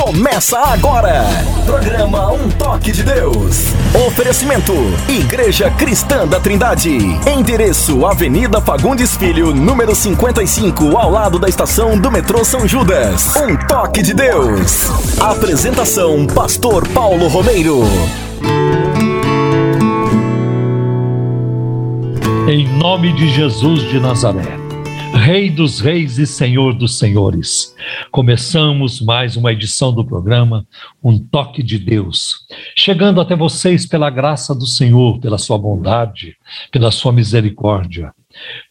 [0.00, 1.24] Começa agora.
[1.66, 3.64] Programa Um Toque de Deus.
[4.06, 4.72] Oferecimento:
[5.08, 6.96] Igreja Cristã da Trindade.
[7.26, 13.34] Endereço: Avenida Fagundes Filho, número 55, ao lado da estação do metrô São Judas.
[13.36, 14.88] Um Toque de Deus.
[15.20, 17.82] Apresentação: Pastor Paulo Romeiro.
[22.48, 24.56] Em nome de Jesus de Nazaré,
[25.28, 27.74] Rei dos Reis e Senhor dos Senhores,
[28.10, 30.66] começamos mais uma edição do programa
[31.04, 36.34] Um Toque de Deus, chegando até vocês pela graça do Senhor, pela sua bondade,
[36.72, 38.10] pela sua misericórdia.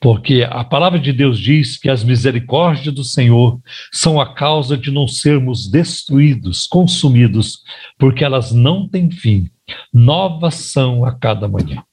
[0.02, 3.60] Porque a palavra de Deus diz que as misericórdias do Senhor
[3.94, 7.62] são a causa de não sermos destruídos, consumidos,
[8.00, 9.48] porque elas não têm fim.
[9.94, 11.84] Novas são a cada manhã.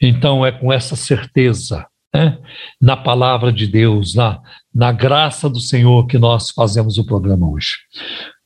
[0.00, 2.38] Então é com essa certeza, né,
[2.80, 4.40] na palavra de Deus, na,
[4.74, 7.76] na graça do Senhor, que nós fazemos o programa hoje.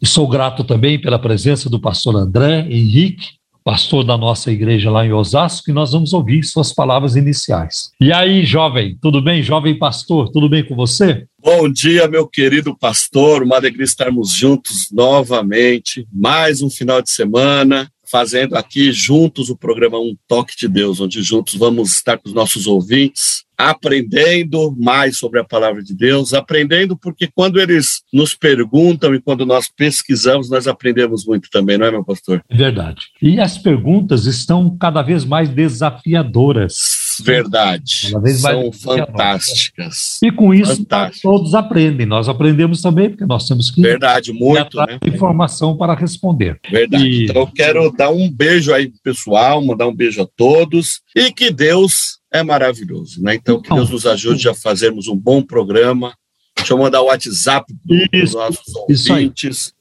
[0.00, 5.06] E sou grato também pela presença do pastor André Henrique, pastor da nossa igreja lá
[5.06, 7.92] em Osasco, e nós vamos ouvir suas palavras iniciais.
[8.00, 9.42] E aí, jovem, tudo bem?
[9.42, 11.26] Jovem pastor, tudo bem com você?
[11.40, 17.88] Bom dia, meu querido pastor, uma alegria estarmos juntos novamente, mais um final de semana,
[18.12, 22.34] fazendo aqui juntos o programa Um Toque de Deus, onde juntos vamos estar com os
[22.34, 29.14] nossos ouvintes, aprendendo mais sobre a palavra de Deus, aprendendo porque quando eles nos perguntam
[29.14, 32.44] e quando nós pesquisamos, nós aprendemos muito também, não é, meu pastor?
[32.50, 33.00] É verdade.
[33.22, 37.11] E as perguntas estão cada vez mais desafiadoras.
[37.20, 38.10] Verdade.
[38.12, 40.20] Cada vez mais São fantásticas.
[40.22, 40.86] E com isso
[41.22, 42.06] todos aprendem.
[42.06, 44.98] Nós aprendemos também, porque nós temos que Verdade, muito, né?
[45.04, 46.58] informação para responder.
[46.70, 47.04] Verdade.
[47.04, 47.24] E...
[47.24, 51.32] Então eu quero dar um beijo aí pro pessoal, mandar um beijo a todos e
[51.32, 53.34] que Deus é maravilhoso, né?
[53.34, 56.14] Então, que Deus nos ajude a fazermos um bom programa.
[56.56, 59.74] Deixa eu mandar o WhatsApp dos nossos ouvintes.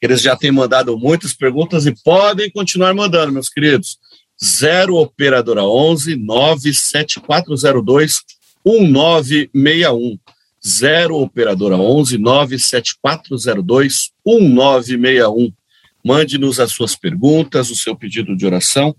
[0.00, 3.98] Eles já têm mandado muitas perguntas e podem continuar mandando, meus queridos.
[4.42, 8.22] 0 Operadora 11 97402
[8.64, 10.18] 1961.
[10.66, 15.52] 0 Operadora 11 97402 1961.
[16.04, 18.94] Mande-nos as suas perguntas, o seu pedido de oração,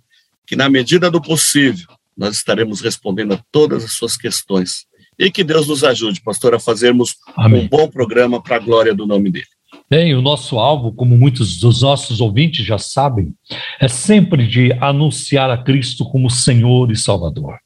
[0.46, 1.88] que na medida do possível
[2.18, 4.86] nós estaremos respondendo a todas as suas questões.
[5.18, 7.64] E que Deus nos ajude, pastor, a fazermos Amém.
[7.64, 9.48] um bom programa para a glória do nome dele.
[9.90, 13.34] Bem, o nosso alvo, como muitos dos nossos ouvintes já sabem,
[13.80, 17.58] é sempre de anunciar a Cristo como Senhor e Salvador.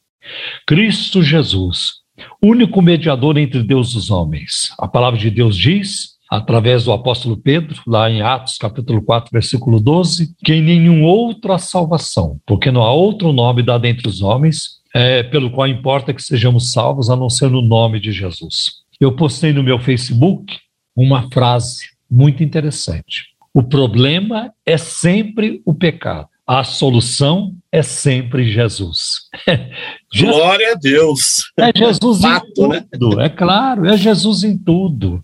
[0.66, 1.96] Cristo Jesus,
[2.42, 4.74] único mediador entre Deus e os homens.
[4.80, 9.82] A palavra de Deus diz, através do apóstolo Pedro, lá em Atos capítulo 4, versículo
[9.82, 14.22] 12, que em nenhum outro há salvação, porque não há outro nome dado entre os
[14.22, 18.76] homens, é, pelo qual importa que sejamos salvos, a não ser no nome de Jesus.
[18.98, 20.58] Eu postei no meu Facebook
[20.96, 23.34] uma frase muito interessante.
[23.52, 26.28] O problema é sempre o pecado.
[26.46, 29.30] A solução é sempre Jesus.
[30.16, 31.52] Glória a Deus.
[31.58, 32.86] É Jesus Fato, em né?
[32.92, 33.26] tudo, né?
[33.26, 35.24] é claro, é Jesus em tudo.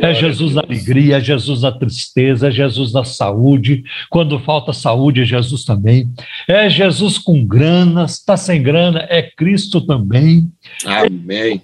[0.00, 3.84] É Jesus na alegria, é Jesus na tristeza, é Jesus na saúde.
[4.10, 6.08] Quando falta saúde, é Jesus também.
[6.48, 10.50] É Jesus com grana, está sem grana, é Cristo também.
[10.84, 11.62] Amém.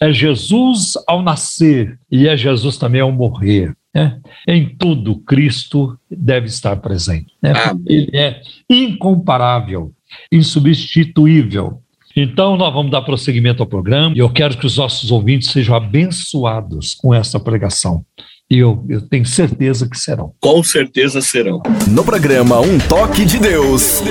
[0.00, 3.74] É Jesus ao nascer e é Jesus também ao morrer.
[3.94, 4.12] É,
[4.48, 7.26] em tudo, Cristo deve estar presente.
[7.42, 7.52] Né?
[7.86, 9.92] Ele é incomparável,
[10.30, 11.82] insubstituível.
[12.14, 15.74] Então, nós vamos dar prosseguimento ao programa e eu quero que os nossos ouvintes sejam
[15.74, 18.04] abençoados com essa pregação.
[18.50, 20.34] E eu, eu tenho certeza que serão.
[20.38, 21.62] Com certeza serão.
[21.88, 24.02] No programa Um Toque de Deus,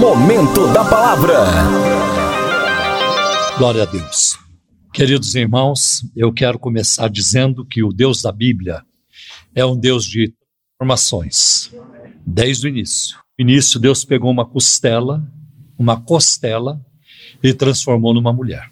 [0.00, 1.38] Momento da Palavra.
[3.58, 4.38] Glória a Deus.
[4.92, 8.82] Queridos irmãos, eu quero começar dizendo que o Deus da Bíblia
[9.54, 10.32] é um Deus de
[10.78, 11.70] transformações,
[12.24, 13.18] desde o início.
[13.36, 15.22] No início, Deus pegou uma costela,
[15.76, 16.80] uma costela,
[17.42, 18.70] e transformou numa mulher.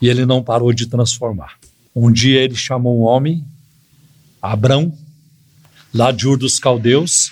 [0.00, 1.58] E ele não parou de transformar.
[1.94, 3.44] Um dia ele chamou um homem,
[4.40, 4.92] Abrão,
[5.92, 7.30] lá de Ur dos Caldeus.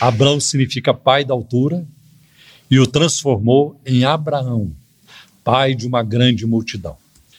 [0.00, 1.86] Abrão significa pai da altura,
[2.70, 4.72] e o transformou em Abraão,
[5.44, 6.96] pai de uma grande multidão.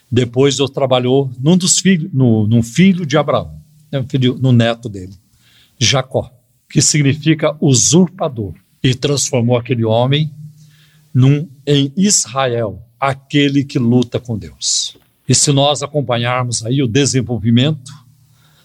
[0.10, 3.60] Depois Deus trabalhou num dos filhos, no, num filho de Abraão,
[3.92, 5.14] né, filho, no neto dele,
[5.80, 6.32] Jacó,
[6.70, 8.54] que significa usurpador,
[8.84, 10.32] e transformou aquele homem
[11.14, 14.98] num, em Israel, aquele que luta com Deus.
[15.28, 17.92] E se nós acompanharmos aí o desenvolvimento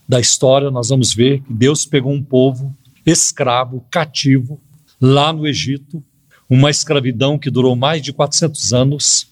[0.09, 2.75] da história, nós vamos ver que Deus pegou um povo
[3.05, 4.61] escravo, cativo,
[5.01, 6.03] lá no Egito,
[6.49, 9.29] uma escravidão que durou mais de 400 anos,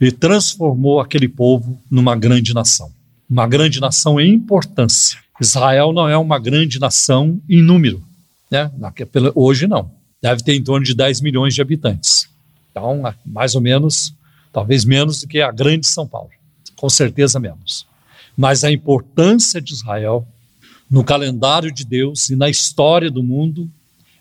[0.00, 2.90] e transformou aquele povo numa grande nação.
[3.30, 5.18] Uma grande nação em importância.
[5.40, 8.02] Israel não é uma grande nação em número,
[8.50, 8.70] né?
[9.34, 9.90] Hoje não.
[10.20, 12.21] Deve ter em torno de 10 milhões de habitantes.
[12.72, 14.14] Então, mais ou menos,
[14.52, 16.30] talvez menos do que a grande São Paulo.
[16.74, 17.86] Com certeza menos.
[18.36, 20.26] Mas a importância de Israel
[20.92, 23.70] no calendário de Deus e na história do mundo,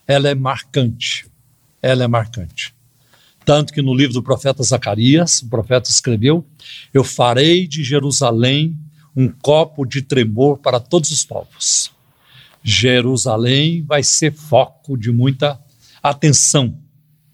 [0.07, 1.30] ela é marcante.
[1.81, 2.74] Ela é marcante.
[3.44, 6.45] Tanto que no livro do profeta Zacarias, o profeta escreveu:
[6.94, 8.77] Eu farei de Jerusalém
[9.13, 11.92] um copo de tremor para todos os povos.
[12.63, 15.59] Jerusalém vai ser foco de muita
[16.01, 16.77] atenção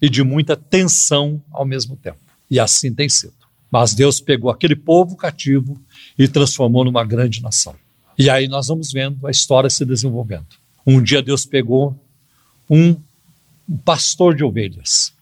[0.00, 2.18] e de muita tensão ao mesmo tempo.
[2.50, 3.34] E assim tem sido.
[3.70, 5.78] Mas Deus pegou aquele povo cativo
[6.18, 7.74] e transformou numa grande nação.
[8.18, 10.46] E aí nós vamos vendo a história se desenvolvendo.
[10.86, 11.94] Um dia Deus pegou
[12.68, 12.96] um
[13.84, 15.12] pastor de ovelhas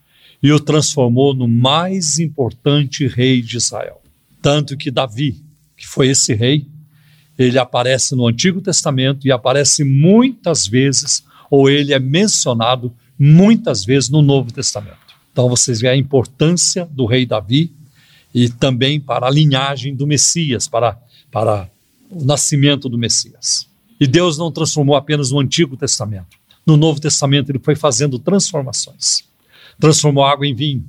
[0.43, 4.01] e o transformou no mais importante rei de Israel.
[4.41, 5.43] Tanto que Davi,
[5.77, 6.67] que foi esse rei,
[7.39, 14.09] ele aparece no Antigo Testamento e aparece muitas vezes, ou ele é mencionado muitas vezes
[14.09, 14.99] no Novo Testamento.
[15.33, 17.73] Então vocês veem a importância do rei Davi
[18.35, 20.99] e também para a linhagem do Messias, para,
[21.31, 21.69] para
[22.11, 23.67] o nascimento do Messias.
[23.99, 26.37] E Deus não transformou apenas no Antigo Testamento.
[26.67, 29.25] No Novo Testamento ele foi fazendo transformações.
[29.79, 30.85] Transformou água em vinho,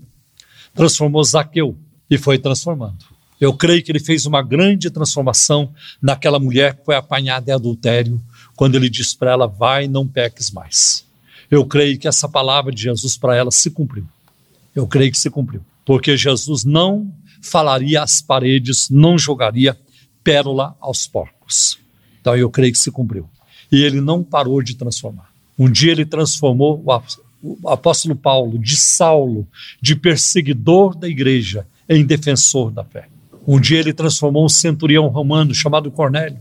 [0.74, 1.78] transformou Zaqueu
[2.10, 3.06] e foi transformando.
[3.40, 5.72] Eu creio que ele fez uma grande transformação
[6.02, 8.22] naquela mulher que foi apanhada em adultério,
[8.56, 11.07] quando ele disse para ela: Vai, não peques mais.
[11.50, 14.06] Eu creio que essa palavra de Jesus para ela se cumpriu.
[14.76, 15.62] Eu creio que se cumpriu.
[15.86, 17.12] Porque Jesus não
[17.42, 19.78] falaria às paredes, não jogaria
[20.24, 21.80] pérola aos porcos.
[22.20, 23.30] Então eu creio que se cumpriu.
[23.72, 25.30] E ele não parou de transformar.
[25.58, 26.84] Um dia ele transformou
[27.42, 29.48] o apóstolo Paulo de Saulo,
[29.82, 33.08] de perseguidor da igreja, em defensor da fé.
[33.48, 36.40] Um dia ele transformou um centurião romano chamado Cornélio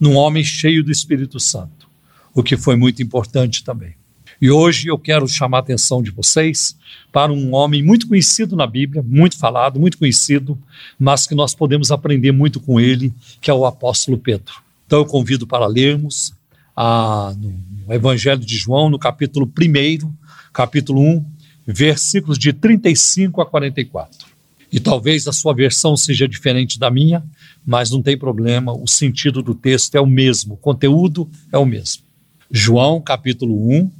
[0.00, 1.88] num homem cheio do Espírito Santo,
[2.34, 3.97] o que foi muito importante também.
[4.40, 6.76] E hoje eu quero chamar a atenção de vocês
[7.12, 10.56] para um homem muito conhecido na Bíblia, muito falado, muito conhecido,
[10.98, 14.54] mas que nós podemos aprender muito com ele, que é o apóstolo Pedro.
[14.86, 16.32] Então eu convido para lermos
[16.76, 20.12] a, no Evangelho de João, no capítulo 1,
[20.52, 21.24] capítulo 1,
[21.66, 24.28] versículos de 35 a 44.
[24.70, 27.24] E talvez a sua versão seja diferente da minha,
[27.66, 31.66] mas não tem problema, o sentido do texto é o mesmo, o conteúdo é o
[31.66, 32.04] mesmo.
[32.50, 33.90] João, capítulo 1,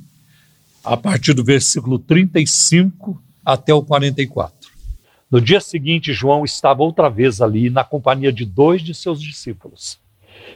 [0.88, 4.70] a partir do versículo 35 até o 44.
[5.30, 10.00] No dia seguinte, João estava outra vez ali, na companhia de dois de seus discípulos.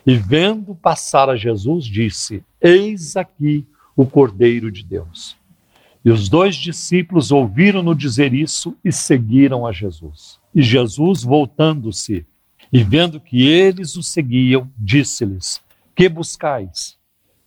[0.07, 5.37] E vendo passar a Jesus, disse: Eis aqui o Cordeiro de Deus.
[6.03, 10.41] E os dois discípulos ouviram-no dizer isso e seguiram a Jesus.
[10.55, 12.25] E Jesus, voltando-se
[12.73, 15.61] e vendo que eles o seguiam, disse-lhes:
[15.95, 16.97] Que buscais?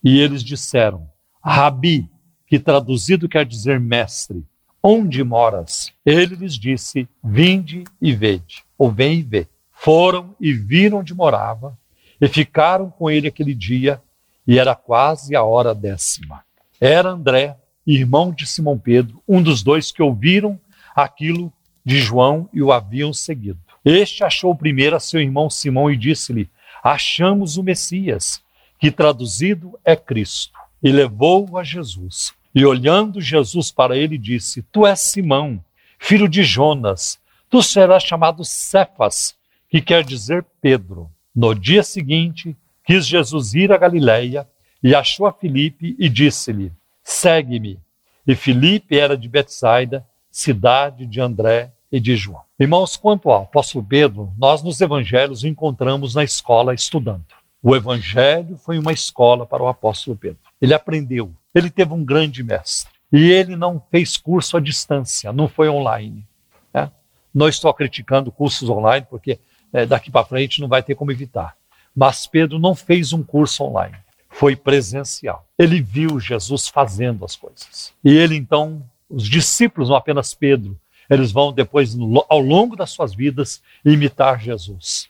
[0.04, 1.08] E eles disseram:
[1.42, 2.08] Rabi,
[2.46, 4.44] que traduzido quer dizer mestre,
[4.82, 5.92] onde moras?
[6.04, 9.46] Ele lhes disse: Vinde e vede, ou vem e vê.
[9.72, 11.76] Foram e viram onde morava,
[12.20, 14.00] e ficaram com ele aquele dia,
[14.46, 16.42] e era quase a hora décima.
[16.80, 17.56] Era André,
[17.86, 20.58] irmão de Simão Pedro, um dos dois que ouviram
[20.94, 21.52] aquilo
[21.84, 23.60] de João e o haviam seguido.
[23.84, 26.50] Este achou primeiro a seu irmão Simão e disse-lhe:
[26.82, 28.42] Achamos o Messias,
[28.78, 32.34] que traduzido é Cristo, e levou-o a Jesus.
[32.56, 35.62] E olhando Jesus para ele, disse: Tu és Simão,
[35.98, 37.18] filho de Jonas,
[37.50, 39.36] tu serás chamado Cefas,
[39.68, 41.10] que quer dizer Pedro.
[41.34, 44.48] No dia seguinte, quis Jesus ir a Galiléia
[44.82, 46.72] e achou a Filipe e disse-lhe:
[47.04, 47.78] Segue-me.
[48.26, 52.40] E Filipe era de Betsaida, cidade de André e de João.
[52.58, 57.26] Irmãos, quanto ao apóstolo Pedro, nós nos evangelhos o encontramos na escola estudando.
[57.62, 60.38] O evangelho foi uma escola para o apóstolo Pedro.
[60.58, 62.92] Ele aprendeu, ele teve um grande mestre.
[63.12, 66.26] E ele não fez curso à distância, não foi online.
[66.72, 66.90] Né?
[67.34, 69.38] Não estou criticando cursos online, porque
[69.72, 71.56] é, daqui para frente não vai ter como evitar.
[71.94, 73.96] Mas Pedro não fez um curso online
[74.36, 75.46] foi presencial.
[75.58, 77.94] Ele viu Jesus fazendo as coisas.
[78.04, 81.96] E ele então, os discípulos, não apenas Pedro, eles vão depois,
[82.28, 85.08] ao longo das suas vidas, imitar Jesus.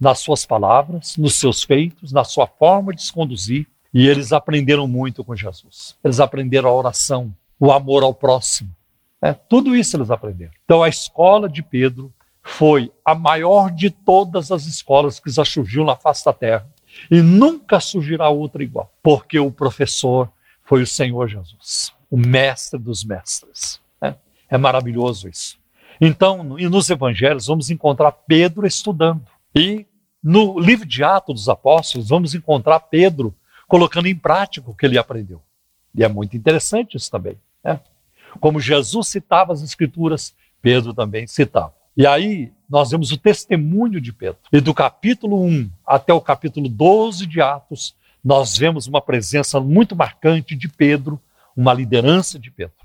[0.00, 3.66] Nas suas palavras, nos seus feitos, na sua forma de se conduzir.
[3.94, 5.96] E eles aprenderam muito com Jesus.
[6.02, 8.74] Eles aprenderam a oração, o amor ao próximo.
[9.22, 10.52] É, tudo isso eles aprenderam.
[10.64, 15.84] Então a escola de Pedro foi a maior de todas as escolas que já surgiu
[15.84, 16.66] na face da terra
[17.10, 20.30] e nunca surgirá outra igual, porque o professor
[20.64, 23.80] foi o Senhor Jesus, o mestre dos mestres.
[24.02, 24.14] É,
[24.50, 25.58] é maravilhoso isso.
[26.00, 29.24] Então, e nos evangelhos, vamos encontrar Pedro estudando.
[29.54, 29.86] E
[30.22, 33.34] no livro de Atos dos Apóstolos, vamos encontrar Pedro
[33.74, 35.42] colocando em prática o que ele aprendeu.
[35.92, 37.36] E é muito interessante isso também.
[37.64, 37.80] Né?
[38.38, 41.74] Como Jesus citava as Escrituras, Pedro também citava.
[41.96, 44.38] E aí nós vemos o testemunho de Pedro.
[44.52, 49.96] E do capítulo 1 até o capítulo 12 de Atos, nós vemos uma presença muito
[49.96, 51.20] marcante de Pedro,
[51.56, 52.76] uma liderança de Pedro,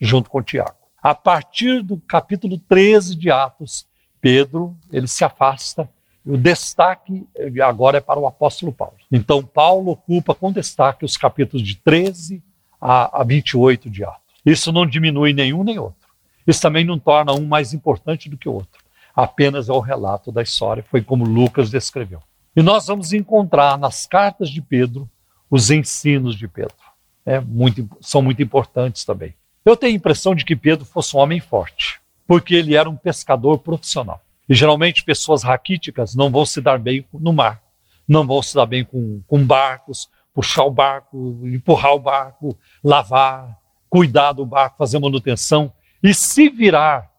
[0.00, 0.78] junto com Tiago.
[1.02, 3.86] A partir do capítulo 13 de Atos,
[4.18, 5.86] Pedro ele se afasta
[6.28, 7.26] o destaque
[7.64, 8.96] agora é para o apóstolo Paulo.
[9.10, 12.42] Então, Paulo ocupa com destaque os capítulos de 13
[12.78, 14.20] a, a 28 de Atos.
[14.44, 16.06] Isso não diminui nenhum nem outro.
[16.46, 18.84] Isso também não torna um mais importante do que o outro.
[19.16, 22.22] Apenas é o relato da história, foi como Lucas descreveu.
[22.54, 25.08] E nós vamos encontrar nas cartas de Pedro
[25.50, 26.76] os ensinos de Pedro.
[27.24, 29.34] É muito, são muito importantes também.
[29.64, 32.96] Eu tenho a impressão de que Pedro fosse um homem forte, porque ele era um
[32.96, 34.20] pescador profissional.
[34.48, 37.62] E geralmente pessoas raquíticas não vão se dar bem no mar,
[38.08, 43.58] não vão se dar bem com, com barcos, puxar o barco, empurrar o barco, lavar,
[43.90, 47.10] cuidar do barco, fazer manutenção e se virar.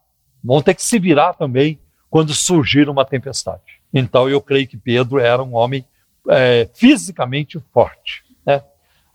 [0.44, 3.80] Vão ter que se virar também quando surgir uma tempestade.
[3.94, 5.86] Então eu creio que Pedro era um homem
[6.30, 8.24] é, fisicamente forte.
[8.46, 8.64] Né?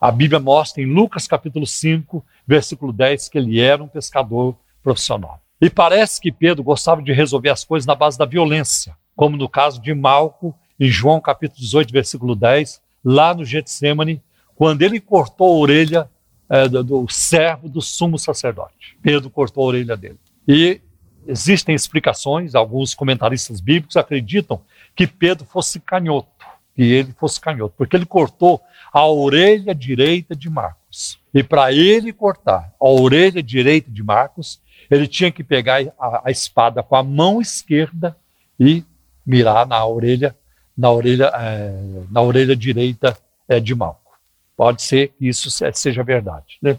[0.00, 5.40] A Bíblia mostra em Lucas capítulo 5, versículo 10, que ele era um pescador profissional.
[5.64, 9.49] E parece que Pedro gostava de resolver as coisas na base da violência, como no
[9.49, 14.21] caso de Malco, em João capítulo 18, versículo 10, lá no Getsemane,
[14.54, 16.11] quando ele cortou a orelha
[16.50, 18.99] é, do, do servo do sumo sacerdote.
[19.00, 20.18] Pedro cortou a orelha dele.
[20.47, 20.83] E
[21.26, 24.61] existem explicações, alguns comentaristas bíblicos acreditam
[24.94, 26.44] que Pedro fosse canhoto,
[26.76, 28.61] que ele fosse canhoto, porque ele cortou
[28.92, 31.18] a orelha direita de Marcos.
[31.33, 36.31] E para ele cortar a orelha direita de Marcos, ele tinha que pegar a, a,
[36.31, 38.17] espada com a mão esquerda
[38.59, 38.85] e
[39.25, 40.37] mirar na orelha,
[40.76, 41.73] na orelha, é,
[42.11, 43.17] na orelha direita
[43.49, 44.12] é, de Malco.
[44.57, 46.59] Pode ser que isso seja verdade.
[46.62, 46.79] Né?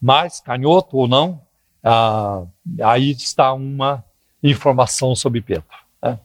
[0.00, 1.40] Mas, canhoto ou não,
[1.82, 2.44] ah,
[2.82, 4.04] aí está uma
[4.42, 5.64] informação sobre Pedro.
[6.02, 6.18] Né?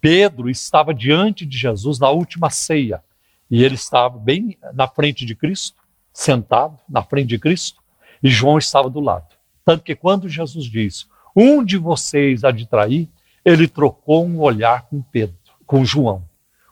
[0.00, 3.02] Pedro estava diante de Jesus na última ceia
[3.50, 5.80] e ele estava bem na frente de Cristo,
[6.12, 7.82] sentado na frente de Cristo,
[8.22, 9.33] e João estava do lado.
[9.64, 13.08] Tanto que quando Jesus diz, um de vocês há de trair,
[13.44, 16.24] ele trocou um olhar com Pedro, com João,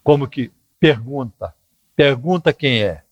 [0.02, 1.54] como que pergunta,
[1.96, 3.02] pergunta quem é.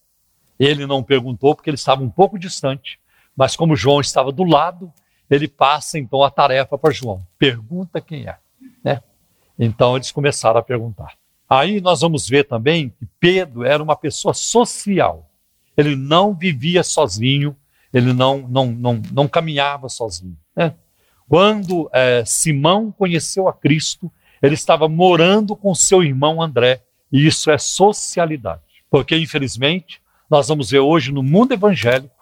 [0.59, 3.01] Ele não perguntou porque ele estava um pouco distante,
[3.37, 4.93] mas como João estava do lado,
[5.31, 8.37] ele passa então a tarefa para João, pergunta quem é.
[8.83, 9.03] Né?
[9.59, 11.15] Então eles começaram a perguntar.
[11.49, 15.29] Aí nós vamos ver também que Pedro era uma pessoa social.
[15.77, 17.57] Ele não vivia sozinho,
[17.93, 20.37] ele não, não, não, não caminhava sozinho.
[20.55, 20.75] Né?
[21.29, 24.11] Quando é, Simão conheceu a Cristo,
[24.43, 26.83] ele estava morando com seu irmão André,
[27.13, 28.63] e isso é socialidade.
[28.91, 32.15] Porque, infelizmente, nós vamos ver hoje no mundo evangélico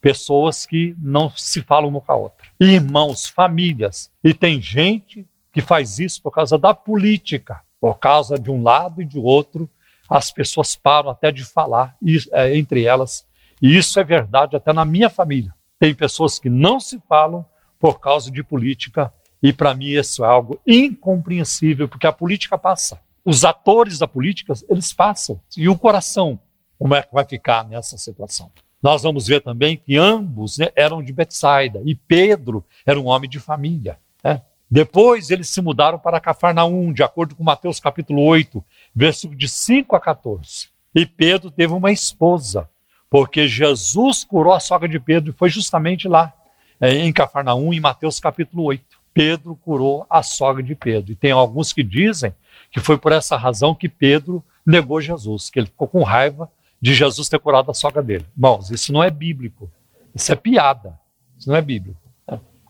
[0.00, 2.46] pessoas que não se falam uma com a outra.
[2.58, 4.10] Irmãos, famílias.
[4.24, 9.02] E tem gente que faz isso por causa da política, por causa de um lado
[9.02, 9.68] e de outro.
[10.08, 11.96] As pessoas param até de falar
[12.32, 13.26] é, entre elas
[13.60, 15.54] e isso é verdade até na minha família.
[15.78, 17.44] Tem pessoas que não se falam
[17.78, 19.12] por causa de política,
[19.42, 23.00] e para mim isso é algo incompreensível, porque a política passa.
[23.24, 25.40] Os atores da política, eles passam.
[25.56, 26.38] E o coração,
[26.78, 28.50] como é que vai ficar nessa situação?
[28.82, 33.28] Nós vamos ver também que ambos né, eram de Betsaida, e Pedro era um homem
[33.28, 33.98] de família.
[34.24, 34.42] Né?
[34.70, 38.64] Depois eles se mudaram para Cafarnaum, de acordo com Mateus capítulo 8,
[38.94, 40.68] versículo de 5 a 14.
[40.94, 42.68] E Pedro teve uma esposa,
[43.10, 46.32] porque Jesus curou a sogra de Pedro e foi justamente lá,
[46.80, 48.82] é, em Cafarnaum, em Mateus capítulo 8.
[49.12, 51.10] Pedro curou a sogra de Pedro.
[51.10, 52.32] E tem alguns que dizem
[52.70, 56.48] que foi por essa razão que Pedro negou Jesus, que ele ficou com raiva
[56.80, 58.24] de Jesus ter curado a sogra dele.
[58.36, 59.68] Irmãos, isso não é bíblico.
[60.14, 60.98] Isso é piada.
[61.36, 61.98] Isso não é bíblico.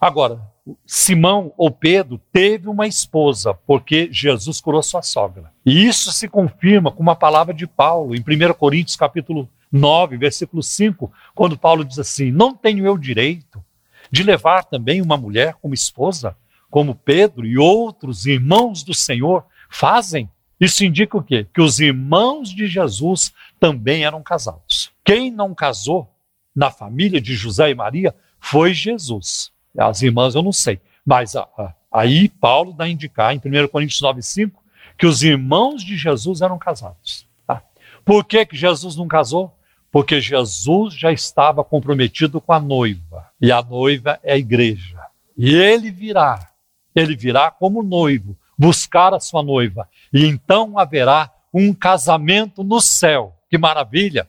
[0.00, 0.40] Agora,
[0.86, 5.52] Simão ou Pedro teve uma esposa, porque Jesus curou sua sogra.
[5.64, 10.62] E isso se confirma com uma palavra de Paulo, em 1 Coríntios capítulo 9, versículo
[10.62, 13.62] 5, quando Paulo diz assim: Não tenho eu direito
[14.10, 16.36] de levar também uma mulher como esposa,
[16.70, 20.28] como Pedro e outros irmãos do Senhor fazem?
[20.60, 21.46] Isso indica o quê?
[21.54, 24.92] Que os irmãos de Jesus também eram casados.
[25.02, 26.12] Quem não casou
[26.54, 29.52] na família de José e Maria foi Jesus.
[29.76, 30.80] As irmãs eu não sei.
[31.04, 34.60] Mas a, a, aí Paulo dá a indicar em 1 Coríntios 9, 5
[34.98, 37.26] que os irmãos de Jesus eram casados.
[37.46, 37.62] Tá?
[38.04, 39.56] Por que, que Jesus não casou?
[39.90, 45.00] Porque Jesus já estava comprometido com a noiva, e a noiva é a igreja.
[45.36, 46.50] E ele virá,
[46.94, 53.36] ele virá como noivo, buscar a sua noiva, e então haverá um casamento no céu.
[53.48, 54.28] Que maravilha!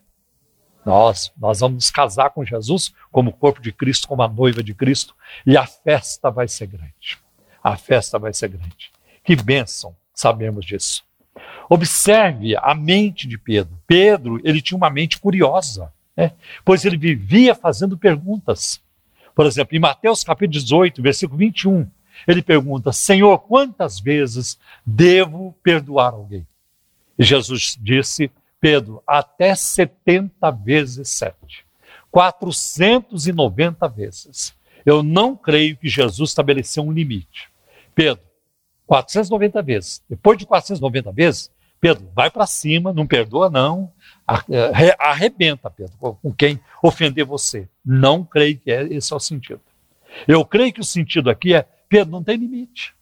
[0.83, 4.73] Nós, nós vamos nos casar com Jesus como corpo de Cristo, como a noiva de
[4.73, 5.15] Cristo,
[5.45, 7.19] e a festa vai ser grande.
[7.63, 8.91] A festa vai ser grande.
[9.23, 11.03] Que bênção, sabemos disso.
[11.69, 13.77] Observe a mente de Pedro.
[13.87, 16.33] Pedro, ele tinha uma mente curiosa, né?
[16.65, 18.81] pois ele vivia fazendo perguntas.
[19.33, 21.87] Por exemplo, em Mateus capítulo 18, versículo 21,
[22.27, 26.45] ele pergunta: Senhor, quantas vezes devo perdoar alguém?
[27.17, 31.65] E Jesus disse: Pedro, até 70 vezes 7.
[32.11, 34.53] 490 vezes.
[34.85, 37.49] Eu não creio que Jesus estabeleceu um limite.
[37.95, 38.23] Pedro,
[38.87, 40.03] 490 vezes.
[40.09, 43.91] Depois de 490 vezes, Pedro, vai para cima, não perdoa não,
[44.49, 47.67] é, arrebenta, Pedro, com quem ofender você.
[47.83, 49.61] Não creio que é, esse é o sentido.
[50.27, 52.93] Eu creio que o sentido aqui é, Pedro, não tem limite.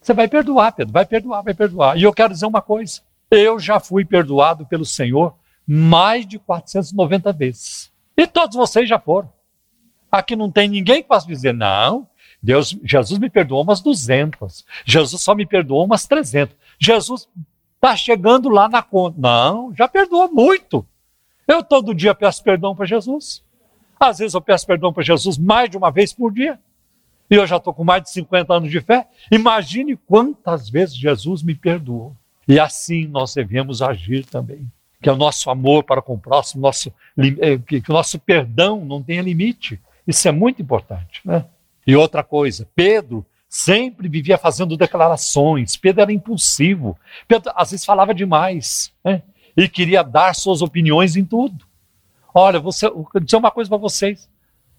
[0.00, 1.98] Você vai perdoar, Pedro, vai perdoar, vai perdoar.
[1.98, 5.34] E eu quero dizer uma coisa, eu já fui perdoado pelo Senhor
[5.66, 7.92] mais de 490 vezes.
[8.16, 9.30] E todos vocês já foram.
[10.10, 12.08] Aqui não tem ninguém que possa dizer, não,
[12.42, 14.64] Deus, Jesus me perdoou umas 200.
[14.84, 16.56] Jesus só me perdoou umas 300.
[16.78, 17.28] Jesus
[17.74, 19.16] está chegando lá na conta.
[19.20, 20.86] Não, já perdoou muito.
[21.46, 23.42] Eu todo dia peço perdão para Jesus.
[23.98, 26.58] Às vezes eu peço perdão para Jesus mais de uma vez por dia.
[27.30, 29.06] E eu já estou com mais de 50 anos de fé.
[29.30, 32.16] Imagine quantas vezes Jesus me perdoou.
[32.48, 34.66] E assim nós devemos agir também.
[35.02, 38.84] Que é o nosso amor para com o próximo, nosso, eh, que o nosso perdão
[38.84, 39.80] não tenha limite.
[40.06, 41.20] Isso é muito importante.
[41.24, 41.44] Né?
[41.90, 48.14] E outra coisa, Pedro sempre vivia fazendo declarações, Pedro era impulsivo, Pedro às vezes falava
[48.14, 49.24] demais, né?
[49.56, 51.64] e queria dar suas opiniões em tudo.
[52.32, 54.30] Olha, você, vou dizer uma coisa para vocês,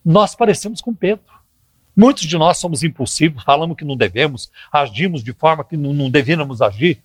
[0.06, 1.26] nós parecemos com Pedro.
[1.94, 6.10] Muitos de nós somos impulsivos, falamos que não devemos, agimos de forma que não, não
[6.10, 7.04] devíamos agir,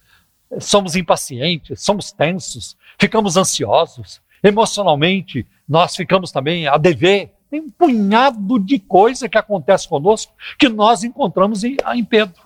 [0.61, 8.59] somos impacientes, somos tensos, ficamos ansiosos, emocionalmente nós ficamos também a dever, tem um punhado
[8.59, 12.43] de coisa que acontece conosco que nós encontramos em, em Pedro.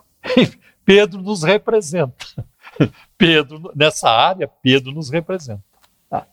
[0.85, 2.25] Pedro nos representa.
[3.17, 5.63] Pedro, nessa área, Pedro nos representa.
[6.09, 6.27] Tá?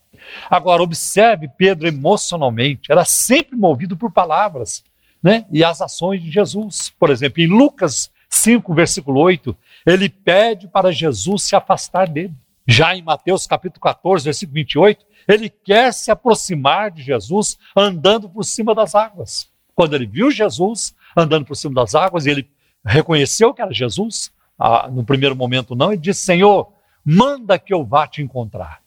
[0.49, 4.83] Agora, observe Pedro emocionalmente, era sempre movido por palavras
[5.21, 5.45] né?
[5.51, 6.93] e as ações de Jesus.
[6.97, 9.55] Por exemplo, em Lucas 5, versículo 8,
[9.85, 12.33] ele pede para Jesus se afastar dele.
[12.71, 18.43] Já em Mateus capítulo 14, versículo 28, ele quer se aproximar de Jesus andando por
[18.43, 19.49] cima das águas.
[19.73, 22.47] Quando ele viu Jesus andando por cima das águas, ele
[22.85, 24.31] reconheceu que era Jesus.
[24.55, 26.71] Ah, no primeiro momento, não, ele disse: Senhor,
[27.03, 28.83] manda que eu vá te encontrar.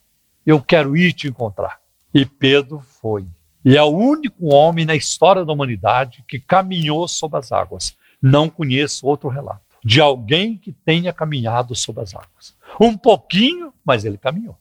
[0.47, 1.81] Eu quero ir te encontrar.
[2.15, 3.27] E Pedro foi.
[3.65, 7.97] E é o único homem na história da humanidade que caminhou sobre as águas.
[8.23, 12.57] Não conheço outro relato de alguém que tenha caminhado sobre as águas.
[12.81, 14.57] Um pouquinho, mas ele caminhou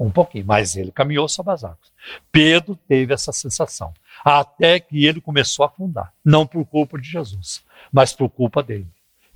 [0.00, 1.92] um pouquinho, mas ele caminhou sobre as águas.
[2.32, 3.92] Pedro teve essa sensação,
[4.24, 8.88] até que ele começou a afundar, não por culpa de Jesus, mas por culpa dele.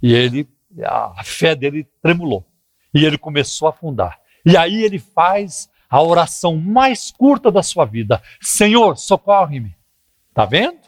[0.02, 0.48] E ele,
[0.82, 2.46] a fé dele tremulou,
[2.94, 4.18] e ele começou a afundar.
[4.44, 9.76] E aí ele faz a oração mais curta da sua vida: Senhor, socorre-me.
[10.32, 10.80] Tá vendo?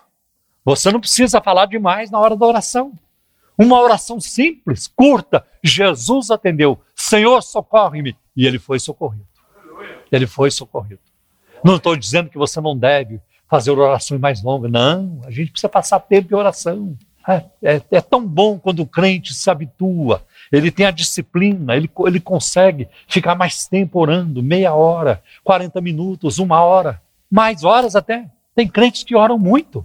[0.65, 2.93] Você não precisa falar demais na hora da oração.
[3.59, 5.47] Uma oração simples, curta.
[5.63, 8.17] Jesus atendeu: Senhor, socorre-me.
[8.37, 9.27] E ele foi socorrido
[10.11, 11.01] ele foi socorrido.
[11.65, 14.71] Não estou dizendo que você não deve fazer orações mais longas.
[14.71, 16.97] Não, a gente precisa passar tempo em oração.
[17.29, 21.91] É, é, é, tão bom quando o crente se habitua, ele tem a disciplina, ele,
[22.07, 28.31] ele consegue ficar mais tempo orando, meia hora, 40 minutos, uma hora, mais horas até.
[28.55, 29.85] Tem crentes que oram muito.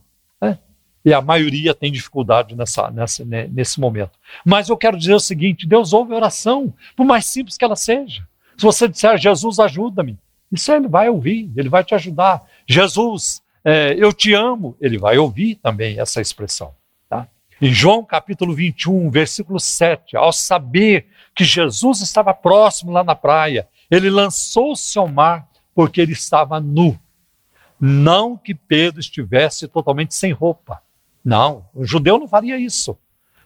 [1.04, 1.12] Né?
[1.12, 4.12] E a maioria tem dificuldade nessa, nessa, nesse momento.
[4.46, 7.76] Mas eu quero dizer o seguinte: Deus ouve a oração, por mais simples que ela
[7.76, 8.28] seja.
[8.58, 10.18] Se você disser, Jesus, ajuda-me,
[10.52, 12.44] isso ele vai ouvir, ele vai te ajudar.
[12.68, 16.74] Jesus, é, eu te amo, ele vai ouvir também essa expressão.
[17.10, 17.28] Tá?
[17.62, 23.68] Em João capítulo 21, versículo 7, ao saber que Jesus estava próximo lá na praia,
[23.90, 27.00] ele lançou-se ao mar porque ele estava nu.
[27.80, 30.82] Não que Pedro estivesse totalmente sem roupa.
[31.24, 32.98] Não, o judeu não faria isso,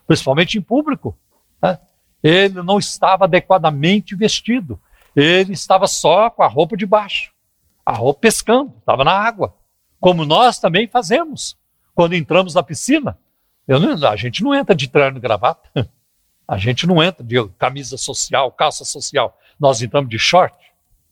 [0.07, 1.17] principalmente em público.
[1.61, 1.79] Né?
[2.23, 4.79] Ele não estava adequadamente vestido.
[5.15, 7.31] Ele estava só com a roupa de baixo,
[7.85, 9.55] a roupa pescando, estava na água,
[9.99, 11.57] como nós também fazemos
[11.93, 13.17] quando entramos na piscina.
[13.67, 15.69] Não, a gente não entra de terno e gravata,
[16.47, 20.55] a gente não entra de camisa social, calça social, nós entramos de short,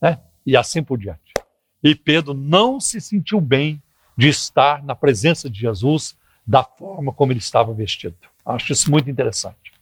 [0.02, 0.20] né?
[0.46, 1.34] E assim por diante.
[1.82, 3.82] E Pedro não se sentiu bem
[4.18, 8.16] de estar na presença de Jesus da forma como ele estava vestido.
[8.46, 9.74] Acho isso muito interessante.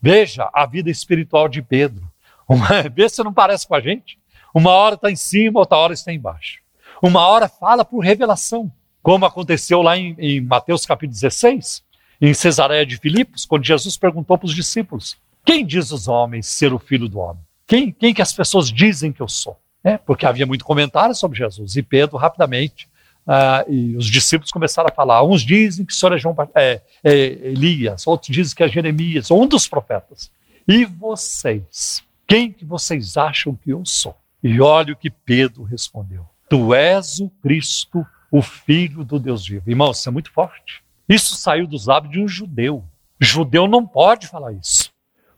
[0.00, 2.02] Veja a vida espiritual de Pedro.
[2.48, 4.18] Uma, vê se não parece com a gente.
[4.54, 6.60] Uma hora está em cima, outra hora está embaixo.
[7.02, 8.70] Uma hora fala por revelação,
[9.02, 11.82] como aconteceu lá em, em Mateus capítulo 16,
[12.20, 16.72] em Cesareia de Filipos, quando Jesus perguntou para os discípulos: Quem diz os homens ser
[16.72, 17.42] o filho do homem?
[17.66, 19.58] Quem, quem que as pessoas dizem que eu sou?
[19.82, 21.76] É, porque havia muito comentário sobre Jesus.
[21.76, 22.88] E Pedro, rapidamente,
[23.26, 25.22] uh, e os discípulos começaram a falar.
[25.24, 29.30] Uns dizem que o senhor é, João, é, é Elias, outros dizem que é Jeremias,
[29.30, 30.30] um dos profetas.
[30.66, 32.02] E vocês?
[32.26, 34.16] Quem que vocês acham que eu sou?
[34.42, 36.26] E olha o que Pedro respondeu.
[36.48, 39.70] Tu és o Cristo, o Filho do Deus vivo.
[39.70, 40.82] Irmão, isso é muito forte.
[41.08, 42.84] Isso saiu dos lábios de um judeu.
[43.20, 44.90] Judeu não pode falar isso.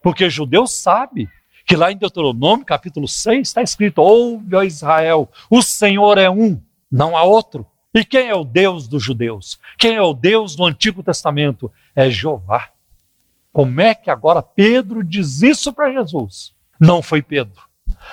[0.02, 1.28] Porque judeu sabe
[1.66, 6.60] que lá em Deuteronômio, capítulo 6, está escrito: Ouve, ó Israel, o Senhor é um,
[6.90, 7.66] não há outro.
[7.96, 9.58] E quem é o Deus dos judeus?
[9.78, 11.72] Quem é o Deus do Antigo Testamento?
[11.94, 12.68] É Jeová.
[13.50, 16.52] Como é que agora Pedro diz isso para Jesus?
[16.78, 17.62] Não foi Pedro.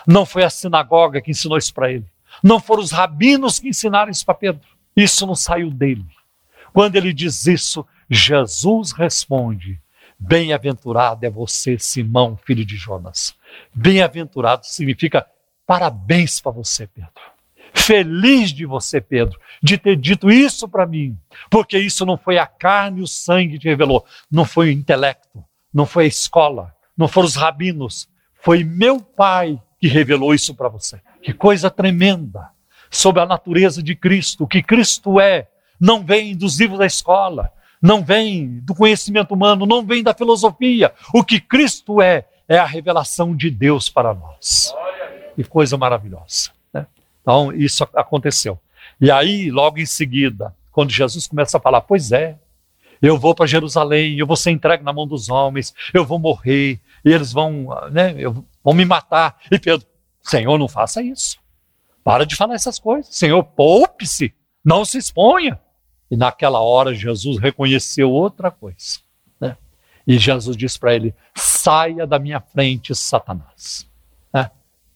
[0.08, 2.06] Não foi a sinagoga que ensinou isso para ele.
[2.42, 4.66] Não foram os rabinos que ensinaram isso para Pedro.
[4.96, 6.06] Isso não saiu dele.
[6.72, 9.82] Quando ele diz isso, Jesus responde:
[10.18, 13.36] Bem-aventurado é você, Simão, filho de Jonas.
[13.74, 15.28] Bem-aventurado significa
[15.68, 17.33] parabéns para você, Pedro.
[17.86, 21.18] Feliz de você, Pedro, de ter dito isso para mim,
[21.50, 24.72] porque isso não foi a carne e o sangue que te revelou, não foi o
[24.72, 25.44] intelecto,
[25.74, 28.08] não foi a escola, não foram os rabinos,
[28.42, 31.02] foi meu pai que revelou isso para você.
[31.22, 32.52] Que coisa tremenda
[32.90, 37.52] sobre a natureza de Cristo, o que Cristo é, não vem dos livros da escola,
[37.82, 40.94] não vem do conhecimento humano, não vem da filosofia.
[41.14, 44.74] O que Cristo é, é a revelação de Deus para nós.
[45.36, 46.52] Que coisa maravilhosa.
[47.24, 48.60] Então, isso aconteceu.
[49.02, 52.38] E aí, logo em seguida, quando Jesus começa a falar, pois é,
[53.02, 56.80] eu vou para Jerusalém, eu vou ser entregue na mão dos homens, eu vou morrer,
[57.04, 58.16] e eles vão, né,
[58.64, 59.38] vão me matar.
[59.52, 59.88] E Pedro,
[60.22, 61.38] Senhor, não faça isso.
[62.04, 63.16] Para de falar essas coisas.
[63.16, 64.34] Senhor, poupe-se,
[64.64, 65.60] não se exponha.
[66.12, 69.00] E naquela hora Jesus reconheceu outra coisa.
[69.40, 69.58] Né?
[70.06, 73.88] E Jesus disse para ele: saia da minha frente, Satanás.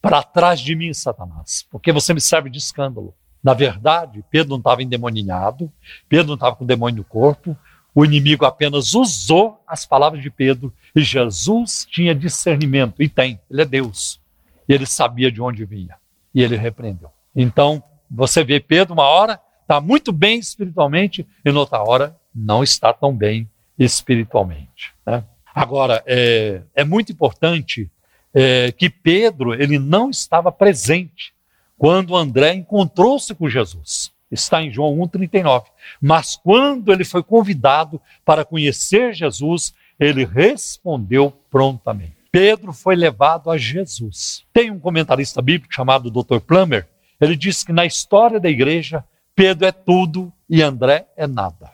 [0.00, 3.14] Para trás de mim, Satanás, porque você me serve de escândalo.
[3.42, 5.72] Na verdade, Pedro não estava endemoninhado,
[6.08, 7.56] Pedro não estava com demônio no corpo,
[7.94, 13.62] o inimigo apenas usou as palavras de Pedro e Jesus tinha discernimento, e tem, ele
[13.62, 14.20] é Deus.
[14.68, 15.96] E ele sabia de onde vinha,
[16.34, 17.10] e ele repreendeu.
[17.34, 22.92] Então, você vê Pedro, uma hora está muito bem espiritualmente, e noutra hora não está
[22.92, 24.92] tão bem espiritualmente.
[25.06, 25.24] Né?
[25.54, 27.90] Agora, é, é, muito importante
[28.34, 31.32] é, que Pedro ele não estava presente
[31.76, 34.12] quando André encontrou-se com Jesus.
[34.30, 35.64] Está em João 1,39.
[36.00, 42.16] Mas quando ele foi convidado para conhecer Jesus, ele respondeu prontamente.
[42.30, 44.44] Pedro foi levado a Jesus.
[44.52, 46.40] Tem um comentarista bíblico chamado Dr.
[46.40, 46.86] Plummer,
[47.20, 51.72] ele diz que na história da igreja, Pedro é tudo e André é nada.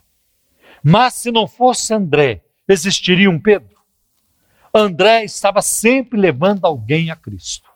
[0.82, 3.73] Mas se não fosse André, existiria um Pedro?
[4.76, 7.70] André estava sempre levando alguém a Cristo.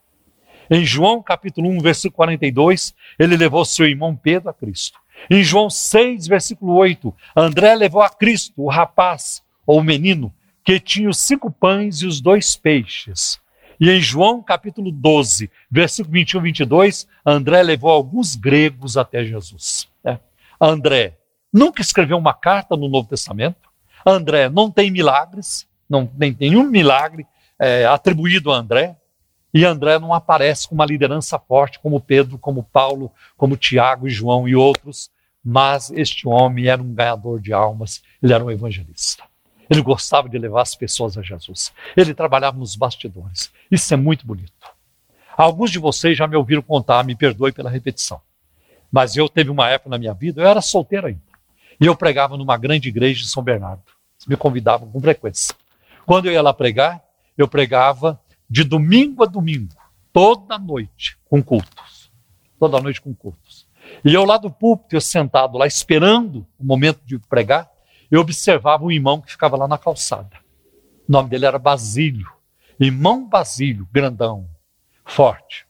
[0.69, 4.99] Em João capítulo 1, versículo 42, ele levou seu irmão Pedro a Cristo.
[5.31, 10.35] Em João 6, versículo 8, André levou a Cristo, o rapaz ou o menino,
[10.65, 13.39] que tinha os cinco pães e os dois peixes.
[13.79, 19.89] E em João capítulo 12, versículo 21 e 22, André levou alguns gregos até Jesus.
[20.05, 20.19] É.
[20.61, 21.17] André
[21.53, 23.69] nunca escreveu uma carta no Novo Testamento.
[24.05, 27.27] André não tem milagres, não tem nenhum milagre
[27.59, 28.97] é, atribuído a André.
[29.53, 34.11] E André não aparece com uma liderança forte como Pedro, como Paulo, como Tiago e
[34.11, 35.11] João e outros,
[35.43, 39.25] mas este homem era um ganhador de almas, ele era um evangelista.
[39.71, 41.73] Ele gostava de levar as pessoas a Jesus.
[41.97, 43.51] Ele trabalhava nos bastidores.
[43.71, 44.53] Isso é muito bonito.
[45.37, 48.21] Alguns de vocês já me ouviram contar, me perdoe pela repetição.
[48.91, 51.21] Mas eu teve uma época na minha vida, eu era solteiro ainda.
[51.81, 53.83] E eu pregava numa grande igreja de São Bernardo.
[54.27, 55.55] Me convidavam com frequência.
[56.09, 57.05] Quando eu ia lá pregar,
[57.37, 58.19] eu pregava
[58.49, 59.77] de domingo a domingo,
[60.11, 62.11] toda noite, com cultos.
[62.59, 63.69] Toda noite com cultos.
[64.03, 67.71] E eu lá do púlpito, eu sentado lá, esperando o momento de pregar,
[68.11, 70.35] eu observava um irmão que ficava lá na calçada.
[71.07, 72.27] O nome dele era Basílio.
[72.81, 74.49] Irmão Basílio, grandão,
[75.05, 75.67] forte.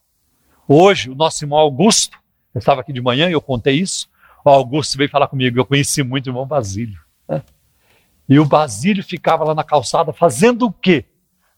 [0.68, 2.16] Hoje, o nosso irmão Augusto,
[2.54, 4.08] eu estava aqui de manhã e eu contei isso.
[4.44, 7.00] O Augusto veio falar comigo, eu conheci muito o irmão Basílio.
[7.28, 7.42] Né?
[8.28, 11.04] E o Basílio ficava lá na calçada fazendo o quê?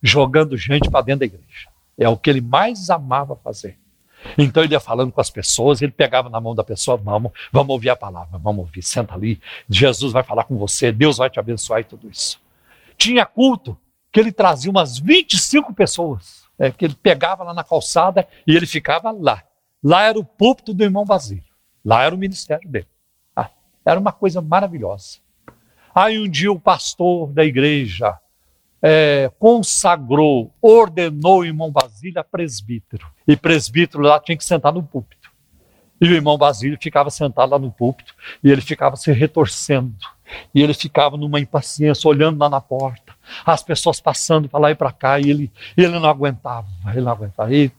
[0.01, 1.69] Jogando gente para dentro da igreja.
[1.97, 3.77] É o que ele mais amava fazer.
[4.37, 7.73] Então ele ia falando com as pessoas, ele pegava na mão da pessoa, vamos, vamos
[7.73, 11.39] ouvir a palavra, vamos ouvir, senta ali, Jesus vai falar com você, Deus vai te
[11.39, 12.39] abençoar e tudo isso.
[12.97, 13.75] Tinha culto,
[14.11, 18.65] que ele trazia umas 25 pessoas, é, que ele pegava lá na calçada e ele
[18.65, 19.41] ficava lá.
[19.83, 21.43] Lá era o púlpito do irmão Basílio.
[21.83, 22.87] Lá era o ministério dele.
[23.35, 23.49] Ah,
[23.85, 25.19] era uma coisa maravilhosa.
[25.93, 28.17] Aí um dia o pastor da igreja
[28.81, 33.07] é, consagrou, ordenou o irmão Basílio a presbítero.
[33.27, 35.29] E presbítero lá tinha que sentar no púlpito.
[35.99, 39.95] E o irmão Basílio ficava sentado lá no púlpito e ele ficava se retorcendo.
[40.55, 43.13] E ele ficava numa impaciência, olhando lá na porta,
[43.45, 47.11] as pessoas passando para lá e para cá, e ele, ele não aguentava, ele não
[47.11, 47.53] aguentava.
[47.53, 47.71] E,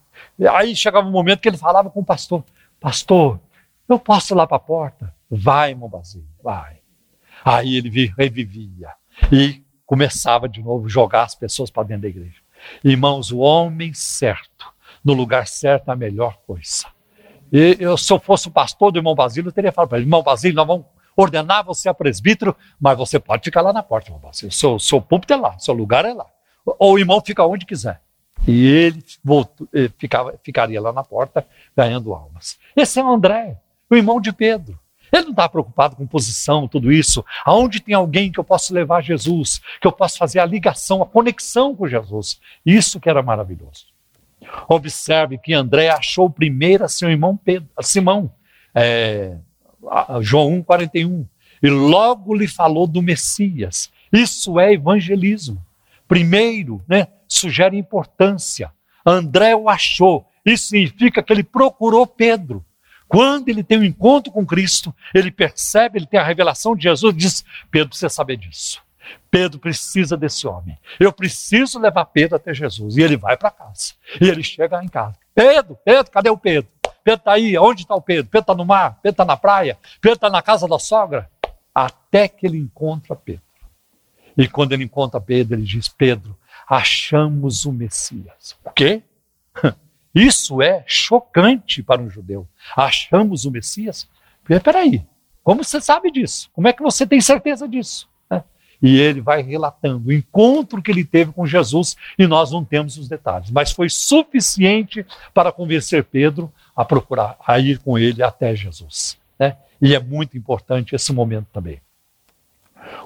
[0.51, 2.45] aí chegava um momento que ele falava com o pastor:
[2.79, 3.41] Pastor,
[3.89, 5.13] eu posso ir lá para a porta?
[5.31, 6.82] Vai, irmão Basílio, vai.
[7.45, 8.91] Aí ele revivia
[9.31, 12.41] e começava de novo a jogar as pessoas para dentro da igreja.
[12.83, 14.73] Irmãos, o homem certo,
[15.05, 16.87] no lugar certo, é a melhor coisa.
[17.53, 20.07] E eu, se eu fosse o pastor do irmão Basílio, eu teria falado para ele:
[20.07, 24.09] Irmão Basílio, nós vamos ordenar você a presbítero, mas você pode ficar lá na porta,
[24.09, 24.53] irmão Basílio.
[24.53, 26.27] Seu, seu púlpito é lá, seu lugar é lá.
[26.65, 28.01] Ou o irmão fica onde quiser.
[28.47, 32.59] E ele voltou, ficava, ficaria lá na porta ganhando almas.
[32.75, 34.79] Esse é o André, o irmão de Pedro.
[35.13, 37.25] Ele não está preocupado com posição, tudo isso.
[37.45, 41.03] Aonde tem alguém que eu posso levar a Jesus, que eu posso fazer a ligação,
[41.03, 42.41] a conexão com Jesus.
[42.65, 43.87] Isso que era maravilhoso.
[44.69, 48.33] Observe que André achou primeiro a seu irmão Pedro, a Simão.
[48.75, 49.37] É,
[50.21, 51.27] João 1,41.
[51.63, 53.91] E logo lhe falou do Messias.
[54.13, 55.65] Isso é evangelismo.
[56.09, 58.73] Primeiro, né, sugere importância.
[59.05, 60.27] André o achou.
[60.45, 62.65] Isso significa que ele procurou Pedro.
[63.13, 67.15] Quando ele tem um encontro com Cristo, ele percebe, ele tem a revelação de Jesus,
[67.15, 68.83] diz: Pedro precisa saber disso.
[69.31, 70.79] Pedro precisa desse homem.
[70.99, 72.97] Eu preciso levar Pedro até Jesus.
[72.97, 73.93] E ele vai para casa.
[74.19, 75.15] E ele chega em casa.
[75.35, 76.71] Pedro, Pedro, cadê o Pedro?
[77.05, 78.31] Pedro está aí, onde está o Pedro?
[78.31, 81.31] Pedro está no mar, Pedro está na praia, Pedro está na casa da sogra.
[81.75, 83.43] Até que ele encontra Pedro.
[84.39, 86.35] E quando ele encontra Pedro, ele diz: Pedro,
[86.67, 88.57] achamos o Messias.
[88.65, 89.03] O quê?
[90.15, 92.47] Isso é chocante para um judeu.
[92.77, 94.09] Achamos o Messias?
[94.63, 95.05] Peraí,
[95.43, 96.51] como você sabe disso?
[96.53, 98.09] Como é que você tem certeza disso?
[98.83, 102.99] E ele vai relatando o encontro que ele teve com Jesus, e nós não temos
[102.99, 108.57] os detalhes, mas foi suficiente para convencer Pedro a procurar, a ir com ele até
[108.57, 109.17] Jesus.
[109.39, 109.57] Né?
[109.81, 111.81] E é muito importante esse momento também.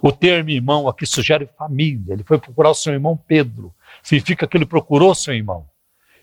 [0.00, 2.14] O termo irmão aqui sugere família.
[2.14, 3.72] Ele foi procurar o seu irmão Pedro.
[4.02, 5.66] Significa que ele procurou seu irmão.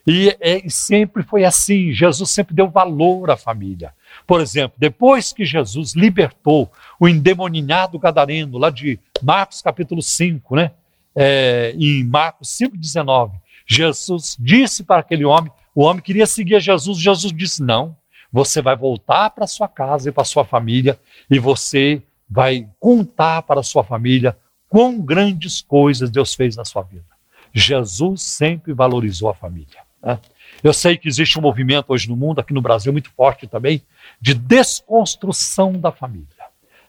[0.06, 1.94] E, é, e sempre foi assim.
[1.94, 3.94] Jesus sempre deu valor à família.
[4.28, 10.72] Por exemplo, depois que Jesus libertou o endemoninhado gadareno, lá de Marcos capítulo 5, né?
[11.16, 13.32] É, em Marcos 5,19,
[13.68, 17.96] Jesus disse para aquele homem: o homem queria seguir a Jesus, Jesus disse: não,
[18.32, 23.62] você vai voltar para sua casa e para sua família e você vai contar para
[23.62, 24.36] sua família
[24.68, 27.06] quão grandes coisas Deus fez na sua vida.
[27.54, 29.84] Jesus sempre valorizou a família.
[30.04, 30.20] Né?
[30.62, 33.82] Eu sei que existe um movimento hoje no mundo, aqui no Brasil, muito forte também,
[34.20, 36.28] de desconstrução da família,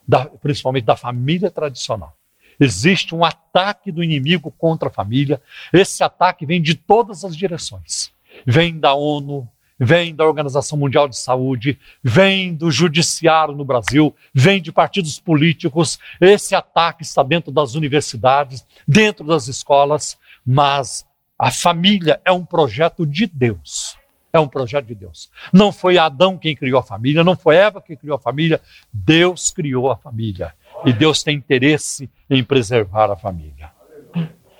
[0.06, 2.16] da, principalmente da família tradicional.
[2.58, 5.40] Existe um ataque do inimigo contra a família.
[5.72, 8.12] Esse ataque vem de todas as direções.
[8.46, 9.48] Vem da ONU,
[9.78, 15.98] vem da Organização Mundial de Saúde, vem do judiciário no Brasil, vem de partidos políticos.
[16.20, 21.04] Esse ataque está dentro das universidades, dentro das escolas, mas
[21.38, 23.96] a família é um projeto de Deus.
[24.32, 25.30] É um projeto de Deus.
[25.52, 28.60] Não foi Adão quem criou a família, não foi Eva quem criou a família,
[28.92, 30.54] Deus criou a família.
[30.84, 33.72] E Deus tem interesse em preservar a família.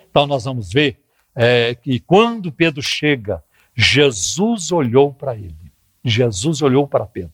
[0.08, 1.00] Então nós vamos ver
[1.34, 3.42] é, que quando Pedro chega,
[3.74, 5.72] Jesus olhou para ele.
[6.04, 7.32] Jesus olhou para Pedro.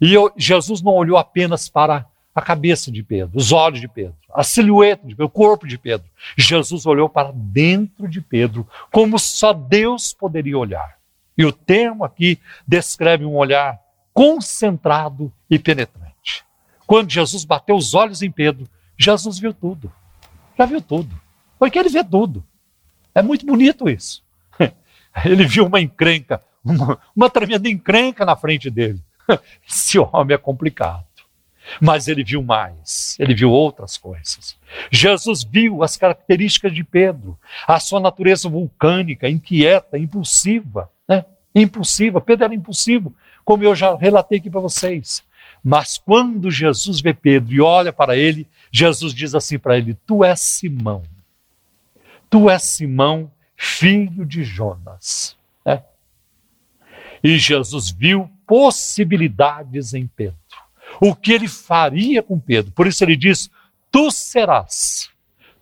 [0.00, 2.06] E eu, Jesus não olhou apenas para
[2.40, 5.76] a cabeça de Pedro, os olhos de Pedro, a silhueta de Pedro, o corpo de
[5.76, 6.08] Pedro.
[6.36, 10.96] Jesus olhou para dentro de Pedro, como só Deus poderia olhar.
[11.36, 13.78] E o termo aqui descreve um olhar
[14.12, 16.44] concentrado e penetrante.
[16.86, 19.92] Quando Jesus bateu os olhos em Pedro, Jesus viu tudo.
[20.58, 21.18] Já viu tudo.
[21.58, 22.44] Porque ele vê tudo.
[23.14, 24.22] É muito bonito isso.
[25.24, 29.00] Ele viu uma encrenca, uma, uma tremenda encrenca na frente dele.
[29.68, 31.04] Esse homem é complicado.
[31.80, 34.56] Mas ele viu mais, ele viu outras coisas.
[34.90, 41.24] Jesus viu as características de Pedro, a sua natureza vulcânica, inquieta, impulsiva, né?
[41.54, 42.20] Impulsiva.
[42.20, 45.22] Pedro era impulsivo, como eu já relatei aqui para vocês.
[45.62, 50.24] Mas quando Jesus vê Pedro e olha para ele, Jesus diz assim para ele: Tu
[50.24, 51.02] és Simão.
[52.28, 55.36] Tu és Simão, filho de Jonas.
[55.64, 55.82] É.
[57.22, 60.39] E Jesus viu possibilidades em Pedro
[61.00, 62.72] o que ele faria com Pedro.
[62.72, 63.50] Por isso ele diz:
[63.90, 65.10] Tu serás,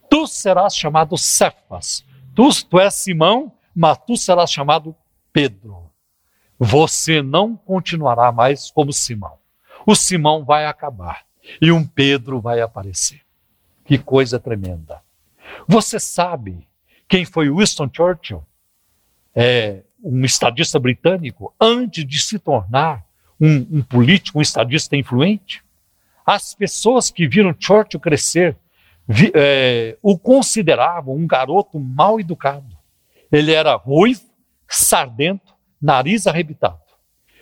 [0.08, 2.04] Tu serás chamado Cefas.
[2.34, 4.94] Tu, tu és Simão, mas tu serás chamado
[5.32, 5.90] Pedro.
[6.58, 9.38] Você não continuará mais como Simão.
[9.86, 11.24] O Simão vai acabar
[11.60, 13.20] e um Pedro vai aparecer.
[13.84, 15.02] Que coisa tremenda.
[15.66, 16.66] Você sabe
[17.08, 18.44] quem foi Winston Churchill?
[19.34, 23.04] É um estadista britânico antes de se tornar
[23.40, 25.62] um, um político, um estadista influente?
[26.24, 28.56] As pessoas que viram Churchill crescer
[29.08, 32.76] vi, é, o consideravam um garoto mal educado.
[33.32, 34.28] Ele era ruivo,
[34.68, 36.80] sardento, nariz arrebitado.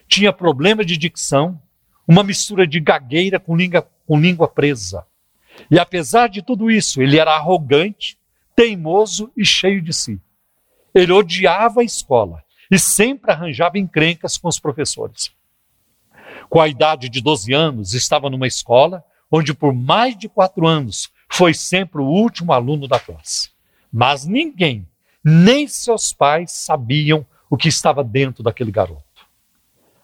[0.06, 1.60] Tinha problema de dicção,
[2.06, 5.04] uma mistura de gagueira com língua, com língua presa.
[5.70, 8.16] E apesar de tudo isso, ele era arrogante,
[8.54, 10.20] teimoso e cheio de si.
[10.94, 15.32] Ele odiava a escola e sempre arranjava encrencas com os professores.
[16.48, 21.10] Com a idade de 12 anos, estava numa escola onde por mais de quatro anos
[21.28, 23.50] foi sempre o último aluno da classe.
[23.92, 24.86] Mas ninguém,
[25.24, 29.04] nem seus pais, sabiam o que estava dentro daquele garoto.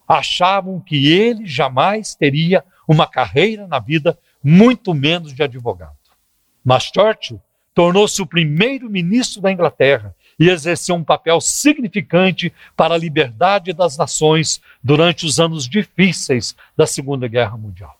[0.06, 5.96] Achavam que ele jamais teria uma carreira na vida, muito menos de advogado.
[6.64, 7.40] Mas Churchill
[7.74, 13.96] tornou-se o primeiro ministro da Inglaterra e exerceu um papel significante para a liberdade das
[13.96, 17.98] nações durante os anos difíceis da Segunda Guerra Mundial.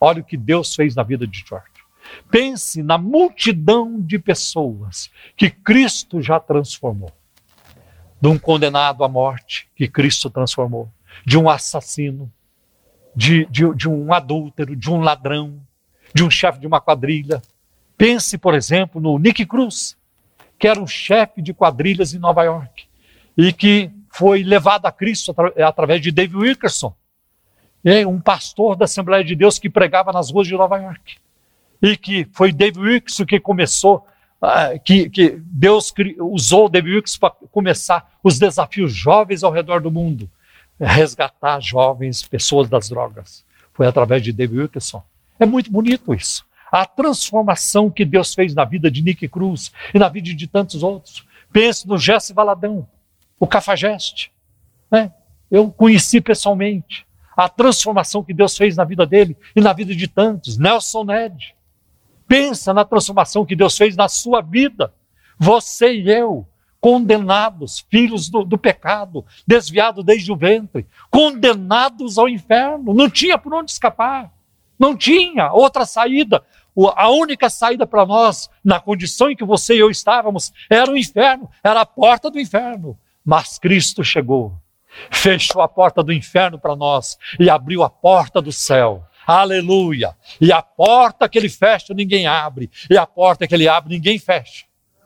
[0.00, 1.84] Olha o que Deus fez na vida de Churchill.
[2.30, 7.12] Pense na multidão de pessoas que Cristo já transformou.
[8.20, 10.90] De um condenado à morte que Cristo transformou,
[11.24, 12.30] de um assassino,
[13.14, 15.60] de, de, de um adúltero, de um ladrão,
[16.14, 17.42] de um chefe de uma quadrilha.
[17.96, 19.96] Pense, por exemplo, no Nick Cruz,
[20.60, 22.84] que era um chefe de quadrilhas em Nova York
[23.36, 26.94] e que foi levado a Cristo atra através de David Wilkerson,
[28.06, 31.16] um pastor da Assembleia de Deus que pregava nas ruas de Nova York
[31.80, 34.06] e que foi David Wilkerson que começou,
[34.42, 39.90] uh, que, que Deus usou David Wilkerson para começar os desafios jovens ao redor do
[39.90, 40.30] mundo,
[40.78, 43.46] resgatar jovens, pessoas das drogas.
[43.72, 45.02] Foi através de David Wilkerson.
[45.38, 46.44] É muito bonito isso.
[46.70, 50.82] A transformação que Deus fez na vida de Nick Cruz e na vida de tantos
[50.82, 51.26] outros.
[51.52, 52.86] Pense no Jesse Valadão,
[53.38, 54.32] o Cafajeste.
[54.90, 55.12] Né?
[55.50, 57.06] Eu conheci pessoalmente
[57.36, 60.58] a transformação que Deus fez na vida dele e na vida de tantos.
[60.58, 61.54] Nelson Ned,
[62.30, 64.94] Pensa na transformação que Deus fez na sua vida.
[65.36, 66.46] Você e eu,
[66.80, 72.94] condenados, filhos do, do pecado, desviados desde o ventre, condenados ao inferno.
[72.94, 74.32] Não tinha por onde escapar.
[74.78, 76.40] Não tinha outra saída.
[76.96, 80.96] A única saída para nós, na condição em que você e eu estávamos, era o
[80.96, 82.98] inferno, era a porta do inferno.
[83.24, 84.54] Mas Cristo chegou,
[85.10, 89.04] fechou a porta do inferno para nós e abriu a porta do céu.
[89.26, 90.16] Aleluia.
[90.40, 92.70] E a porta que ele fecha, ninguém abre.
[92.88, 94.64] E a porta que ele abre, ninguém fecha.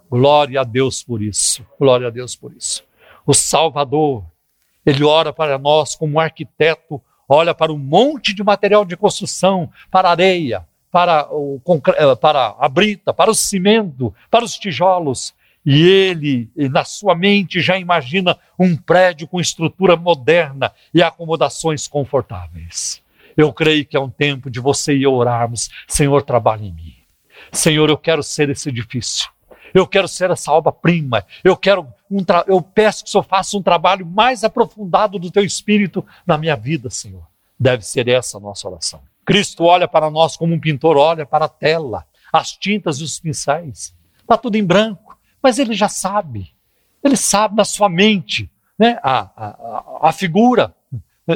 [0.08, 1.66] Glória a Deus por isso.
[1.78, 2.84] Glória a Deus por isso.
[3.26, 4.24] O Salvador,
[4.86, 9.70] ele ora para nós como um arquiteto, olha para um monte de material de construção,
[9.90, 15.34] para areia, para, o, eh, para a brita, para o cimento, para os tijolos.
[15.66, 23.02] E ele, na sua mente, já imagina um prédio com estrutura moderna e acomodações confortáveis.
[23.36, 26.94] Eu creio que é um tempo de você e eu orarmos: Senhor, trabalhe em mim.
[27.50, 29.28] Senhor, eu quero ser esse edifício.
[29.74, 31.26] Eu quero ser essa obra-prima.
[31.42, 35.42] Eu quero um eu peço que o Senhor faça um trabalho mais aprofundado do teu
[35.42, 37.26] espírito na minha vida, Senhor.
[37.58, 39.02] Deve ser essa a nossa oração.
[39.24, 43.18] Cristo olha para nós como um pintor olha para a tela, as tintas e os
[43.18, 43.94] pincéis.
[44.20, 46.54] Está tudo em branco, mas ele já sabe.
[47.02, 50.74] Ele sabe na sua mente né, a, a, a figura,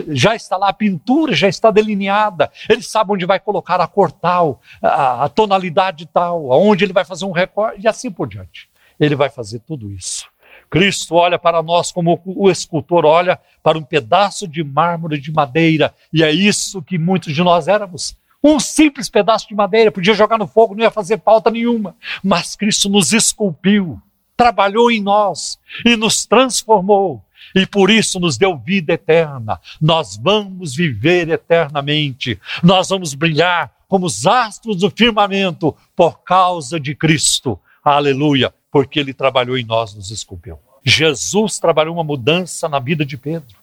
[0.09, 4.13] já está lá a pintura, já está delineada, ele sabe onde vai colocar a cor
[4.13, 8.69] tal, a, a tonalidade tal, aonde ele vai fazer um recorte e assim por diante.
[9.01, 10.29] Ele vai fazer tudo isso.
[10.71, 15.95] Cristo olha para nós como o escultor olha para um pedaço de mármore de madeira,
[16.13, 18.17] e é isso que muitos de nós éramos.
[18.43, 22.55] Um simples pedaço de madeira, podia jogar no fogo, não ia fazer falta nenhuma, mas
[22.55, 24.01] Cristo nos esculpiu,
[24.37, 27.25] trabalhou em nós e nos transformou
[27.55, 29.61] e por isso nos deu vida eterna.
[29.81, 36.95] Nós vamos viver eternamente, nós vamos brilhar como os astros do firmamento por causa de
[36.95, 37.59] Cristo.
[37.83, 40.57] Aleluia, porque Ele trabalhou em nós, nos esculpiu.
[40.85, 43.59] Jesus trabalhou uma mudança na vida de Pedro.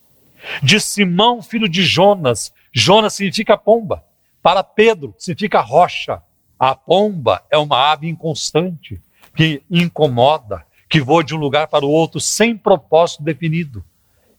[0.62, 4.04] De Simão, filho de Jonas, Jonas significa pomba.
[4.44, 6.22] Para Pedro, significa rocha.
[6.60, 9.02] A pomba é uma ave inconstante
[9.34, 13.86] que incomoda, que voa de um lugar para o outro sem propósito definido.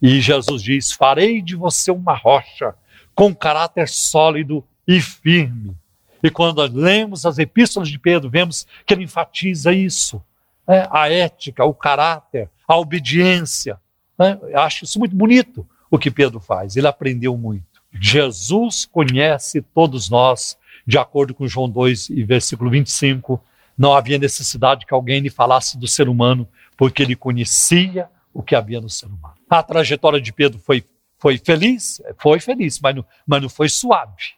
[0.03, 2.75] E Jesus diz: Farei de você uma rocha
[3.15, 5.75] com caráter sólido e firme.
[6.23, 10.23] E quando lemos as epístolas de Pedro, vemos que ele enfatiza isso:
[10.67, 10.89] né?
[10.91, 13.79] a ética, o caráter, a obediência.
[14.19, 14.39] Né?
[14.55, 16.77] Acho isso muito bonito o que Pedro faz.
[16.77, 17.83] Ele aprendeu muito.
[17.93, 23.43] Jesus conhece todos nós, de acordo com João 2 e versículo 25.
[23.77, 28.55] Não havia necessidade que alguém lhe falasse do ser humano, porque ele conhecia o que
[28.55, 29.35] havia no ser humano.
[29.49, 30.85] A trajetória de Pedro foi,
[31.19, 32.03] foi feliz?
[32.19, 34.35] Foi feliz, mas não, mas não foi suave.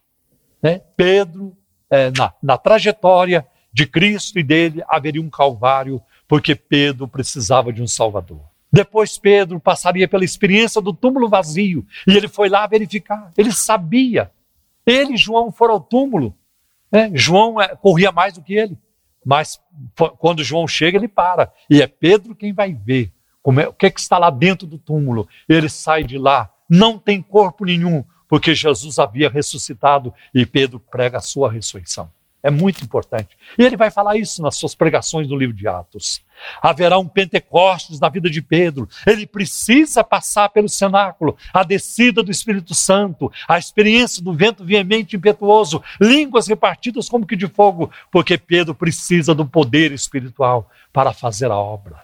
[0.62, 0.80] Né?
[0.96, 1.56] Pedro,
[1.90, 7.82] é, na, na trajetória de Cristo e dele, haveria um calvário, porque Pedro precisava de
[7.82, 8.42] um Salvador.
[8.70, 13.32] Depois Pedro passaria pela experiência do túmulo vazio e ele foi lá verificar.
[13.36, 14.30] Ele sabia.
[14.84, 16.34] Ele e João foram ao túmulo.
[16.92, 17.10] Né?
[17.14, 18.76] João é, corria mais do que ele.
[19.24, 19.58] Mas
[20.18, 21.50] quando João chega, ele para.
[21.68, 23.10] E é Pedro quem vai ver
[23.58, 25.26] é, o que, é que está lá dentro do túmulo.
[25.48, 31.16] Ele sai de lá, não tem corpo nenhum, porque Jesus havia ressuscitado e Pedro prega
[31.16, 32.10] a sua ressurreição.
[32.40, 33.36] É muito importante.
[33.58, 36.22] E ele vai falar isso nas suas pregações no livro de Atos.
[36.62, 38.88] Haverá um Pentecostes na vida de Pedro.
[39.04, 45.14] Ele precisa passar pelo cenáculo, a descida do Espírito Santo, a experiência do vento veemente
[45.14, 51.12] e impetuoso, línguas repartidas como que de fogo, porque Pedro precisa do poder espiritual para
[51.12, 52.02] fazer a obra,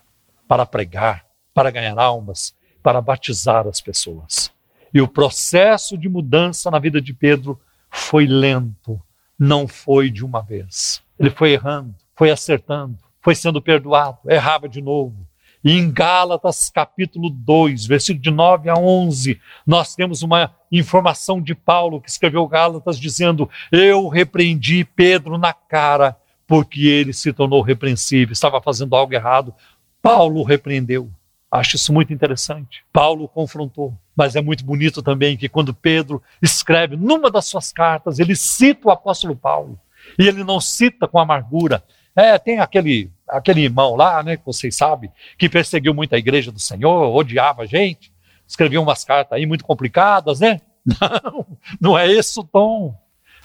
[0.48, 1.24] para pregar,
[1.54, 4.52] para ganhar almas, para batizar as pessoas.
[4.92, 9.00] E o processo de mudança na vida de Pedro foi lento,
[9.38, 11.02] não foi de uma vez.
[11.18, 15.26] Ele foi errando, foi acertando foi sendo perdoado, errava de novo.
[15.64, 21.54] E em Gálatas, capítulo 2, versículo de 9 a 11, nós temos uma informação de
[21.54, 26.14] Paulo que escreveu Gálatas dizendo: Eu repreendi Pedro na cara
[26.46, 29.54] porque ele se tornou repreensível, estava fazendo algo errado.
[30.02, 31.10] Paulo repreendeu.
[31.50, 32.84] Acho isso muito interessante.
[32.92, 33.94] Paulo confrontou.
[34.16, 38.88] Mas é muito bonito também que quando Pedro escreve numa das suas cartas, ele cita
[38.88, 39.78] o apóstolo Paulo.
[40.18, 41.82] E ele não cita com amargura,
[42.16, 46.52] é, tem aquele, aquele irmão lá, né, que vocês sabem, que perseguiu muito a igreja
[46.52, 48.12] do Senhor, odiava a gente,
[48.46, 50.60] escrevia umas cartas aí muito complicadas, né?
[51.00, 51.46] Não,
[51.80, 52.94] não é esse o tom.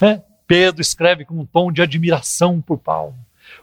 [0.01, 0.21] Né?
[0.45, 3.15] Pedro escreve com um tom de admiração por Paulo.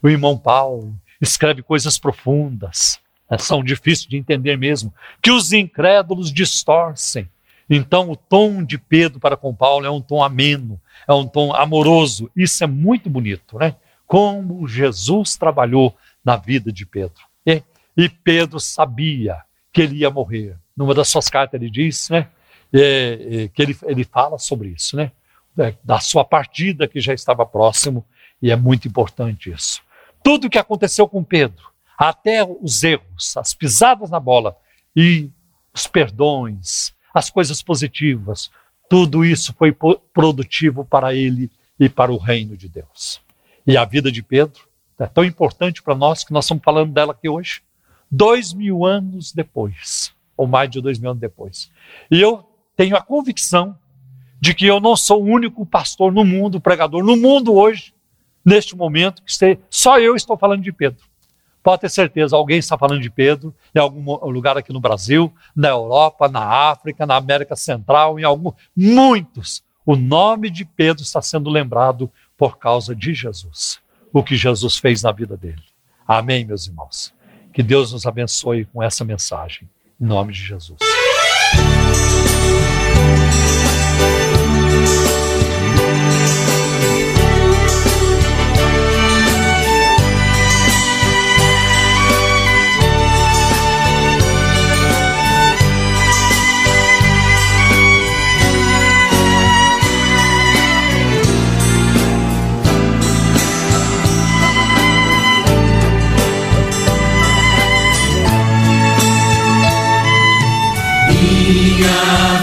[0.02, 2.98] O irmão Paulo escreve coisas profundas?
[3.39, 7.29] São difíceis de entender mesmo, que os incrédulos distorcem.
[7.68, 11.53] Então, o tom de Pedro para com Paulo é um tom ameno, é um tom
[11.53, 12.31] amoroso.
[12.37, 13.74] Isso é muito bonito, né?
[14.07, 17.22] como Jesus trabalhou na vida de Pedro.
[17.45, 17.62] E,
[17.97, 20.57] e Pedro sabia que ele ia morrer.
[20.77, 22.29] Numa das suas cartas ele diz, né,
[22.72, 25.11] é, é, que ele, ele fala sobre isso, né,
[25.59, 28.05] é, da sua partida que já estava próximo,
[28.41, 29.81] e é muito importante isso.
[30.22, 31.68] Tudo o que aconteceu com Pedro,
[31.99, 34.57] até os erros, as pisadas na bola
[34.94, 35.30] e
[35.74, 38.51] os perdões, as coisas positivas,
[38.88, 39.76] tudo isso foi
[40.12, 43.20] produtivo para ele e para o reino de Deus
[43.66, 44.62] e a vida de Pedro
[44.99, 47.61] é tão importante para nós que nós estamos falando dela aqui hoje,
[48.11, 51.70] dois mil anos depois, ou mais de dois mil anos depois.
[52.11, 53.76] E eu tenho a convicção
[54.40, 57.92] de que eu não sou o único pastor no mundo, pregador no mundo hoje,
[58.44, 61.05] neste momento, que só eu estou falando de Pedro.
[61.67, 65.71] Pode ter certeza, alguém está falando de Pedro em algum lugar aqui no Brasil, na
[65.71, 69.64] Europa, na África, na América Central, em algum, muitos.
[69.85, 72.09] O nome de Pedro está sendo lembrado
[72.39, 73.81] por causa de Jesus,
[74.12, 75.64] o que Jesus fez na vida dele.
[76.07, 77.12] Amém, meus irmãos.
[77.53, 79.69] Que Deus nos abençoe com essa mensagem.
[80.01, 80.79] Em nome de Jesus.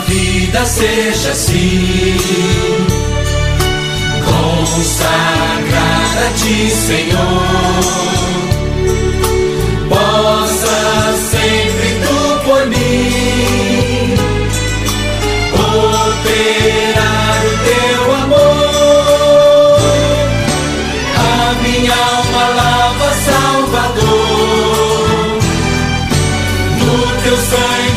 [0.08, 2.18] Vida seja assim,
[4.26, 7.44] consagrada a ti, Senhor.
[9.90, 14.16] Possa sempre tu por mim
[15.54, 19.80] operar o teu amor,
[21.18, 25.08] a minha alma lava, Salvador,
[26.80, 27.93] no teu sangue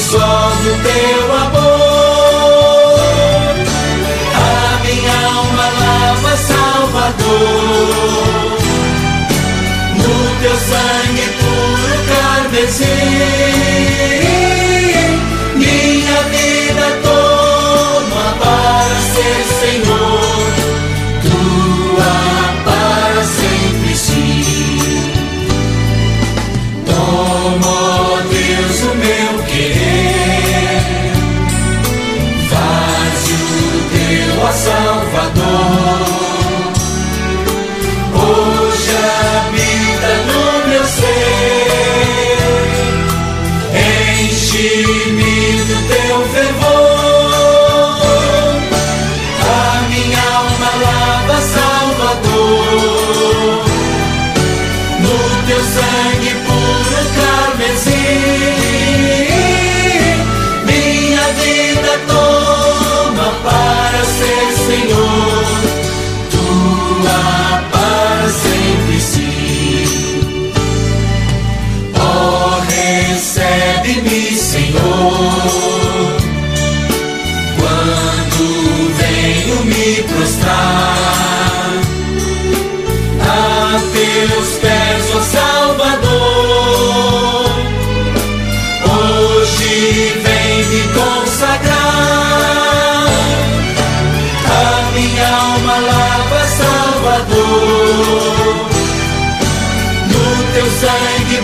[0.00, 1.80] só do teu amor.
[4.34, 7.28] A minha alma lava, Salvador,
[9.98, 13.39] no teu sangue puro carmesim.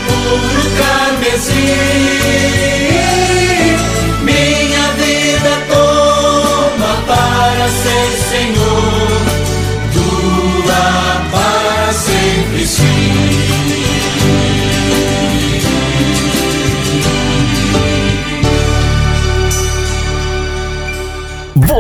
[0.06, 1.54] Puro carmesim.
[4.22, 9.22] Minha vida toma para ser Senhor
[9.92, 13.46] tua para sempre sim.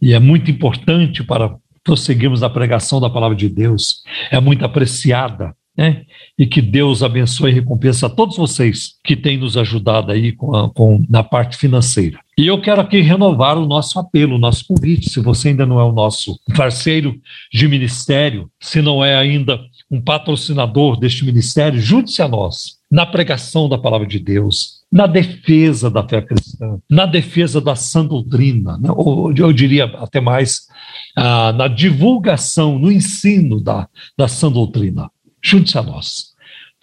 [0.00, 4.02] e é muito importante para prosseguirmos a pregação da palavra de Deus.
[4.30, 6.04] É muito apreciada né?
[6.38, 10.54] E que Deus abençoe e recompensa a todos vocês que têm nos ajudado aí com,
[10.54, 12.18] a, com, na parte financeira.
[12.36, 15.08] E eu quero aqui renovar o nosso apelo, o nosso convite.
[15.08, 17.14] Se você ainda não é o nosso parceiro
[17.52, 19.60] de ministério, se não é ainda
[19.90, 25.90] um patrocinador deste ministério, junte-se a nós na pregação da palavra de Deus, na defesa
[25.90, 28.88] da fé cristã, na defesa da sã doutrina, né?
[28.94, 30.66] ou eu diria até mais,
[31.16, 35.10] ah, na divulgação, no ensino da, da sã doutrina
[35.44, 36.33] junte-se a nós,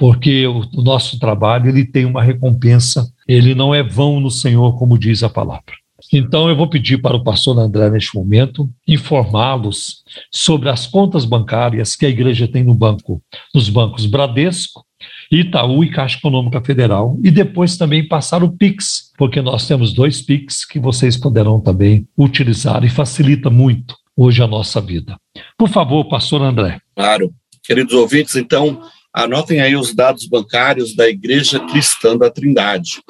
[0.02, 4.98] porque o, nosso trabalho ele tem uma recompensa, ele não é vão no Senhor, como
[4.98, 5.76] diz a palavra.
[6.12, 9.98] Então eu vou pedir para o pastor André neste momento informá-los
[10.32, 13.22] sobre as contas bancárias que a igreja tem no banco,
[13.54, 14.84] nos bancos Bradesco,
[15.32, 20.20] Itaú e Caixa Econômica Federal, e depois também passar o Pix, porque nós temos dois
[20.20, 25.16] Pix que vocês poderão também utilizar e facilita muito hoje a nossa vida.
[25.56, 26.80] Por favor, pastor André.
[26.96, 27.32] Claro.
[27.64, 28.82] Queridos ouvintes, então,
[29.14, 33.04] Anotem aí os dados bancários da Igreja Cristã da Trindade.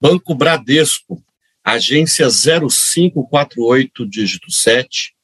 [0.00, 1.20] Banco Bradesco,
[1.64, 5.14] agência 0548, dígito 7,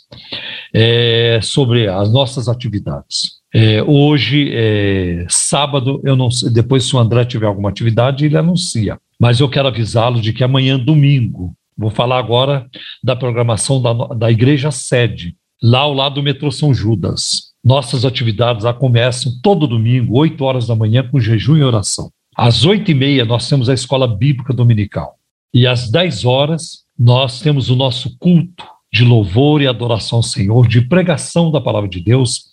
[0.74, 3.42] é, sobre as nossas atividades.
[3.54, 8.98] É, hoje, é, sábado, eu não depois se o André tiver alguma atividade, ele anuncia.
[9.20, 12.68] Mas eu quero avisá-lo de que amanhã, domingo, vou falar agora
[13.04, 17.54] da programação da, da igreja sede, lá ao lado do metrô São Judas.
[17.64, 22.10] Nossas atividades lá começam todo domingo, 8 horas da manhã, com jejum e oração.
[22.36, 25.16] Às oito e meia, nós temos a escola bíblica dominical.
[25.54, 30.68] E às dez horas, nós temos o nosso culto de louvor e adoração ao Senhor,
[30.68, 32.46] de pregação da palavra de Deus,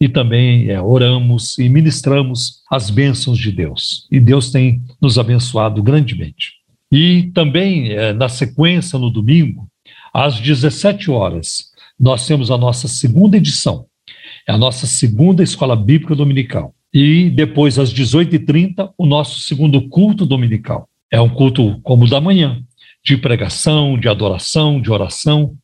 [0.00, 4.06] e também é, oramos e ministramos as bênçãos de Deus.
[4.10, 6.55] E Deus tem nos abençoado grandemente.
[6.90, 9.68] E também, é, na sequência, no domingo,
[10.12, 13.86] às 17 horas, nós temos a nossa segunda edição,
[14.48, 16.74] a nossa segunda escola bíblica dominical.
[16.92, 20.88] E depois, às 18h30, o nosso segundo culto dominical.
[21.10, 22.62] É um culto como o da manhã,
[23.04, 25.54] de pregação, de adoração, de oração,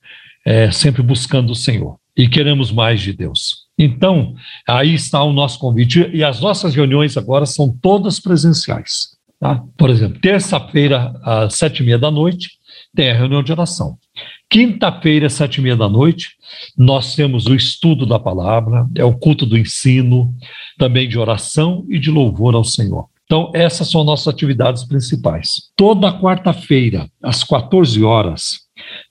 [0.44, 1.96] é, sempre buscando o Senhor.
[2.16, 3.62] E queremos mais de Deus.
[3.78, 4.34] Então,
[4.68, 6.10] aí está o nosso convite.
[6.12, 9.11] E as nossas reuniões agora são todas presenciais.
[9.42, 9.60] Tá?
[9.76, 12.48] Por exemplo, terça-feira, às sete e meia da noite,
[12.94, 13.98] tem a reunião de oração.
[14.48, 16.36] Quinta-feira, sete e meia da noite,
[16.78, 20.32] nós temos o estudo da palavra, é o culto do ensino,
[20.78, 23.06] também de oração e de louvor ao Senhor.
[23.24, 25.72] Então, essas são nossas atividades principais.
[25.74, 28.60] Toda quarta-feira, às 14 horas,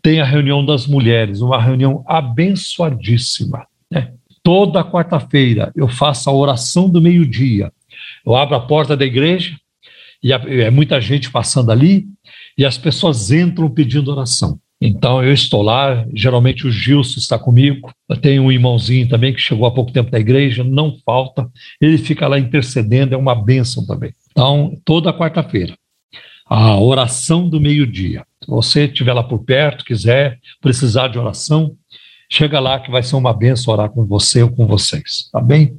[0.02, 3.68] tem a reunião das mulheres, uma reunião abençoadíssima.
[3.92, 4.14] Né?
[4.42, 7.70] Toda quarta-feira eu faço a oração do meio-dia.
[8.26, 9.58] Eu abro a porta da igreja
[10.24, 12.06] e é muita gente passando ali
[12.58, 14.60] e as pessoas entram pedindo oração.
[14.80, 19.68] Então eu estou lá, geralmente o Gilson está comigo, tem um irmãozinho também que chegou
[19.68, 21.48] há pouco tempo da igreja, não falta,
[21.80, 24.12] ele fica lá intercedendo, é uma bênção também.
[24.32, 25.76] Então, toda quarta-feira,
[26.48, 28.26] a oração do meio-dia.
[28.44, 31.76] Se você estiver lá por perto, quiser, precisar de oração,
[32.28, 35.78] chega lá que vai ser uma bênção orar com você ou com vocês, tá bem?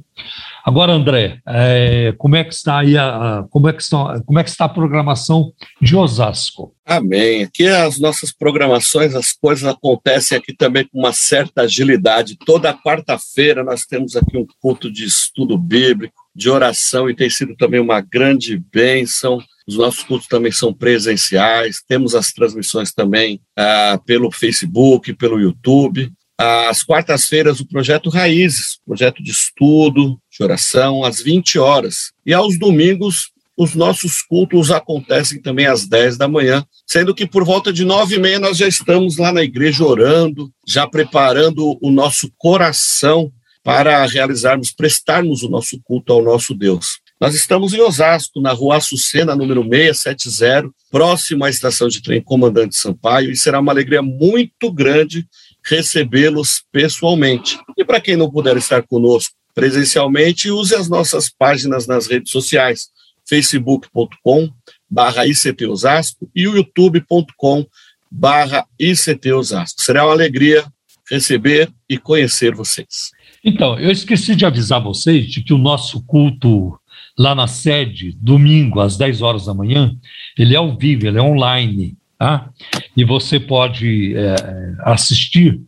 [0.65, 4.43] Agora, André, é, como é que está aí a, como é que está, como é
[4.43, 5.51] que está a programação
[5.81, 6.73] de Osasco?
[6.85, 7.43] Amém.
[7.43, 12.37] Aqui as nossas programações, as coisas acontecem aqui também com uma certa agilidade.
[12.45, 17.57] Toda quarta-feira nós temos aqui um culto de estudo bíblico, de oração e tem sido
[17.57, 19.39] também uma grande bênção.
[19.67, 26.09] Os nossos cultos também são presenciais, temos as transmissões também ah, pelo Facebook, pelo YouTube.
[26.37, 32.11] Às quartas-feiras, o projeto Raízes, projeto de estudo, de oração, às 20 horas.
[32.25, 37.43] E aos domingos, os nossos cultos acontecem também às 10 da manhã, sendo que por
[37.43, 41.91] volta de nove e meia nós já estamos lá na igreja orando, já preparando o
[41.91, 43.31] nosso coração
[43.63, 46.99] para realizarmos, prestarmos o nosso culto ao nosso Deus.
[47.21, 52.75] Nós estamos em Osasco, na rua Açucena, número 670, próximo à estação de trem Comandante
[52.75, 55.25] Sampaio, e será uma alegria muito grande
[55.65, 57.57] recebê-los pessoalmente.
[57.77, 62.89] E para quem não puder estar conosco presencialmente, use as nossas páginas nas redes sociais,
[63.27, 64.49] facebook.com
[64.89, 67.65] barra ICT Osasco e o youtube.com
[68.11, 69.81] barra ICT Osasco.
[69.81, 70.65] Será uma alegria
[71.09, 73.11] receber e conhecer vocês.
[73.43, 76.77] Então, eu esqueci de avisar vocês de que o nosso culto
[77.17, 79.95] lá na sede, domingo, às 10 horas da manhã,
[80.37, 82.49] ele é ao vivo, ele é online, tá?
[82.95, 84.35] E você pode é,
[84.79, 85.61] assistir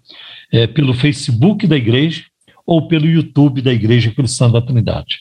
[0.51, 2.23] é, pelo Facebook da igreja
[2.65, 5.19] ou pelo YouTube da Igreja Cristã da Trindade.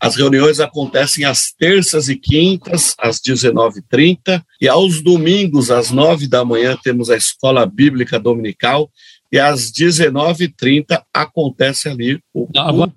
[0.00, 6.44] as reuniões acontecem às terças e quintas, às 19h30, e aos domingos, às 9 da
[6.44, 8.90] manhã, temos a Escola Bíblica Dominical,
[9.36, 12.90] e às 19h30 acontece ali o Agora,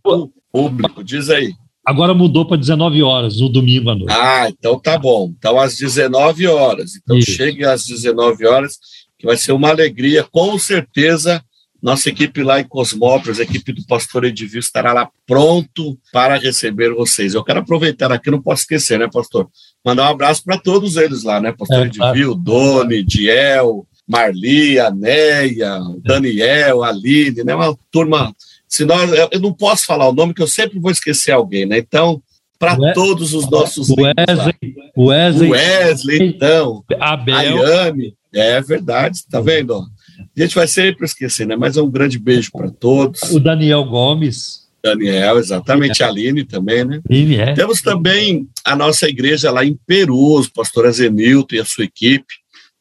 [0.52, 1.04] público.
[1.04, 1.54] Diz aí.
[1.86, 4.14] Agora mudou para 19 horas, no domingo à noite.
[4.14, 5.34] Ah, então tá bom.
[5.38, 6.96] Então às 19 horas.
[6.96, 7.32] Então Isso.
[7.32, 8.80] chegue às 19 horas,
[9.18, 11.44] que vai ser uma alegria, com certeza
[11.82, 16.94] nossa equipe lá em Cosmópolis, a equipe do pastor Edivio estará lá pronto para receber
[16.94, 17.34] vocês.
[17.34, 19.50] Eu quero aproveitar aqui, não posso esquecer, né, pastor?
[19.84, 21.54] Mandar um abraço para todos eles lá, né?
[21.58, 27.54] Pastor é, Edivio, Doni, Diel, Marli, Aneia, Daniel, Aline, né?
[27.54, 28.34] Uma turma.
[28.68, 31.78] Se nós, eu não posso falar o nome, que eu sempre vou esquecer alguém, né?
[31.78, 32.22] Então,
[32.58, 39.76] para todos os nossos Wesley, Wesley, Wesley, então, Abel, Ayane, é verdade, tá vendo?
[39.78, 41.56] A gente vai sempre esquecer, né?
[41.56, 43.22] Mas é um grande beijo para todos.
[43.32, 44.68] O Daniel Gomes.
[44.84, 47.02] Daniel, exatamente, a Aline também, né?
[47.10, 47.54] Aline, é.
[47.54, 52.34] Temos também a nossa igreja lá em Peru, o pastor Zenilton e a sua equipe.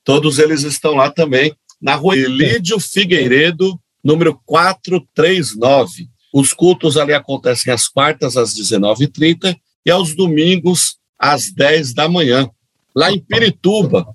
[0.08, 6.08] Todos eles estão lá também, na rua Elídio Figueiredo, número 439.
[6.32, 9.54] Os cultos ali acontecem às quartas, às 19h30
[9.84, 12.48] e aos domingos, às 10 da manhã.
[12.96, 14.08] Lá em Pirituba,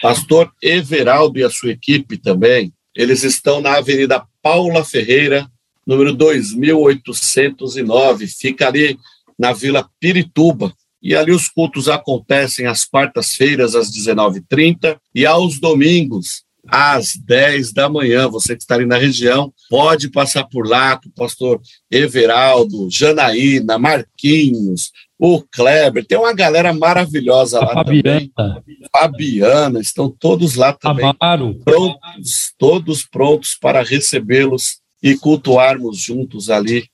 [0.00, 5.50] pastor Everaldo e a sua equipe também, eles estão na Avenida Paula Ferreira,
[5.84, 8.96] número 2809, fica ali
[9.36, 10.72] na Vila Pirituba.
[11.02, 17.88] E ali os cultos acontecem às quartas-feiras, às 19h30, e aos domingos, às 10 da
[17.88, 18.28] manhã.
[18.28, 23.78] Você que está ali na região, pode passar por lá com o pastor Everaldo, Janaína,
[23.78, 26.04] Marquinhos, o Kleber.
[26.04, 28.30] Tem uma galera maravilhosa lá Fabiana.
[28.36, 28.60] também.
[28.94, 31.14] Fabiana, estão todos lá também.
[31.20, 31.54] Amaro.
[31.64, 36.88] Prontos, todos prontos para recebê-los e cultuarmos juntos ali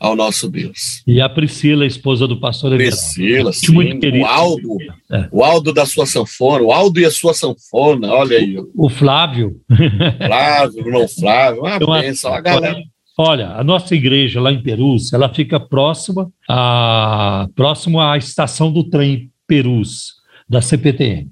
[0.00, 1.02] ao nosso Deus.
[1.06, 2.96] E a Priscila, esposa do pastor Everaldo.
[2.96, 4.24] Priscila, sim, muito querido.
[4.24, 4.76] o Aldo,
[5.10, 5.28] é.
[5.30, 8.56] o Aldo da sua sanfona, o Aldo e a sua sanfona, olha aí.
[8.74, 9.60] O Flávio.
[10.18, 12.78] Flávio, o irmão Flávio, uma então, bênção, a galera.
[13.18, 18.84] Olha, a nossa igreja lá em Perus, ela fica próxima a, próximo à estação do
[18.84, 20.14] trem Perus,
[20.48, 21.30] da CPTM.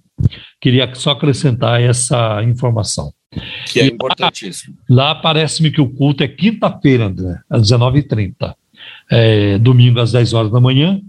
[0.61, 3.13] Queria só acrescentar essa informação.
[3.67, 4.77] Que é importantíssimo.
[4.89, 8.55] Lá, lá parece-me que o culto é quinta-feira, André, às 19h30.
[9.11, 11.01] É, domingo às 10 horas da manhã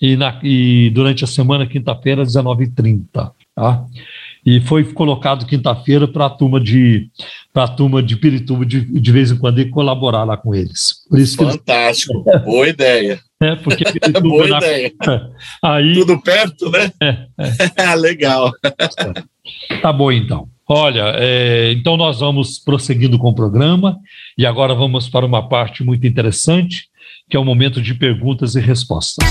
[0.00, 3.32] e, na, e durante a semana, quinta-feira, às 19h30.
[3.54, 3.84] Tá?
[4.44, 7.08] E foi colocado quinta-feira para a turma de
[7.52, 11.04] para a turma de Pirituba de, de vez em quando e colaborar lá com eles.
[11.08, 12.42] Por isso Fantástico, eles...
[12.42, 13.20] boa ideia.
[13.42, 13.84] É, porque
[14.22, 14.58] boa na...
[14.58, 14.92] ideia.
[15.62, 15.94] Aí...
[15.94, 16.92] Tudo perto, né?
[17.02, 17.26] É,
[17.76, 17.94] é.
[17.96, 18.52] Legal.
[19.82, 20.48] Tá bom, então.
[20.68, 23.98] Olha, é, então nós vamos prosseguindo com o programa
[24.38, 26.86] e agora vamos para uma parte muito interessante,
[27.28, 29.24] que é o momento de perguntas e respostas.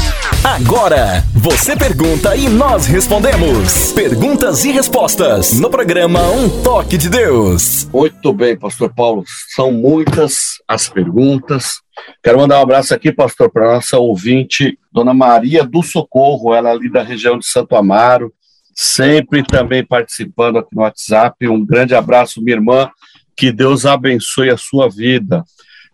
[0.43, 3.91] Agora, você pergunta e nós respondemos.
[3.93, 7.87] Perguntas e respostas no programa Um Toque de Deus.
[7.93, 9.23] Muito bem, Pastor Paulo.
[9.55, 11.81] São muitas as perguntas.
[12.23, 16.91] Quero mandar um abraço aqui, pastor, para nossa ouvinte, Dona Maria do Socorro, ela ali
[16.91, 18.33] da região de Santo Amaro,
[18.73, 21.47] sempre também participando aqui no WhatsApp.
[21.47, 22.89] Um grande abraço, minha irmã.
[23.37, 25.43] Que Deus abençoe a sua vida.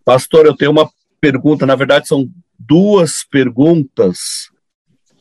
[0.05, 0.89] Pastor, eu tenho uma
[1.20, 4.49] pergunta, na verdade são duas perguntas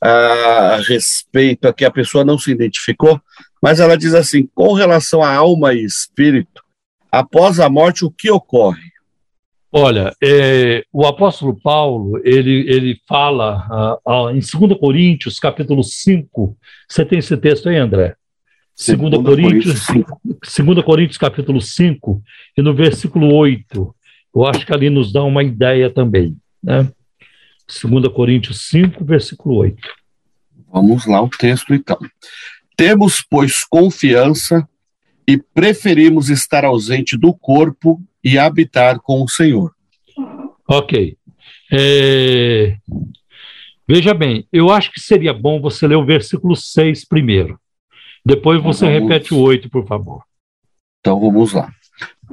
[0.01, 3.20] a respeito a que a pessoa não se identificou,
[3.62, 6.62] Mas ela diz assim: com relação à alma e espírito,
[7.11, 8.92] após a morte, o que ocorre?
[9.72, 16.57] Olha, é, o apóstolo Paulo, ele, ele fala uh, uh, em 2 Coríntios, capítulo 5,
[16.88, 18.14] você tem esse texto aí, André?
[18.78, 19.86] 2 Coríntios,
[20.57, 22.22] 2 Coríntios, capítulo 5,
[22.57, 23.95] e no versículo 8,
[24.37, 26.91] eu acho que ali nos dá uma ideia também, né?
[27.66, 29.76] 2 Coríntios 5, versículo 8.
[30.70, 31.99] Vamos lá o texto então.
[32.76, 34.68] Temos, pois, confiança
[35.26, 39.74] e preferimos estar ausente do corpo e habitar com o Senhor.
[40.68, 41.16] Ok.
[41.72, 42.76] É...
[43.89, 47.59] Veja bem, eu acho que seria bom você ler o versículo 6 primeiro.
[48.24, 49.01] Depois você vamos...
[49.01, 50.22] repete o 8, por favor.
[51.01, 51.72] Então vamos lá.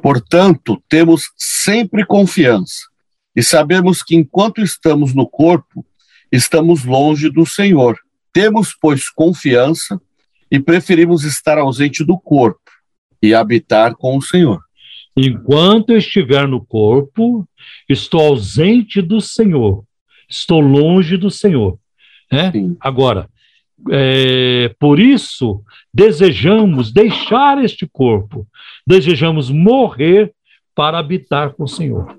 [0.02, 2.88] Portanto, temos sempre confiança
[3.36, 5.86] e sabemos que enquanto estamos no corpo,
[6.32, 7.98] estamos longe do Senhor.
[8.32, 10.00] Temos, pois, confiança
[10.52, 12.60] e preferimos estar ausente do corpo
[13.22, 14.60] e habitar com o Senhor.
[15.16, 17.48] Enquanto eu estiver no corpo,
[17.88, 19.84] estou ausente do Senhor,
[20.28, 21.78] estou longe do Senhor.
[22.32, 22.52] Né?
[22.80, 23.30] Agora,
[23.92, 25.62] é, por isso,
[25.94, 28.48] desejamos deixar este corpo,
[28.86, 30.34] desejamos morrer
[30.76, 32.18] para habitar com o Senhor.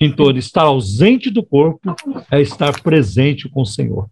[0.00, 1.94] Então, estar ausente do corpo
[2.30, 4.08] é estar presente com o Senhor.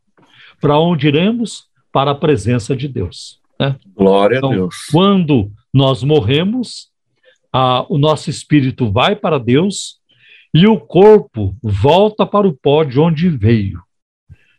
[0.60, 1.66] Para onde iremos?
[1.92, 3.40] Para a presença de Deus.
[3.58, 3.76] Né?
[3.94, 4.74] Glória então, a Deus.
[4.90, 6.90] Quando nós morremos,
[7.52, 9.98] a, o nosso espírito vai para Deus
[10.52, 13.82] e o corpo volta para o pó de onde veio.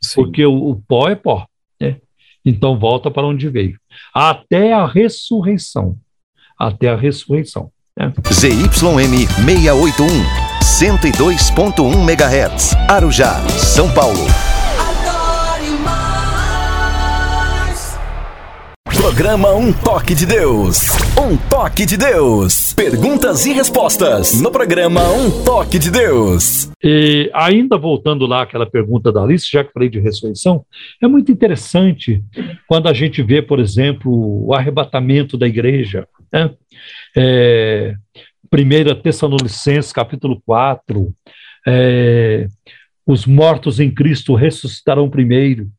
[0.02, 0.16] Sim.
[0.16, 1.48] Porque o, o, pó é pó.
[1.80, 2.00] Né?
[2.44, 3.80] Então volta para onde veio.
[4.14, 5.98] Até a ressurreição.
[6.58, 7.70] Até a ressurreição.
[7.98, 8.14] Né?
[8.32, 10.08] ZYM 681,
[10.62, 14.55] 102.1 MHz, Arujá, São Paulo.
[19.16, 20.90] Programa Um Toque de Deus.
[21.18, 22.74] Um Toque de Deus.
[22.74, 26.70] Perguntas e respostas no programa Um Toque de Deus.
[26.84, 30.66] E ainda voltando lá àquela pergunta da Alice, já que falei de ressurreição,
[31.02, 32.22] é muito interessante
[32.68, 34.12] quando a gente vê, por exemplo,
[34.48, 36.06] o arrebatamento da igreja.
[36.30, 36.52] Né?
[37.16, 37.96] É,
[38.54, 41.10] 1 Tessalonicenses, capítulo 4,
[41.66, 42.48] é,
[43.08, 45.70] os mortos em Cristo ressuscitarão primeiro,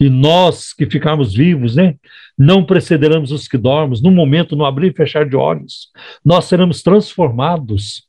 [0.00, 1.94] e nós que ficarmos vivos, né,
[2.36, 5.90] não precederemos os que dormem, no momento, no abrir e fechar de olhos,
[6.24, 8.08] nós seremos transformados,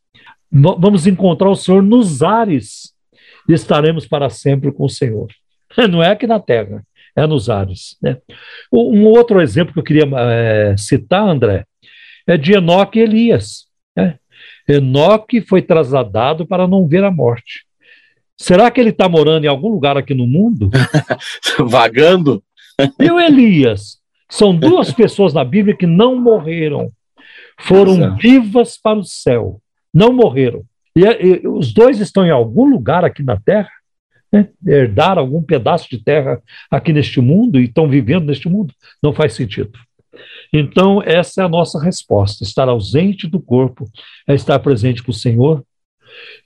[0.49, 2.93] vamos encontrar o Senhor nos ares
[3.47, 5.27] e estaremos para sempre com o Senhor.
[5.89, 6.81] Não é aqui na terra,
[7.13, 7.97] é nos ares.
[8.01, 8.17] Né?
[8.71, 11.65] Um outro exemplo que eu queria é, citar, André,
[12.25, 13.65] é de Enoque e Elias.
[13.95, 14.17] Né?
[14.65, 17.65] Enoque foi trasladado para não ver a morte.
[18.41, 20.71] Será que ele está morando em algum lugar aqui no mundo?
[21.63, 22.43] Vagando?
[22.99, 23.99] E o Elias?
[24.27, 26.91] São duas pessoas na Bíblia que não morreram.
[27.59, 28.17] Foram Exato.
[28.19, 29.61] vivas para o céu.
[29.93, 30.63] Não morreram.
[30.95, 33.69] E, e, os dois estão em algum lugar aqui na Terra,
[34.33, 34.49] né?
[34.65, 38.73] herdaram algum pedaço de terra aqui neste mundo e estão vivendo neste mundo.
[39.03, 39.71] Não faz sentido.
[40.51, 42.43] Então, essa é a nossa resposta.
[42.43, 43.87] Estar ausente do corpo
[44.27, 45.63] é estar presente com o Senhor.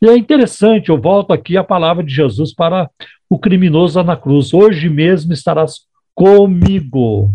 [0.02, 2.90] E é interessante, eu volto aqui a palavra de Jesus para
[3.30, 4.54] o criminoso na cruz.
[4.54, 5.82] Hoje mesmo estarás
[6.14, 7.34] comigo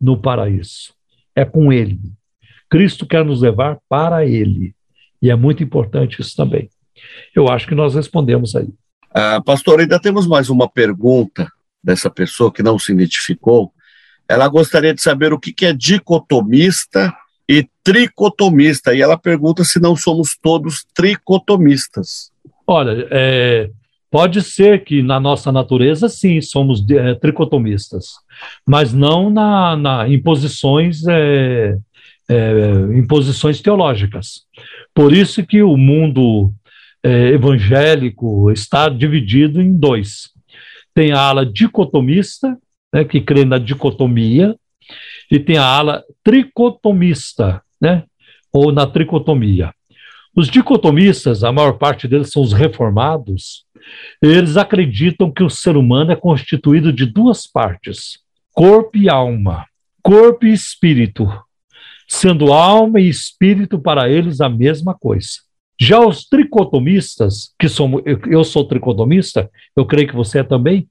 [0.00, 0.94] no paraíso.
[1.34, 1.98] É com Ele.
[2.68, 4.74] Cristo quer nos levar para Ele.
[5.20, 6.68] E é muito importante isso também.
[7.34, 8.68] Eu acho que nós respondemos aí.
[9.10, 11.50] Ah, pastor, ainda temos mais uma pergunta
[11.82, 13.72] dessa pessoa que não se identificou
[14.28, 17.14] ela gostaria de saber o que, é dicotomista
[17.48, 18.94] e tricotomista.
[18.94, 22.30] E ela pergunta se não somos todos tricotomistas.
[22.66, 23.70] Olha, é,
[24.10, 28.14] pode ser que na nossa natureza, sim, somos é, tricotomistas,
[28.66, 31.76] mas não na, na em, posições, é,
[32.28, 34.42] é, teológicas.
[34.92, 36.52] Por isso que o mundo
[37.02, 40.30] é, evangélico está dividido em dois.
[40.92, 42.58] Tem a ala dicotomista
[42.92, 44.56] né, que crê na dicotomia,
[45.30, 48.04] e tem a ala tricotomista, né,
[48.52, 49.72] ou na tricotomia.
[50.34, 53.64] Os dicotomistas, a maior parte deles são os reformados,
[54.20, 58.18] eles acreditam que o ser humano é constituído de duas partes,
[58.52, 59.66] corpo e alma,
[60.02, 61.26] corpo e espírito,
[62.08, 65.46] sendo alma e espírito para eles a mesma coisa.
[65.78, 70.88] Já os tricotomistas, que somos, eu sou tricotomista, eu creio que você é também,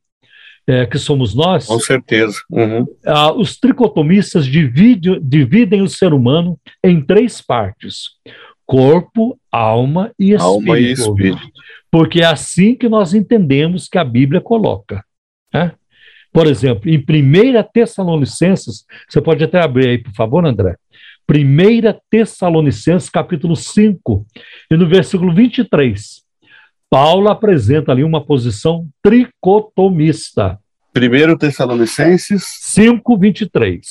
[0.68, 1.68] é, que somos nós.
[1.68, 2.38] Com certeza.
[2.50, 2.86] Uhum.
[3.06, 8.12] Ah, os tricotomistas dividem, dividem o ser humano em três partes:
[8.66, 10.44] corpo, alma e espírito.
[10.44, 11.52] Alma e espírito.
[11.92, 15.04] Porque é assim que nós entendemos que a Bíblia coloca.
[15.54, 15.72] Né?
[16.34, 17.04] Por exemplo, em 1
[17.74, 20.76] Tessalonicenses, você pode até abrir aí, por favor, André.
[21.30, 24.26] 1 Tessalonicenses, capítulo 5,
[24.70, 26.25] e no versículo 23.
[26.90, 30.60] Paulo apresenta ali uma posição tricotomista.
[30.96, 33.82] 1 Tessalonicenses 5, 23.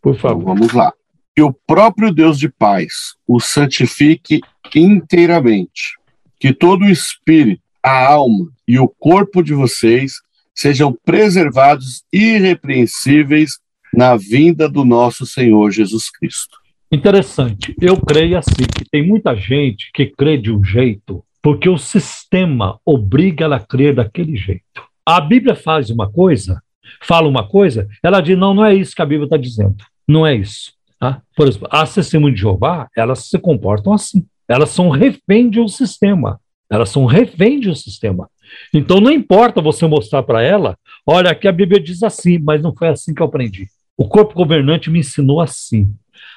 [0.00, 0.42] Por favor.
[0.42, 0.92] Então, vamos lá.
[1.36, 4.40] Que o próprio Deus de paz o santifique
[4.74, 5.98] inteiramente.
[6.38, 10.14] Que todo o espírito, a alma e o corpo de vocês
[10.54, 13.58] sejam preservados irrepreensíveis
[13.92, 16.58] na vinda do nosso Senhor Jesus Cristo.
[16.92, 17.74] Interessante.
[17.80, 22.78] Eu creio assim que tem muita gente que crê de um jeito porque o sistema
[22.84, 24.82] obriga ela a crer daquele jeito.
[25.04, 26.62] A Bíblia faz uma coisa,
[27.02, 29.76] fala uma coisa, ela diz: não, não é isso que a Bíblia está dizendo.
[30.06, 30.72] Não é isso.
[30.98, 31.22] Tá?
[31.34, 34.26] Por exemplo, as testemunhas de Jeová, elas se comportam assim.
[34.46, 36.40] Elas são refém de um sistema.
[36.68, 38.28] Elas são refém de um sistema.
[38.74, 40.76] Então não importa você mostrar para ela,
[41.06, 43.68] olha, aqui a Bíblia diz assim, mas não foi assim que eu aprendi.
[43.96, 45.92] O corpo governante me ensinou assim.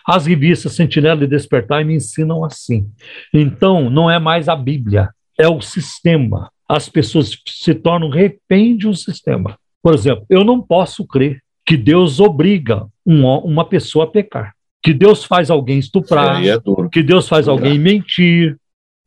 [0.06, 2.90] As revistas Sentinela e Despertar me ensinam assim.
[3.34, 6.52] Então, não é mais a Bíblia, é o sistema.
[6.68, 9.58] As pessoas se tornam refém de um sistema.
[9.82, 14.54] Por exemplo, eu não posso crer que Deus obriga um, uma pessoa a pecar.
[14.82, 16.60] Que Deus faz alguém estuprar, é
[16.92, 18.58] que Deus faz alguém mentir,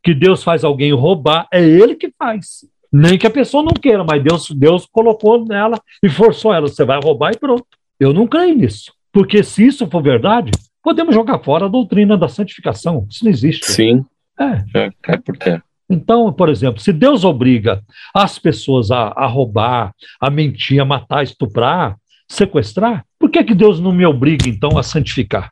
[0.03, 1.47] que Deus faz alguém roubar.
[1.53, 2.65] É Ele que faz.
[2.91, 6.67] Nem que a pessoa não queira, mas Deus, Deus colocou nela e forçou ela.
[6.67, 7.65] Você vai roubar e pronto.
[7.99, 8.91] Eu não creio nisso.
[9.11, 10.51] Porque se isso for verdade,
[10.87, 13.05] podemos jogar fora a doutrina da santificação.
[13.09, 13.69] Isso não existe.
[13.69, 14.05] Sim.
[14.39, 14.63] É.
[14.73, 15.61] Já cai por terra.
[15.89, 17.83] Então, por exemplo, se Deus obriga
[18.15, 23.53] as pessoas a, a roubar, a mentir, a matar, a estuprar, sequestrar, por que, que
[23.53, 25.51] Deus não me obriga, então, a santificar?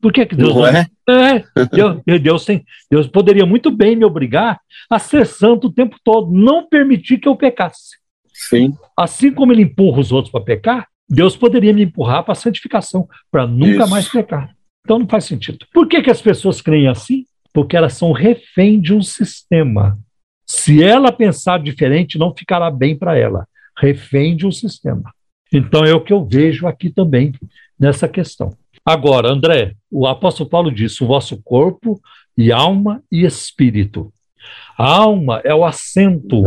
[0.00, 0.86] Por que, que Deus não, não é?
[1.08, 5.96] é Deus, Deus, tem, Deus poderia muito bem me obrigar a ser santo o tempo
[6.04, 7.96] todo, não permitir que eu pecasse.
[8.32, 8.74] Sim.
[8.94, 13.08] Assim como ele empurra os outros para pecar, Deus poderia me empurrar para a santificação,
[13.30, 13.90] para nunca Isso.
[13.90, 14.54] mais pecar.
[14.84, 15.66] Então não faz sentido.
[15.72, 17.26] Por que, que as pessoas creem assim?
[17.52, 19.98] Porque elas são refém de um sistema.
[20.46, 23.46] Se ela pensar diferente, não ficará bem para ela.
[23.78, 25.12] Refém de um sistema.
[25.52, 27.32] Então é o que eu vejo aqui também
[27.78, 28.56] nessa questão.
[28.84, 32.00] Agora, André, o apóstolo Paulo disse: o vosso corpo
[32.36, 34.12] e alma e espírito.
[34.76, 36.42] A alma é o assento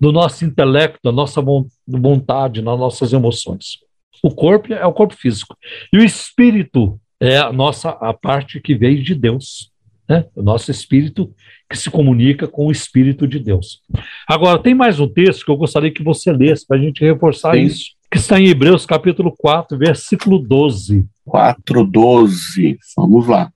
[0.00, 1.42] do nosso intelecto, da nossa
[1.86, 3.78] vontade, nas nossas emoções.
[4.22, 5.56] O corpo é o corpo físico.
[5.92, 9.70] E o espírito é a nossa a parte que veio de Deus,
[10.08, 10.26] né?
[10.34, 11.32] O nosso espírito
[11.68, 13.80] que se comunica com o espírito de Deus.
[14.28, 17.54] Agora, tem mais um texto que eu gostaria que você lesse para a gente reforçar
[17.54, 17.62] Sim.
[17.62, 21.04] isso, que está em Hebreus capítulo 4, versículo 12.
[21.24, 22.78] 4, 12.
[22.96, 23.50] Vamos lá.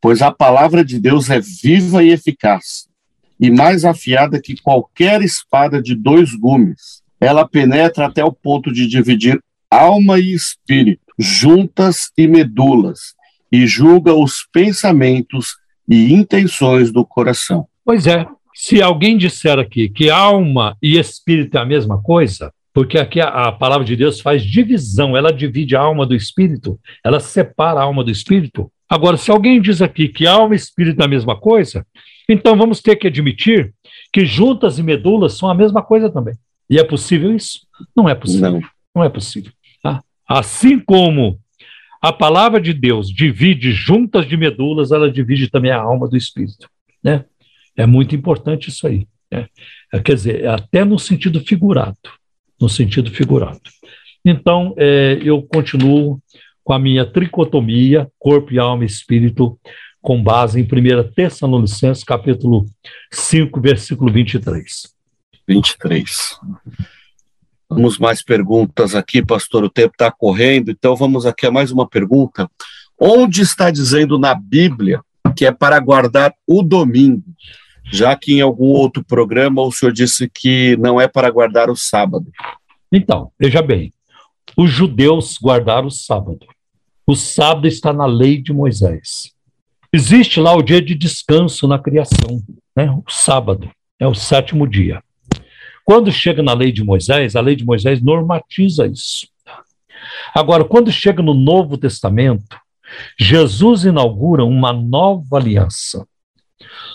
[0.00, 2.88] Pois a palavra de Deus é viva e eficaz,
[3.40, 7.02] e mais afiada que qualquer espada de dois gumes.
[7.20, 13.14] Ela penetra até o ponto de dividir alma e espírito, juntas e medulas,
[13.50, 15.56] e julga os pensamentos
[15.88, 17.66] e intenções do coração.
[17.84, 18.26] Pois é.
[18.54, 23.28] Se alguém disser aqui que alma e espírito é a mesma coisa, porque aqui a,
[23.28, 27.84] a, palavra de Deus faz divisão, ela divide a alma do espírito, ela separa a
[27.84, 28.70] alma do espírito.
[28.88, 31.86] Agora, se alguém diz aqui que alma e espírito é a mesma coisa,
[32.32, 33.74] então vamos ter que admitir
[34.12, 36.34] que juntas e medulas são a mesma coisa também.
[36.68, 37.66] E é possível isso?
[37.96, 38.52] Não é possível.
[38.52, 38.60] Não,
[38.94, 39.52] não é possível.
[39.82, 40.02] Tá?
[40.28, 41.38] Assim como
[42.00, 46.68] a palavra de Deus divide juntas de medulas, ela divide também a alma do espírito.
[47.02, 47.24] Né?
[47.76, 49.06] É muito importante isso aí.
[49.30, 49.46] Né?
[50.04, 51.96] Quer dizer, até no sentido figurado.
[52.60, 53.60] No sentido figurado.
[54.24, 56.20] Então, é, eu continuo
[56.62, 59.58] com a minha tricotomia, corpo e alma e espírito,
[60.00, 62.66] com base em 1 Tessalonicenses, capítulo
[63.10, 64.94] 5, versículo 23.
[65.46, 66.38] 23.
[67.68, 69.64] Vamos mais perguntas aqui, pastor.
[69.64, 72.50] O tempo está correndo, então vamos aqui a mais uma pergunta.
[72.98, 75.00] Onde está dizendo na Bíblia
[75.36, 77.24] que é para guardar o domingo?
[77.92, 81.76] Já que em algum outro programa o senhor disse que não é para guardar o
[81.76, 82.26] sábado.
[82.92, 83.92] Então, veja bem,
[84.56, 86.46] os judeus guardaram o sábado.
[87.06, 89.32] O sábado está na lei de Moisés.
[89.92, 92.40] Existe lá o dia de descanso na criação,
[92.76, 92.90] né?
[92.90, 93.68] o sábado,
[93.98, 95.02] é o sétimo dia.
[95.84, 99.26] Quando chega na lei de Moisés, a lei de Moisés normatiza isso.
[100.32, 102.56] Agora, quando chega no Novo Testamento,
[103.18, 106.06] Jesus inaugura uma nova aliança.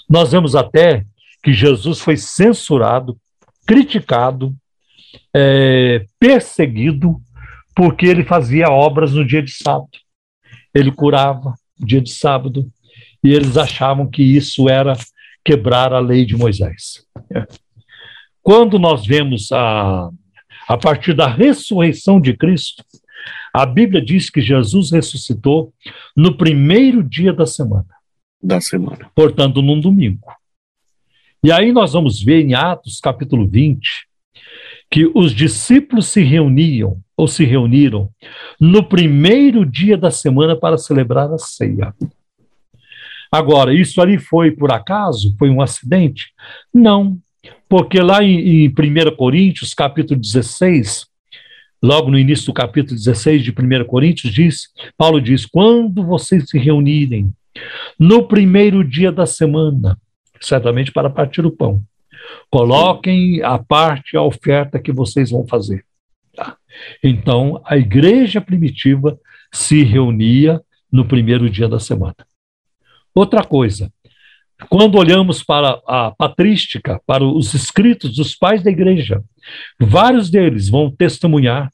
[0.09, 1.05] Nós vemos até
[1.43, 3.17] que Jesus foi censurado,
[3.65, 4.55] criticado,
[5.35, 7.21] é, perseguido,
[7.75, 9.97] porque ele fazia obras no dia de sábado.
[10.73, 12.71] Ele curava no dia de sábado,
[13.25, 14.95] e eles achavam que isso era
[15.43, 17.03] quebrar a lei de Moisés.
[18.43, 20.11] Quando nós vemos a,
[20.67, 22.83] a partir da ressurreição de Cristo,
[23.51, 25.73] a Bíblia diz que Jesus ressuscitou
[26.15, 27.87] no primeiro dia da semana.
[28.39, 29.09] Da semana.
[29.15, 30.31] Portanto, num domingo.
[31.43, 34.07] E aí nós vamos ver em Atos capítulo 20
[34.91, 38.07] que os discípulos se reuniam ou se reuniram
[38.61, 41.91] no primeiro dia da semana para celebrar a ceia.
[43.35, 45.35] Agora, isso ali foi por acaso?
[45.37, 46.27] Foi um acidente?
[46.73, 47.17] Não,
[47.67, 51.05] porque lá em, em 1 Coríntios, capítulo 16,
[51.83, 56.57] logo no início do capítulo 16 de 1 Coríntios, diz, Paulo diz: quando vocês se
[56.57, 57.33] reunirem
[57.99, 59.97] no primeiro dia da semana,
[60.39, 61.83] certamente para partir o pão,
[62.49, 65.83] coloquem à parte a oferta que vocês vão fazer.
[66.33, 66.55] Tá?
[67.03, 69.19] Então, a igreja primitiva
[69.51, 72.15] se reunia no primeiro dia da semana.
[73.15, 73.91] Outra coisa,
[74.69, 79.23] quando olhamos para a patrística, para os escritos dos pais da igreja,
[79.79, 81.71] vários deles vão testemunhar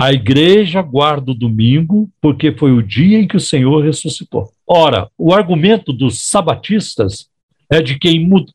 [0.00, 4.50] a igreja guarda o domingo porque foi o dia em que o Senhor ressuscitou.
[4.66, 7.28] Ora, o argumento dos sabatistas
[7.68, 7.98] é de,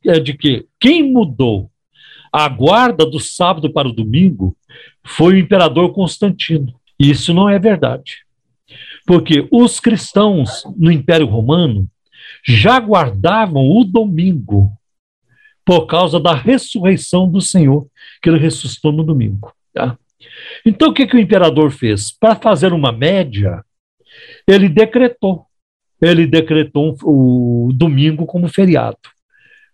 [0.05, 1.69] é de que quem mudou
[2.33, 4.57] a guarda do sábado para o domingo
[5.03, 6.73] foi o imperador Constantino.
[6.97, 8.25] Isso não é verdade.
[9.05, 11.87] Porque os cristãos no Império Romano
[12.43, 14.71] já guardavam o domingo
[15.65, 17.87] por causa da ressurreição do Senhor,
[18.21, 19.51] que ele ressuscitou no domingo.
[19.73, 19.97] Tá?
[20.65, 22.11] Então, o que, que o imperador fez?
[22.11, 23.63] Para fazer uma média,
[24.47, 25.45] ele decretou.
[25.99, 28.97] Ele decretou o domingo como feriado.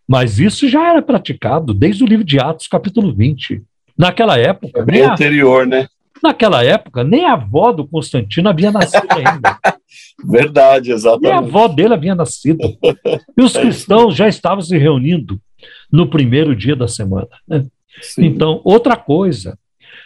[0.07, 3.61] Mas isso já era praticado desde o livro de Atos, capítulo 20.
[3.97, 4.79] Naquela época.
[4.79, 5.87] É bem anterior, né?
[6.23, 9.57] Naquela época, nem a avó do Constantino havia nascido ainda.
[10.23, 11.23] Verdade, exatamente.
[11.23, 12.59] Nem a avó dele havia nascido.
[13.37, 15.39] E os cristãos já estavam se reunindo
[15.91, 17.27] no primeiro dia da semana.
[17.47, 17.65] Né?
[18.17, 19.57] Então, outra coisa,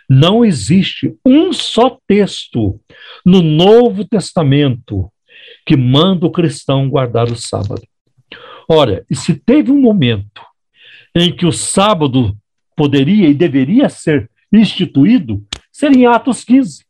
[0.10, 2.80] não existe um só texto
[3.26, 5.12] no Novo Testamento
[5.66, 7.82] que manda o cristão guardar o sábado.
[8.70, 10.42] Ora, e se teve um momento
[11.16, 12.36] em que o sábado
[12.76, 16.86] poderia e deveria ser instituído, seria em Atos 15,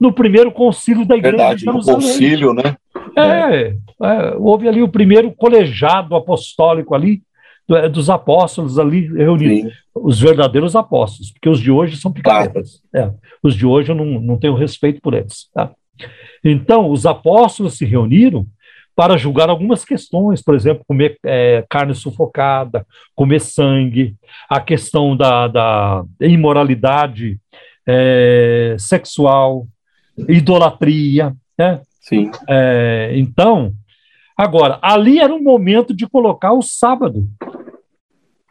[0.00, 2.00] no primeiro concílio da Igreja Verdade, de Jerusalém.
[2.00, 2.76] concílio, né?
[3.16, 7.22] É, é, houve ali o primeiro colegiado apostólico ali,
[7.70, 9.78] é, dos apóstolos ali reunidos, Sim.
[9.94, 12.80] os verdadeiros apóstolos, porque os de hoje são picaretas.
[12.94, 13.10] É,
[13.42, 15.48] os de hoje eu não, não tenho respeito por eles.
[15.52, 15.70] Tá?
[16.44, 18.46] Então, os apóstolos se reuniram
[18.94, 22.84] para julgar algumas questões, por exemplo, comer é, carne sufocada,
[23.14, 24.16] comer sangue,
[24.48, 27.38] a questão da, da imoralidade
[27.86, 29.68] é, sexual,
[30.28, 31.34] idolatria.
[31.58, 31.80] Né?
[32.00, 32.30] Sim.
[32.48, 33.72] É, então,
[34.36, 37.28] agora, ali era um momento de colocar o sábado.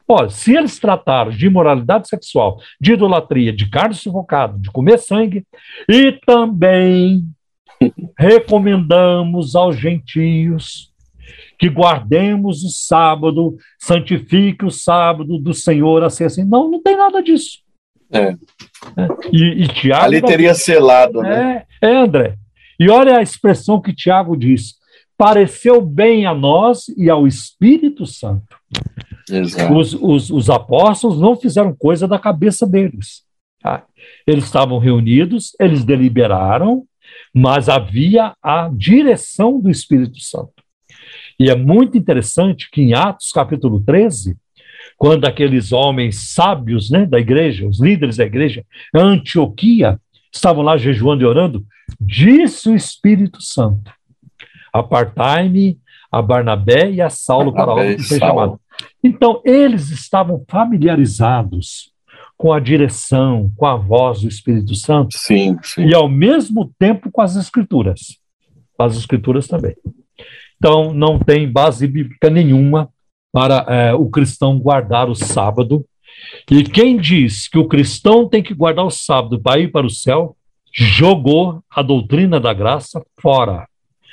[0.07, 5.45] Olha, se eles trataram de imoralidade sexual, de idolatria, de carne sufocada, de comer sangue,
[5.89, 7.23] e também
[8.17, 10.93] recomendamos aos gentios
[11.59, 16.45] que guardemos o sábado, santifique o sábado do Senhor a ser assim.
[16.45, 17.59] Não, não tem nada disso.
[18.11, 18.19] É.
[18.19, 18.37] é.
[19.31, 20.05] E, e Tiago.
[20.05, 21.63] Ali teria selado, né?
[21.81, 22.35] É, é, André.
[22.79, 24.75] E olha a expressão que Tiago diz:
[25.17, 28.55] pareceu bem a nós e ao Espírito Santo.
[29.75, 33.23] Os, os, os, apóstolos não fizeram coisa da cabeça deles.
[33.61, 33.83] Tá?
[34.25, 36.85] Eles estavam reunidos, eles deliberaram,
[37.33, 40.53] mas havia a direção do Espírito Santo.
[41.39, 44.37] E é muito interessante que em Atos capítulo 13,
[44.97, 50.01] quando aqueles homens sábios né, da igreja, os líderes da igreja, Antioquia,
[50.33, 51.65] estavam lá jejuando e orando,
[52.01, 53.91] disse o Espírito Santo:
[54.73, 55.79] Apartai-me
[56.11, 58.59] a Barnabé e a Saulo para a obra que foi chamado.
[59.03, 61.91] Então, eles estavam familiarizados
[62.35, 65.17] com a direção, com a voz do Espírito Santo.
[65.17, 65.85] Sim, sim.
[65.85, 68.17] E ao mesmo tempo com as Escrituras.
[68.77, 69.75] As Escrituras também.
[70.57, 72.89] Então, não tem base bíblica nenhuma
[73.37, 75.85] para é, o cristão guardar o sábado.
[76.49, 79.91] E quem diz que o cristão tem que guardar o sábado para ir para o
[79.91, 80.35] céu,
[80.73, 83.67] jogou a doutrina da graça fora.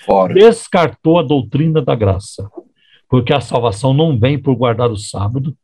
[0.05, 0.34] fora.
[0.34, 2.51] Descartou a doutrina da graça.
[3.09, 5.56] Porque a salvação não vem por guardar o sábado,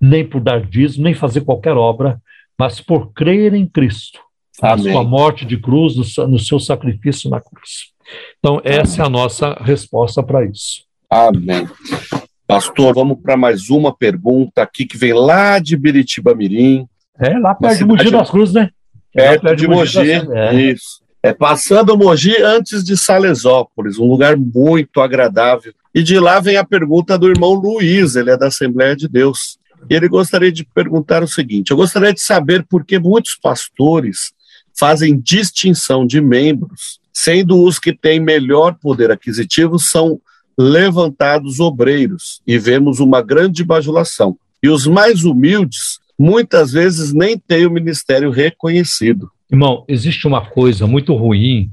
[0.00, 2.22] nem por dar dízimo, nem fazer qualquer obra,
[2.56, 4.20] mas por crer em Cristo,
[4.62, 4.84] Amém.
[4.84, 7.90] na sua morte de cruz, no, no seu sacrifício na cruz.
[8.38, 9.02] Então, essa Amém.
[9.02, 10.84] é a nossa resposta para isso.
[11.10, 11.68] Amém.
[12.50, 16.84] Pastor, vamos para mais uma pergunta aqui que vem lá de Biritiba Mirim.
[17.16, 18.70] É, lá perto de Mogi das Cruzes, né?
[19.14, 20.54] É perto, de, de Mogi, Mogi é.
[20.72, 21.00] isso.
[21.22, 25.72] É passando Mogi antes de Salesópolis, um lugar muito agradável.
[25.94, 29.56] E de lá vem a pergunta do irmão Luiz, ele é da Assembleia de Deus.
[29.88, 34.32] E ele gostaria de perguntar o seguinte: eu gostaria de saber por que muitos pastores
[34.76, 40.20] fazem distinção de membros, sendo os que têm melhor poder aquisitivo são
[40.60, 44.36] levantados obreiros, e vemos uma grande bajulação.
[44.62, 49.30] E os mais humildes, muitas vezes, nem têm o ministério reconhecido.
[49.50, 51.70] Irmão, existe uma coisa muito ruim,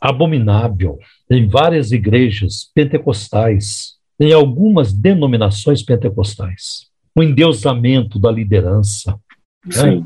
[0.00, 0.98] abominável,
[1.30, 6.86] em várias igrejas pentecostais, em algumas denominações pentecostais.
[7.16, 9.16] O endeusamento da liderança.
[9.64, 10.04] Né?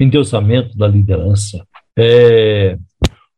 [0.00, 1.64] O endeusamento da liderança.
[1.96, 2.76] É,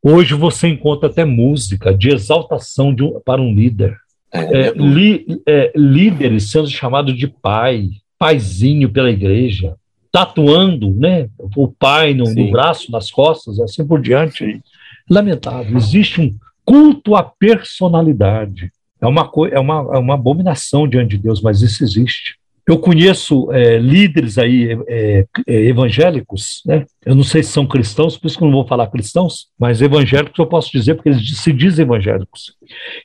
[0.03, 3.97] hoje você encontra até música de exaltação de um, para um líder.
[4.33, 9.77] É, é, li, é, líderes sendo chamados de pai, paizinho pela igreja,
[10.11, 14.61] tatuando né, o pai no, no braço, nas costas, assim por diante.
[15.09, 15.77] Lamentável.
[15.77, 16.35] Existe um
[16.65, 18.70] culto à personalidade.
[19.01, 22.37] É uma, é, uma, é uma abominação diante de Deus, mas isso existe.
[22.66, 26.86] Eu conheço é, líderes aí é, é, evangélicos, né?
[27.05, 29.82] Eu não sei se são cristãos, por isso que eu não vou falar cristãos, mas
[29.82, 32.55] evangélicos eu posso dizer porque eles se dizem evangélicos,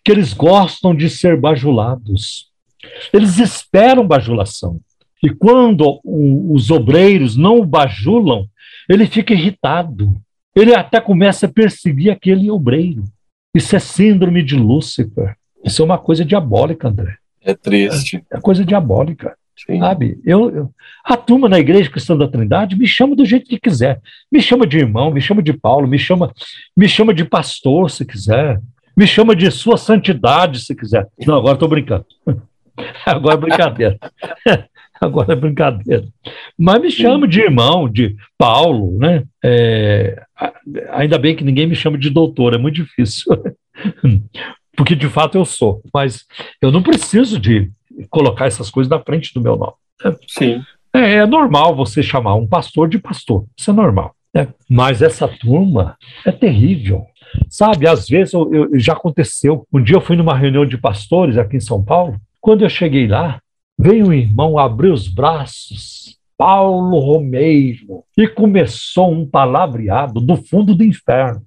[0.05, 2.47] que eles gostam de ser bajulados.
[3.11, 4.79] Eles esperam bajulação.
[5.23, 8.47] E quando o, os obreiros não o bajulam,
[8.87, 10.15] ele fica irritado.
[10.55, 13.03] Ele até começa a perseguir aquele obreiro.
[13.55, 15.35] Isso é síndrome de Lúcifer.
[15.63, 17.17] Isso é uma coisa diabólica, André.
[17.41, 18.23] É triste.
[18.31, 19.35] É, é coisa diabólica.
[19.65, 19.79] Sim.
[19.79, 20.19] Sabe?
[20.23, 20.71] Eu, eu,
[21.03, 23.99] a turma na Igreja Cristã da Trindade me chama do jeito que quiser.
[24.31, 26.31] Me chama de irmão, me chama de Paulo, me chama,
[26.75, 28.61] me chama de pastor, se quiser.
[28.95, 31.07] Me chama de sua santidade, se quiser.
[31.25, 32.05] Não, agora estou brincando.
[33.05, 33.97] Agora é brincadeira.
[35.01, 36.05] Agora é brincadeira.
[36.57, 39.23] Mas me chama de irmão, de Paulo, né?
[39.43, 40.23] É,
[40.91, 43.35] ainda bem que ninguém me chama de doutor, é muito difícil.
[44.75, 45.81] Porque de fato eu sou.
[45.91, 46.25] Mas
[46.61, 47.71] eu não preciso de
[48.09, 49.73] colocar essas coisas na frente do meu nome.
[50.03, 50.15] Né?
[50.27, 50.63] Sim.
[50.93, 53.45] É, é, normal você chamar um pastor de pastor.
[53.57, 54.15] Isso é normal.
[54.33, 54.47] Né?
[54.69, 57.05] Mas essa turma é terrível.
[57.49, 59.67] Sabe, às vezes eu, eu, já aconteceu.
[59.71, 62.19] Um dia eu fui numa reunião de pastores aqui em São Paulo.
[62.39, 63.41] Quando eu cheguei lá,
[63.79, 70.83] Veio um irmão abrir os braços, Paulo Romeiro, e começou um palavreado do fundo do
[70.83, 71.43] inferno.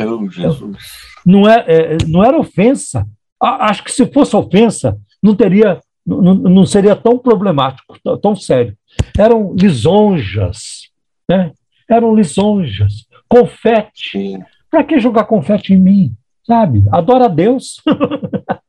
[0.00, 0.78] Oh, Jesus.
[1.24, 3.06] Não, é, é, não era ofensa.
[3.40, 8.76] Acho que se fosse ofensa, não teria, não, não seria tão problemático, tão sério.
[9.16, 10.90] Eram lisonjas,
[11.30, 11.52] né?
[11.88, 14.38] Eram lisonjas, confete.
[14.70, 16.12] Para que jogar confete em mim?
[16.44, 16.82] Sabe?
[16.90, 17.80] Adora a Deus.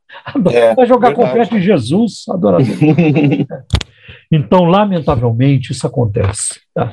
[0.52, 1.32] É, vai jogar verdade.
[1.32, 2.66] confete em Jesus, adorador.
[4.30, 6.60] então, lamentavelmente, isso acontece.
[6.72, 6.92] Tá?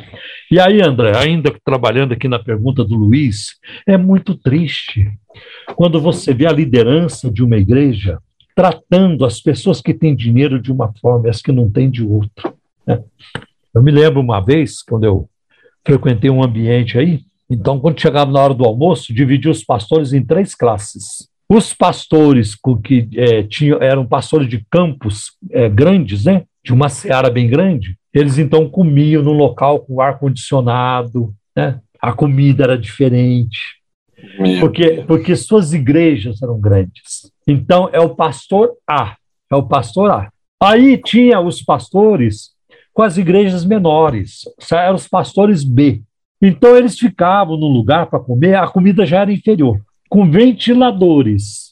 [0.49, 3.55] E aí, André, ainda trabalhando aqui na pergunta do Luiz,
[3.87, 5.11] é muito triste
[5.75, 8.19] quando você vê a liderança de uma igreja
[8.55, 12.03] tratando as pessoas que têm dinheiro de uma forma e as que não têm de
[12.03, 12.53] outra.
[12.85, 13.01] Né?
[13.73, 15.29] Eu me lembro uma vez, quando eu
[15.85, 20.23] frequentei um ambiente aí, então, quando chegava na hora do almoço, dividia os pastores em
[20.23, 21.27] três classes.
[21.49, 22.55] Os pastores
[22.85, 27.97] que é, tinham, eram pastores de campos é, grandes, né, de uma seara bem grande,
[28.13, 33.80] eles então comiam no local com ar condicionado, né, a comida era diferente,
[34.59, 37.31] porque, porque suas igrejas eram grandes.
[37.47, 39.15] Então é o pastor A,
[39.51, 40.31] é o pastor A.
[40.61, 42.51] Aí tinha os pastores
[42.93, 44.41] com as igrejas menores,
[44.71, 46.01] eram os pastores B.
[46.41, 49.79] Então eles ficavam no lugar para comer, a comida já era inferior
[50.11, 51.71] com ventiladores.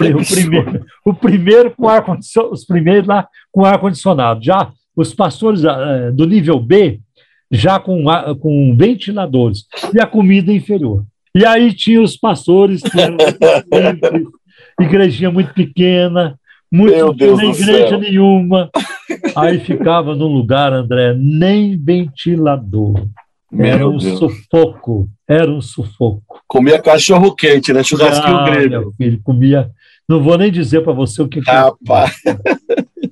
[0.00, 4.42] É o primeiro, o primeiro com ar condicionado, os primeiros lá com ar condicionado.
[4.42, 7.00] Já os pastores uh, do nível B
[7.48, 8.04] já com,
[8.40, 11.04] com ventiladores e a comida inferior.
[11.36, 14.28] E aí tinha os pastores que eram simples,
[14.80, 16.40] igrejinha muito pequena,
[16.72, 18.00] muito Meu nem igreja céu.
[18.00, 18.70] nenhuma.
[19.36, 23.06] Aí ficava num lugar, André, nem ventilador.
[23.52, 24.18] Era um Deus.
[24.18, 26.40] sufoco, era um sufoco.
[26.48, 27.82] Comia cachorro quente, né?
[27.82, 28.70] Churrasquinho ah, grego.
[28.70, 29.70] Meu filho, comia.
[30.08, 31.40] Não vou nem dizer para você o que.
[31.40, 32.14] Rapaz.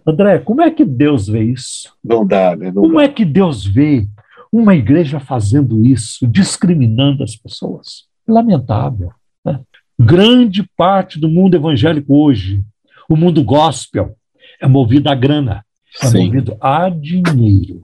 [0.07, 1.93] André, como é que Deus vê isso?
[2.03, 2.73] Não dá, né?
[2.75, 3.05] Não como dá.
[3.05, 4.07] é que Deus vê
[4.51, 8.05] uma igreja fazendo isso, discriminando as pessoas?
[8.27, 9.13] Lamentável.
[9.45, 9.61] Né?
[9.99, 12.63] Grande parte do mundo evangélico hoje,
[13.09, 14.17] o mundo gospel,
[14.61, 15.65] é movido a grana,
[16.03, 16.27] é Sim.
[16.27, 17.83] movido a dinheiro.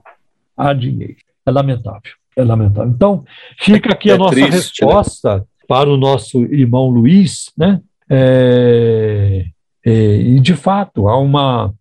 [0.55, 1.17] A dinheiro.
[1.45, 2.11] É lamentável.
[2.35, 2.91] É lamentável.
[2.91, 3.23] Então,
[3.59, 4.57] fica aqui é, a nossa triste, né?
[4.57, 5.43] resposta né?
[5.67, 7.81] para o nosso irmão Luiz, né?
[8.09, 9.45] É,
[9.85, 11.73] é, e de fato há uma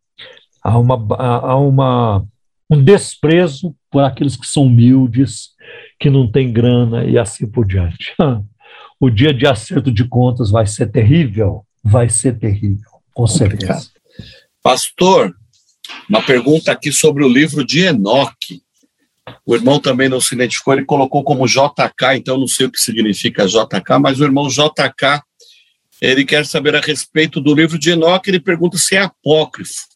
[0.63, 2.25] há uma há uma
[2.71, 5.51] um desprezo por aqueles que são humildes,
[5.99, 8.15] que não têm grana e assim por diante.
[9.01, 13.91] O dia de acerto de contas vai ser terrível, vai ser terrível, com certeza.
[14.63, 15.35] Pastor,
[16.09, 18.63] Uma pergunta aqui sobre o livro de Enoque.
[19.47, 22.81] O irmão também não se identificou, ele colocou como JK, então não sei o que
[22.81, 25.23] significa JK, mas o irmão JK,
[26.01, 29.89] ele quer saber a respeito do livro de Enoque, ele pergunta se é apócrifo.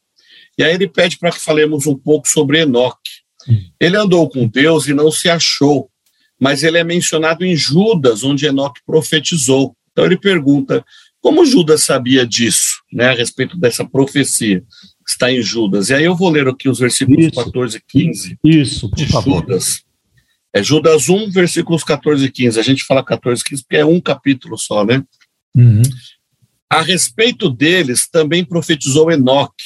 [0.57, 3.23] E aí ele pede para que falemos um pouco sobre Enoque.
[3.79, 5.91] Ele andou com Deus e não se achou,
[6.41, 9.75] mas ele é mencionado em Judas, onde Enoque profetizou.
[9.93, 10.85] Então ele pergunta:
[11.21, 14.63] como Judas sabia disso, né, a respeito dessa profecia?
[15.07, 15.91] Está em Judas.
[15.91, 17.45] E aí eu vou ler aqui os versículos Isso.
[17.45, 19.83] 14 e 15 Isso, de Judas.
[20.53, 22.61] É Judas 1, versículos 14 e 15.
[22.61, 25.03] A gente fala 14 e 15 porque é um capítulo só, né?
[25.57, 25.83] Uhum.
[26.71, 29.65] A respeito deles também profetizou Enoque,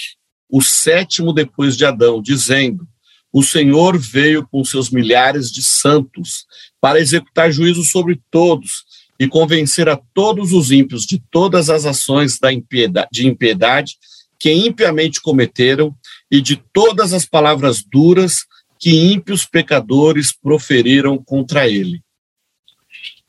[0.49, 2.87] o sétimo depois de Adão, dizendo:
[3.33, 6.47] O Senhor veio com seus milhares de santos
[6.81, 8.85] para executar juízo sobre todos
[9.21, 13.97] e convencer a todos os ímpios de todas as ações da impiedade, de impiedade
[14.39, 15.95] que impiamente cometeram
[16.31, 18.45] e de todas as palavras duras
[18.79, 22.01] que ímpios pecadores proferiram contra ele.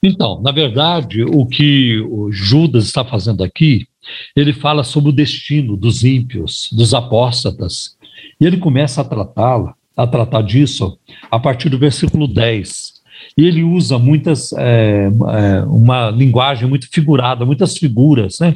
[0.01, 3.87] Então, na verdade, o que o Judas está fazendo aqui,
[4.35, 7.97] ele fala sobre o destino dos ímpios, dos apóstatas,
[8.39, 10.97] e ele começa a tratá-la, a tratar disso
[11.29, 12.99] a partir do versículo 10
[13.37, 18.55] e ele usa muitas, é, é, uma linguagem muito figurada, muitas figuras, né?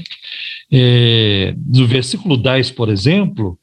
[0.71, 3.57] É, no versículo 10, por exemplo,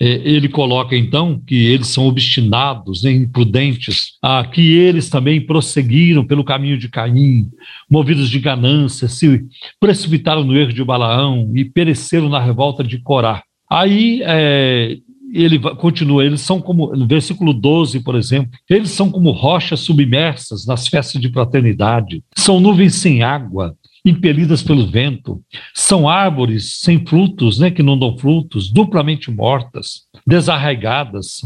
[0.00, 6.24] é, ele coloca então que eles são obstinados, né, imprudentes, ah, que eles também prosseguiram
[6.24, 7.50] pelo caminho de Caim,
[7.90, 9.44] movidos de ganância, se
[9.80, 13.42] precipitaram no erro de Balaão e pereceram na revolta de Corá.
[13.70, 14.96] Aí é,
[15.42, 20.66] ele continua, eles são como, no versículo 12, por exemplo, eles são como rochas submersas
[20.66, 25.42] nas festas de fraternidade, são nuvens sem água, impelidas pelo vento,
[25.74, 31.40] são árvores sem frutos, né, que não dão frutos, duplamente mortas, desarraigadas,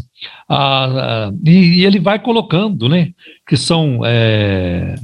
[0.48, 3.12] ah, ah, e, e, ele vai colocando, né,
[3.48, 4.94] que são, é,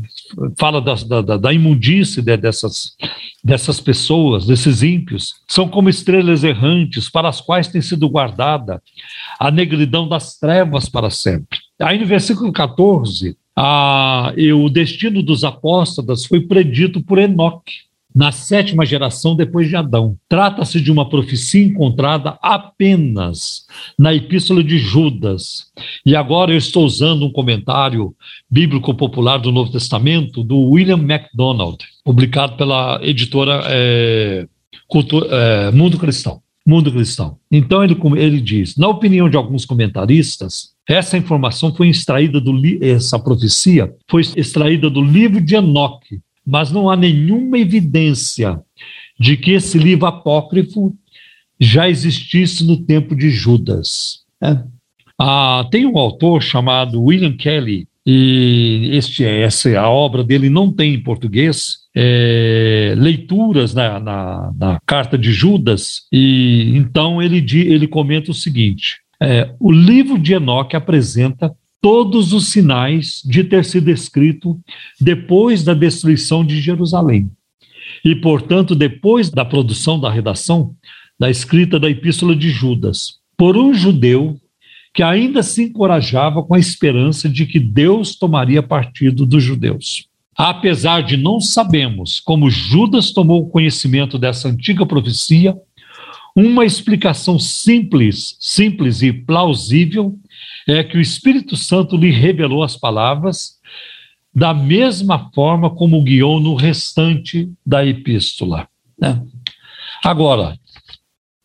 [0.59, 2.97] fala da, da, da imundície de, dessas,
[3.43, 8.83] dessas pessoas, desses ímpios, são como estrelas errantes para as quais tem sido guardada
[9.39, 11.59] a negridão das trevas para sempre.
[11.81, 17.87] Aí no versículo 14, a, e o destino dos apóstolos foi predito por Enoque,
[18.17, 20.17] na sétima geração depois de Adão.
[20.27, 23.67] Trata-se de uma profecia encontrada apenas
[23.99, 25.67] na Epístola de Judas.
[26.05, 28.15] E agora eu estou usando um comentário
[28.51, 34.47] bíblico popular do Novo Testamento do William MacDonald, publicado pela editora é,
[34.89, 36.41] Cultura, é, Mundo Cristão.
[36.67, 37.37] Mundo Cristão.
[37.53, 43.19] Então ele, ele diz, na opinião de alguns comentaristas, essa informação foi extraída do essa
[43.19, 48.61] profecia foi extraída do livro de Enoque, mas não há nenhuma evidência
[49.19, 50.95] de que esse livro apócrifo
[51.59, 54.21] já existisse no tempo de Judas.
[54.41, 54.65] Né?
[55.19, 60.95] Ah, tem um autor chamado William Kelly, e este, essa a obra dele não tem
[60.95, 68.31] em português, é, leituras na, na, na, carta de Judas, e então ele, ele comenta
[68.31, 71.53] o seguinte: é, o livro de Enoque apresenta
[71.87, 74.61] todos os sinais de ter sido escrito
[75.01, 77.31] depois da destruição de Jerusalém.
[78.05, 80.75] E, portanto, depois da produção da redação
[81.17, 84.37] da escrita da Epístola de Judas, por um judeu
[84.93, 90.09] que ainda se encorajava com a esperança de que Deus tomaria partido dos judeus.
[90.37, 95.57] Apesar de não sabemos como Judas tomou conhecimento dessa antiga profecia,
[96.35, 100.19] uma explicação simples, simples e plausível
[100.67, 103.57] é que o Espírito Santo lhe revelou as palavras
[104.35, 108.69] da mesma forma como guiou no restante da epístola.
[108.99, 109.23] Né?
[110.05, 110.59] Agora,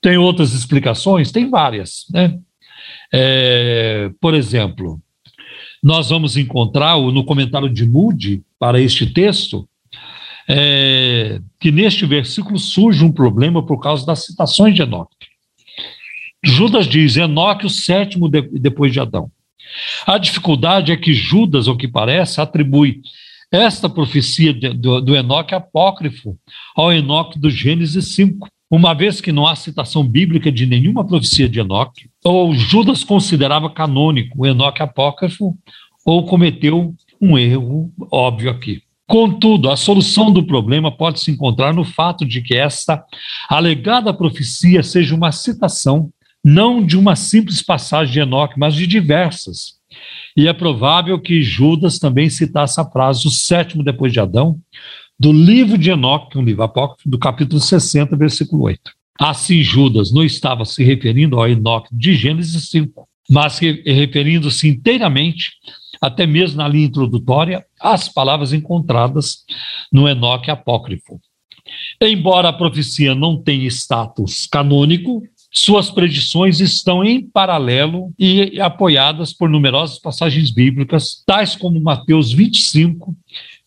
[0.02, 1.32] tem outras explicações?
[1.32, 2.06] Tem várias.
[2.12, 2.38] Né?
[3.14, 5.00] É, por exemplo,
[5.82, 9.68] nós vamos encontrar no comentário de Moody para este texto
[10.48, 15.21] é, que neste versículo surge um problema por causa das citações de Enoque.
[16.44, 19.32] Judas diz: Enoque, o sétimo de, depois de Adão.
[20.06, 23.02] A dificuldade é que Judas, ao que parece, atribui
[23.52, 26.38] esta profecia de, do, do Enoque apócrifo
[26.76, 31.50] ao Enoque do Gênesis 5, uma vez que não há citação bíblica de nenhuma profecia
[31.50, 35.56] de Enoque, ou Judas considerava canônico o Enoque apócrifo,
[36.06, 38.82] ou cometeu um erro óbvio aqui.
[39.06, 43.04] Contudo, a solução do problema pode se encontrar no fato de que esta
[43.50, 46.10] alegada profecia seja uma citação
[46.44, 49.80] não de uma simples passagem de Enoque, mas de diversas.
[50.36, 54.60] E é provável que Judas também citasse a frase, o sétimo depois de Adão,
[55.20, 58.92] do livro de Enoque, um livro apócrifo, do capítulo 60, versículo 8.
[59.20, 65.52] Assim, Judas não estava se referindo ao Enoque de Gênesis 5, mas referindo-se inteiramente,
[66.02, 69.46] até mesmo na linha introdutória, às palavras encontradas
[69.92, 71.20] no Enoque apócrifo.
[72.02, 75.22] Embora a profecia não tenha status canônico,
[75.52, 83.14] suas predições estão em paralelo e apoiadas por numerosas passagens bíblicas, tais como Mateus 25,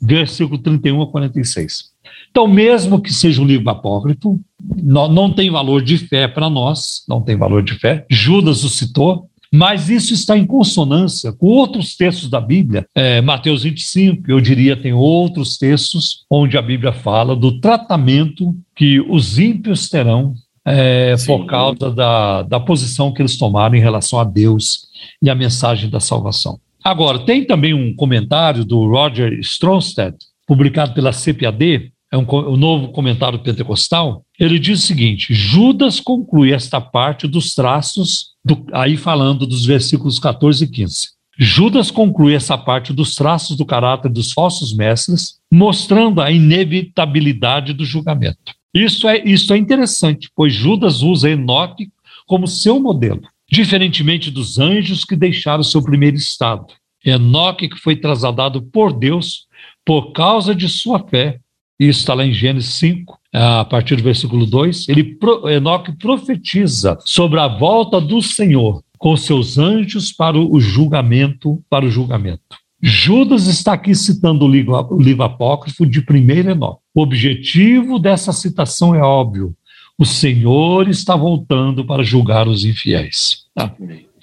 [0.01, 1.93] versículo 31 a 46.
[2.31, 4.41] Então, mesmo que seja um livro apócrifo,
[4.83, 8.05] não, tem valor de fé para nós, não tem valor de fé.
[8.11, 12.87] Judas o citou, mas isso está em consonância com outros textos da Bíblia.
[12.93, 19.01] É, Mateus 25, eu diria, tem outros textos onde a Bíblia fala do tratamento que
[19.01, 20.35] os ímpios terão
[20.67, 24.87] é, por causa da, da posição que eles tomaram em relação a Deus
[25.23, 26.59] e a mensagem da salvação.
[26.83, 30.17] Agora, tem também um comentário do Roger Stronstedt,
[30.47, 36.53] publicado pela CPAD, é um, um novo comentário pentecostal, ele diz o seguinte: Judas conclui
[36.53, 41.09] esta parte dos traços, do, aí falando dos versículos 14 e 15.
[41.37, 47.85] Judas conclui essa parte dos traços do caráter dos falsos mestres, mostrando a inevitabilidade do
[47.85, 48.55] julgamento.
[48.75, 51.91] Isso é, isso é interessante, pois Judas usa Enoque
[52.27, 56.67] como seu modelo, diferentemente dos anjos que deixaram seu primeiro estado.
[57.05, 59.47] Enoque que foi trasladado por Deus
[59.85, 61.39] por causa de sua fé
[61.79, 64.89] está lá em Gênesis 5, a partir do versículo 2.
[64.89, 65.19] Ele,
[65.51, 71.91] Enoque profetiza sobre a volta do Senhor com seus anjos para o julgamento, para o
[71.91, 72.57] julgamento.
[72.81, 76.84] Judas está aqui citando o livro, o livro apócrifo de 1 Enoque.
[76.95, 79.55] O objetivo dessa citação é óbvio.
[79.99, 83.47] O Senhor está voltando para julgar os infiéis.
[83.55, 83.75] Tá?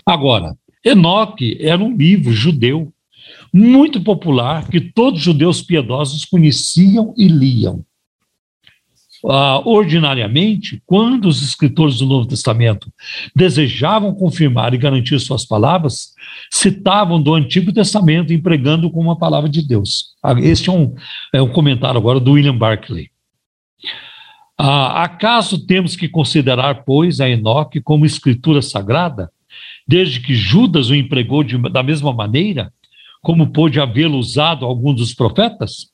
[0.06, 2.92] Agora, Enoque era um livro judeu
[3.54, 7.84] muito popular que todos os judeus piedosos conheciam e liam.
[9.24, 12.92] Uh, ordinariamente, quando os escritores do Novo Testamento
[13.36, 16.14] desejavam confirmar e garantir suas palavras,
[16.52, 20.16] citavam do Antigo Testamento, empregando como uma palavra de Deus.
[20.24, 20.96] Uh, este é um,
[21.34, 23.10] é um comentário agora do William Barclay.
[24.60, 29.32] Uh, acaso temos que considerar, pois, a Enoque como escritura sagrada,
[29.88, 32.72] desde que Judas o empregou de, da mesma maneira?
[33.22, 35.91] como pôde havê-lo usado algum dos profetas?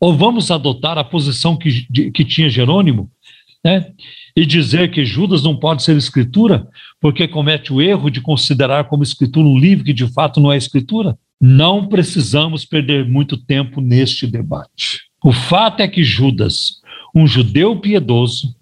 [0.00, 3.10] Ou vamos adotar a posição que, de, que tinha Jerônimo,
[3.64, 3.92] né?
[4.36, 6.68] E dizer que Judas não pode ser escritura,
[7.00, 10.56] porque comete o erro de considerar como escritura um livro que de fato não é
[10.56, 11.18] escritura?
[11.40, 15.00] Não precisamos perder muito tempo neste debate.
[15.24, 16.80] O fato é que Judas,
[17.14, 18.54] um judeu piedoso,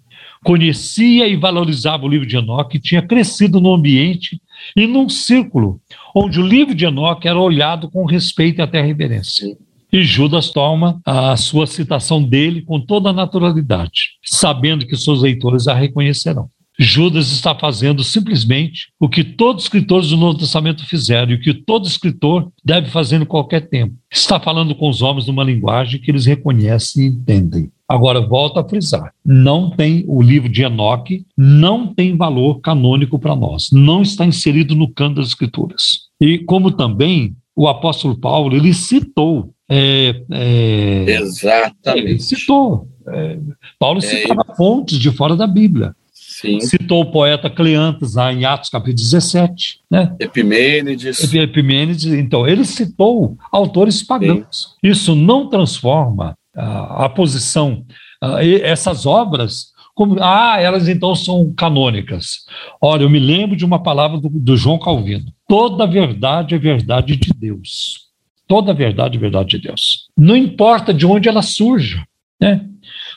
[0.43, 4.41] conhecia e valorizava o livro de Enoque, tinha crescido no ambiente
[4.75, 5.79] e num círculo
[6.15, 9.57] onde o livro de Enoque era olhado com respeito e até reverência.
[9.91, 15.67] E Judas toma a sua citação dele com toda a naturalidade, sabendo que seus leitores
[15.67, 16.49] a reconhecerão.
[16.79, 21.41] Judas está fazendo simplesmente o que todos os escritores do Novo Testamento fizeram e o
[21.41, 23.95] que todo escritor deve fazer em qualquer tempo.
[24.11, 27.71] Está falando com os homens numa linguagem que eles reconhecem e entendem.
[27.87, 33.35] Agora, volto a frisar: não tem o livro de Enoque, não tem valor canônico para
[33.35, 36.01] nós, não está inserido no canto das Escrituras.
[36.21, 39.51] E como também o apóstolo Paulo, ele citou.
[39.69, 42.07] É, é, Exatamente.
[42.07, 42.87] Ele citou.
[43.07, 43.37] É,
[43.79, 45.95] Paulo é, citava fontes de fora da Bíblia.
[46.13, 46.59] Sim.
[46.59, 49.79] Citou o poeta Cleantes lá em Atos capítulo 17.
[49.89, 50.15] Né?
[50.19, 51.33] Epimênides.
[51.33, 52.05] Epimênides.
[52.05, 54.75] Então, ele citou autores pagãos.
[54.79, 54.89] Sim.
[54.89, 57.83] Isso não transforma a, a posição,
[58.21, 62.45] a, essas obras, como, ah, elas então são canônicas.
[62.79, 65.33] Olha, eu me lembro de uma palavra do, do João Calvino.
[65.47, 68.06] Toda verdade é verdade de Deus.
[68.47, 70.07] Toda verdade é verdade de Deus.
[70.15, 72.05] Não importa de onde ela surja.
[72.39, 72.65] Né?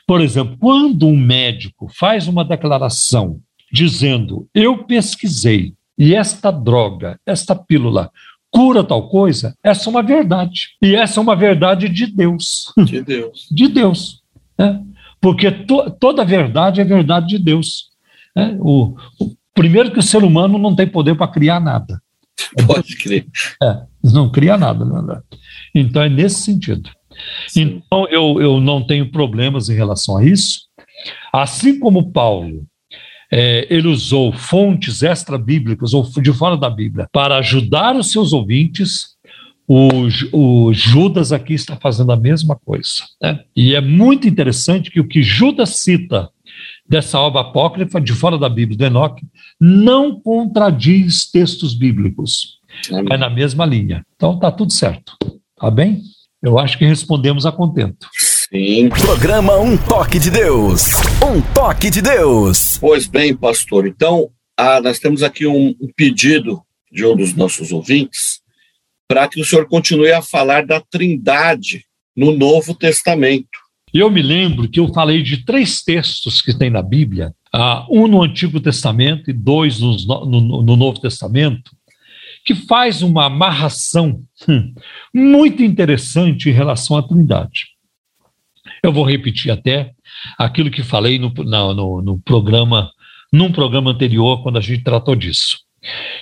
[0.07, 3.41] Por exemplo, quando um médico faz uma declaração
[3.73, 8.11] dizendo: Eu pesquisei e esta droga, esta pílula,
[8.51, 10.71] cura tal coisa, essa é uma verdade.
[10.83, 12.73] E essa é uma verdade de Deus.
[12.77, 13.47] De Deus.
[13.51, 14.23] De Deus.
[14.59, 14.83] Né?
[15.21, 17.91] Porque to, toda verdade é verdade de Deus.
[18.35, 18.57] Né?
[18.61, 22.01] O, o, primeiro que o ser humano não tem poder para criar nada.
[22.67, 23.27] Pode crer.
[23.63, 25.21] É, não cria nada, né?
[25.75, 26.89] Então é nesse sentido.
[27.49, 27.83] Sim.
[27.87, 30.63] Então, eu, eu não tenho problemas em relação a isso.
[31.33, 32.67] Assim como Paulo,
[33.31, 39.17] é, ele usou fontes extra-bíblicas ou de fora da Bíblia para ajudar os seus ouvintes,
[39.69, 43.03] o, o, Judas aqui está fazendo a mesma coisa.
[43.23, 43.41] Né?
[43.55, 46.29] E é muito interessante que o que Judas cita
[46.91, 49.25] dessa obra apócrifa, de fora da Bíblia, do Enoque,
[49.61, 52.59] não contradiz textos bíblicos.
[53.09, 54.05] Vai na mesma linha.
[54.17, 55.17] Então, está tudo certo.
[55.57, 56.03] Tá bem?
[56.43, 58.09] Eu acho que respondemos a contento.
[58.19, 58.89] Sim.
[58.89, 60.89] Programa Um Toque de Deus.
[61.25, 62.77] Um Toque de Deus.
[62.79, 63.87] Pois bem, pastor.
[63.87, 66.61] Então, ah, nós temos aqui um, um pedido
[66.91, 68.41] de um dos nossos ouvintes
[69.07, 71.85] para que o senhor continue a falar da Trindade
[72.17, 73.60] no Novo Testamento.
[73.93, 78.07] Eu me lembro que eu falei de três textos que tem na Bíblia, uh, um
[78.07, 79.97] no Antigo Testamento e dois no,
[80.27, 81.73] no, no Novo Testamento,
[82.45, 84.73] que faz uma amarração hum,
[85.13, 87.67] muito interessante em relação à Trindade.
[88.83, 89.91] Eu vou repetir até
[90.39, 92.91] aquilo que falei no, no, no programa,
[93.33, 95.59] num programa anterior, quando a gente tratou disso.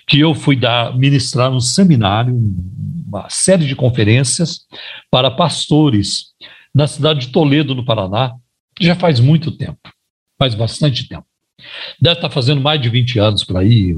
[0.07, 2.35] Que eu fui dar, ministrar um seminário,
[3.07, 4.61] uma série de conferências
[5.11, 6.29] para pastores
[6.79, 8.37] na cidade de Toledo, no Paraná,
[8.81, 9.81] já faz muito tempo,
[10.39, 11.27] faz bastante tempo.
[12.01, 13.97] Deve estar fazendo mais de 20 anos por aí,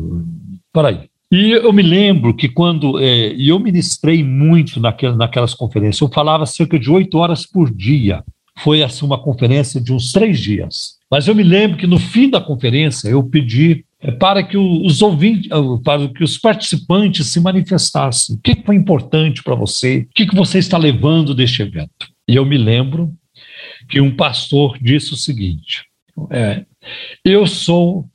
[0.72, 1.10] por aí.
[1.30, 6.46] E eu me lembro que quando é, eu ministrei muito naquelas, naquelas conferências, eu falava
[6.46, 8.24] cerca de oito horas por dia.
[8.60, 10.94] Foi assim uma conferência de uns três dias.
[11.10, 15.02] Mas eu me lembro que no fim da conferência eu pedi é, para que os
[15.02, 15.50] ouvintes,
[15.84, 18.36] para que os participantes se manifestassem.
[18.36, 20.08] O que foi importante para você?
[20.10, 22.09] O que você está levando deste evento?
[22.30, 23.12] E eu me lembro
[23.88, 25.84] que um pastor disse o seguinte:
[26.30, 26.64] é,
[27.24, 28.08] eu sou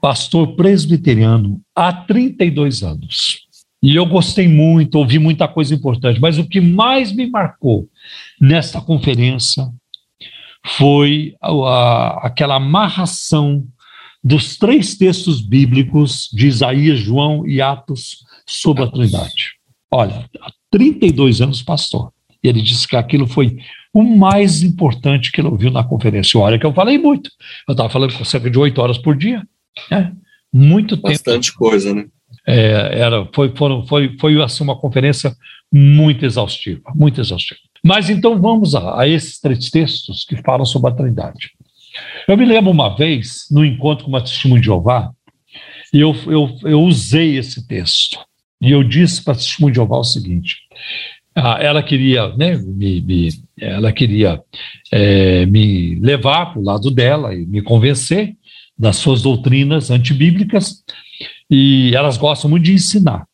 [0.00, 3.46] pastor presbiteriano há 32 anos.
[3.82, 7.86] E eu gostei muito, ouvi muita coisa importante, mas o que mais me marcou
[8.40, 9.68] nesta conferência
[10.64, 13.66] foi a, a, aquela amarração
[14.24, 19.52] dos três textos bíblicos de Isaías, João e Atos sobre a Trindade.
[19.90, 22.10] Olha, há 32 anos pastor.
[22.42, 23.56] E ele disse que aquilo foi
[23.92, 26.38] o mais importante que ele ouviu na conferência.
[26.38, 27.30] Olha que eu falei muito.
[27.66, 29.42] Eu estava falando com cerca de oito horas por dia.
[29.90, 30.10] É,
[30.52, 31.36] muito Bastante tempo.
[31.36, 32.06] Bastante coisa, né?
[32.46, 35.34] É, era, foi, foram, foi, foi assim, uma conferência
[35.72, 37.60] muito exaustiva, muito exaustiva.
[37.84, 41.50] Mas então vamos a, a esses três textos que falam sobre a Trindade.
[42.26, 45.10] Eu me lembro uma vez, no encontro com uma testemunha de Jeová,
[45.92, 48.18] e eu, eu, eu usei esse texto.
[48.60, 50.56] E eu disse para a testemunha de Jeová o seguinte:
[51.38, 53.28] ah, ela queria, né, me, me
[53.60, 54.42] ela queria
[54.92, 58.36] é, me levar para o lado dela e me convencer
[58.78, 60.84] das suas doutrinas antibíblicas,
[61.50, 63.26] e elas gostam muito de ensinar.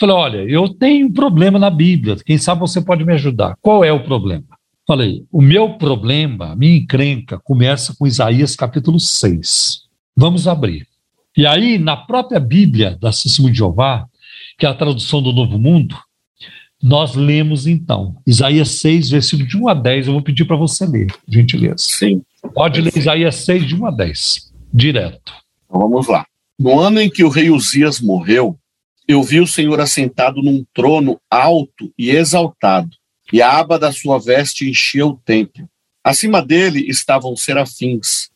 [0.00, 3.56] Falei, olha, eu tenho um problema na Bíblia, quem sabe você pode me ajudar.
[3.60, 4.46] Qual é o problema?
[4.86, 9.82] Falei, o meu problema, a minha encrenca, começa com Isaías capítulo 6.
[10.16, 10.86] Vamos abrir.
[11.36, 14.06] E aí, na própria Bíblia da Santíssimo de Jeová,
[14.58, 15.96] que é a tradução do Novo Mundo,
[16.84, 20.06] nós lemos então Isaías 6, versículo de 1 a 10.
[20.06, 21.76] Eu vou pedir para você ler, gentileza.
[21.78, 22.22] Sim.
[22.52, 25.32] Pode ler Isaías 6, de 1 a 10, direto.
[25.64, 26.26] Então vamos lá.
[26.58, 28.58] No ano em que o rei Uzias morreu,
[29.08, 32.90] eu vi o Senhor assentado num trono alto e exaltado,
[33.32, 35.66] e a aba da sua veste enchia o templo.
[36.04, 38.28] Acima dele estavam serafins.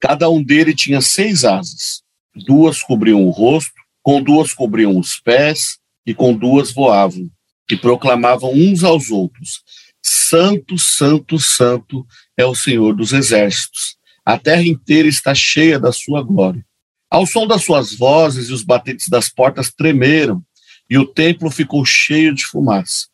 [0.00, 2.02] Cada um dele tinha seis asas.
[2.34, 7.30] Duas cobriam o rosto, com duas cobriam os pés, e com duas voavam
[7.72, 9.62] e proclamavam uns aos outros:
[10.02, 13.96] Santo, Santo, Santo é o Senhor dos exércitos.
[14.24, 16.64] A terra inteira está cheia da sua glória.
[17.10, 20.42] Ao som das suas vozes e os batentes das portas tremeram,
[20.88, 23.06] e o templo ficou cheio de fumaça.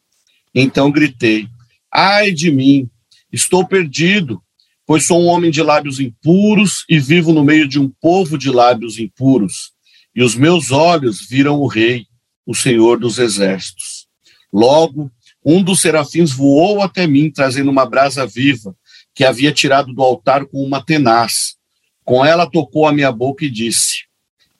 [0.53, 1.47] Então gritei:
[1.93, 2.91] Ai de mim,
[3.33, 4.43] estou perdido,
[4.85, 8.51] pois sou um homem de lábios impuros e vivo no meio de um povo de
[8.51, 9.73] lábios impuros.
[10.15, 12.07] E os meus olhos viram o Rei,
[12.45, 14.08] o Senhor dos exércitos.
[14.53, 15.11] Logo,
[15.45, 18.75] um dos serafins voou até mim, trazendo uma brasa viva,
[19.15, 21.57] que havia tirado do altar com uma tenaz.
[22.05, 24.05] Com ela tocou a minha boca e disse: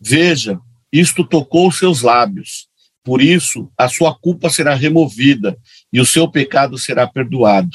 [0.01, 0.61] Veja,
[0.93, 2.69] isto tocou os seus lábios.
[3.03, 5.57] Por isso, a sua culpa será removida
[5.93, 7.71] e o seu pecado será perdoado.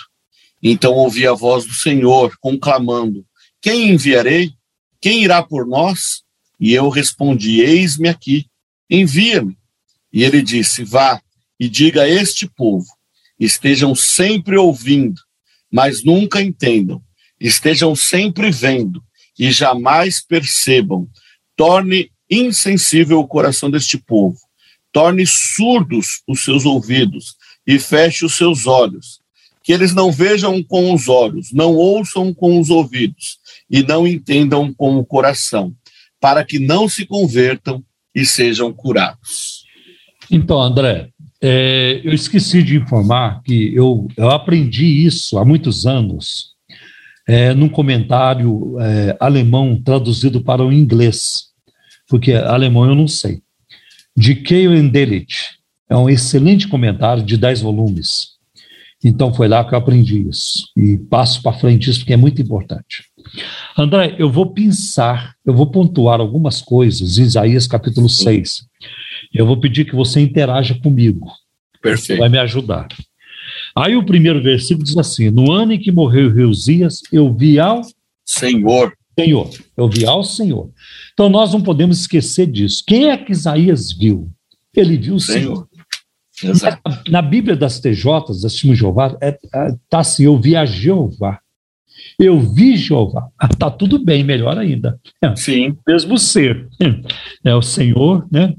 [0.61, 3.25] Então ouvi a voz do Senhor conclamando:
[3.61, 4.53] Quem enviarei?
[5.01, 6.21] Quem irá por nós?
[6.59, 8.45] E eu respondi: Eis-me aqui,
[8.89, 9.57] envia-me.
[10.11, 11.21] E ele disse: Vá,
[11.59, 12.85] e diga a este povo:
[13.39, 15.21] estejam sempre ouvindo,
[15.71, 17.01] mas nunca entendam,
[17.39, 19.03] estejam sempre vendo
[19.37, 21.07] e jamais percebam.
[21.55, 24.37] Torne insensível o coração deste povo,
[24.91, 27.35] torne surdos os seus ouvidos
[27.65, 29.19] e feche os seus olhos,
[29.63, 33.37] que eles não vejam com os olhos, não ouçam com os ouvidos
[33.69, 35.73] e não entendam com o coração,
[36.19, 39.63] para que não se convertam e sejam curados.
[40.29, 41.09] Então, André,
[41.45, 46.53] é, eu esqueci de informar que eu, eu aprendi isso há muitos anos
[47.27, 51.47] é, num comentário é, alemão traduzido para o inglês,
[52.07, 53.41] porque alemão eu não sei,
[54.15, 55.57] de Keil Endelit.
[55.89, 58.29] É um excelente comentário de 10 volumes.
[59.03, 60.69] Então foi lá que eu aprendi isso.
[60.77, 63.03] E passo para frente isso porque é muito importante.
[63.77, 68.65] André, eu vou pensar, eu vou pontuar algumas coisas Isaías capítulo 6.
[69.33, 71.27] Eu vou pedir que você interaja comigo.
[71.81, 72.19] Perfeito.
[72.19, 72.87] Vai me ajudar.
[73.75, 77.81] Aí o primeiro versículo diz assim: No ano em que morreu Reusias, eu vi ao
[78.25, 78.93] Senhor.
[79.17, 79.49] Senhor.
[79.77, 80.69] Eu vi ao Senhor.
[81.13, 82.83] Então nós não podemos esquecer disso.
[82.85, 84.29] Quem é que Isaías viu?
[84.75, 85.67] Ele viu o Senhor.
[86.31, 86.55] Senhor.
[86.55, 86.81] Exato.
[86.85, 90.55] Na, na Bíblia das TJs, das Timo Jeová, está é, é, tá assim: eu vi
[90.55, 91.39] a Jeová.
[92.19, 93.29] Eu vi Jeová.
[93.51, 94.99] Está tudo bem, melhor ainda.
[95.21, 95.77] É, Sim.
[95.87, 96.67] mesmo ser.
[97.43, 98.53] É o Senhor, né?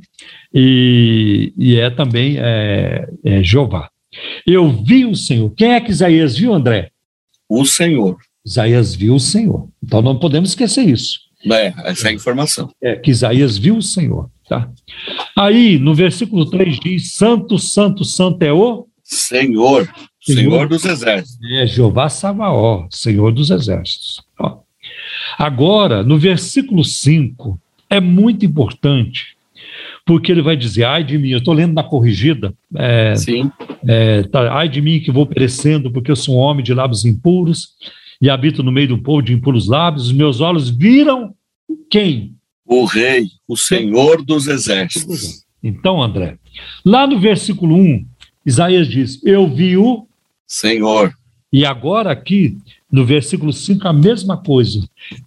[0.54, 3.90] E, e é também é, é Jeová.
[4.46, 5.50] Eu vi o Senhor.
[5.50, 6.90] Quem é que Isaías viu, André?
[7.48, 8.16] O Senhor.
[8.46, 9.68] Isaías viu o Senhor.
[9.82, 11.18] Então não podemos esquecer isso.
[11.50, 12.70] É, essa é a informação.
[12.80, 14.30] É que Isaías viu o Senhor.
[14.48, 14.70] Tá?
[15.36, 19.88] Aí, no versículo 3 diz: Santo, Santo, Santo é o Senhor.
[20.20, 20.40] Senhor.
[20.40, 21.38] Senhor dos exércitos.
[21.52, 24.22] é Jeová Sabaó, Senhor dos exércitos.
[24.38, 24.58] Ó.
[25.36, 27.60] Agora, no versículo 5,
[27.90, 29.33] é muito importante,
[30.04, 33.14] porque ele vai dizer: ai de mim, eu estou lendo na corrigida, é,
[33.86, 37.04] é, tá, ai de mim que vou perecendo, porque eu sou um homem de lábios
[37.04, 37.70] impuros
[38.20, 41.34] e habito no meio do povo de impuros lábios, os meus olhos viram
[41.90, 42.34] quem?
[42.66, 45.44] O Rei, o Senhor dos exércitos.
[45.62, 46.38] Então, André,
[46.84, 48.06] lá no versículo 1,
[48.46, 50.06] Isaías diz: Eu vi o.
[50.46, 51.12] Senhor.
[51.52, 52.58] E agora aqui,
[52.90, 54.80] no versículo 5, a mesma coisa.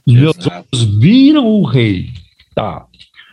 [0.05, 2.09] Os meus olhos viram o rei.
[2.53, 2.85] Tá.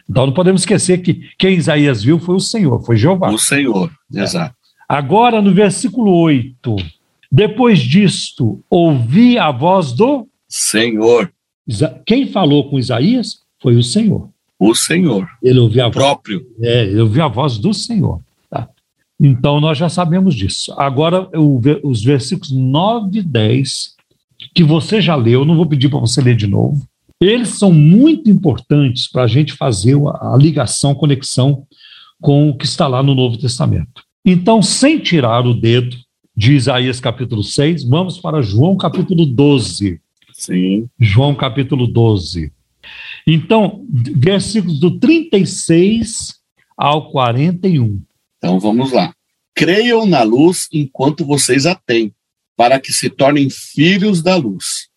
[0.09, 3.31] Então não podemos esquecer que quem Isaías viu foi o Senhor, foi Jeová.
[3.31, 3.91] O Senhor.
[4.13, 4.55] Exato.
[4.89, 6.77] Agora, no versículo 8,
[7.33, 10.29] depois disto, ouvi a voz do.
[10.49, 11.33] Senhor.
[12.07, 14.29] Quem falou com Isaías foi o Senhor.
[14.59, 15.27] O Senhor.
[15.43, 16.47] Ele ouviu a voz Próprio.
[16.61, 18.21] É, eu vi a voz do Senhor.
[18.51, 18.69] tá?
[19.19, 20.73] Então nós já sabemos disso.
[20.77, 21.29] Agora,
[21.83, 23.95] os versículos 9 e 10,
[24.55, 26.87] que você já leu, não vou pedir para você ler de novo,
[27.21, 31.67] eles são muito importantes para a gente fazer a, ligação, a conexão
[32.21, 34.03] com o que está lá no Novo Testamento.
[34.25, 35.97] Então, sem tirar o dedo
[36.37, 40.01] de Isaías capítulo 6, vamos para João capítulo 12.
[40.33, 40.89] Sim.
[40.99, 42.53] João capítulo 12.
[43.27, 46.35] Então, versículos do 36
[46.77, 48.03] ao 41.
[48.39, 49.15] Então vamos lá.
[49.55, 52.13] Creiam na luz enquanto vocês a têm,
[52.57, 54.89] para que se tornem filhos da luz.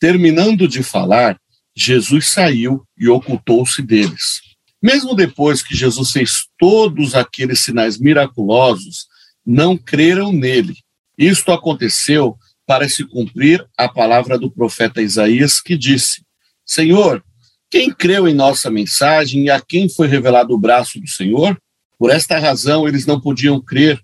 [0.00, 1.38] Terminando de falar,
[1.80, 4.40] Jesus saiu e ocultou-se deles.
[4.82, 9.06] Mesmo depois que Jesus fez todos aqueles sinais miraculosos,
[9.46, 10.76] não creram nele.
[11.16, 12.36] Isto aconteceu
[12.66, 16.22] para se cumprir a palavra do profeta Isaías, que disse:
[16.66, 17.24] Senhor,
[17.70, 21.56] quem creu em nossa mensagem e a quem foi revelado o braço do Senhor?
[21.96, 24.00] Por esta razão eles não podiam crer,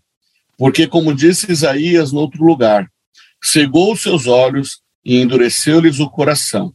[0.56, 2.88] porque, como disse Isaías no outro lugar,
[3.42, 6.72] cegou seus olhos e endureceu-lhes o coração,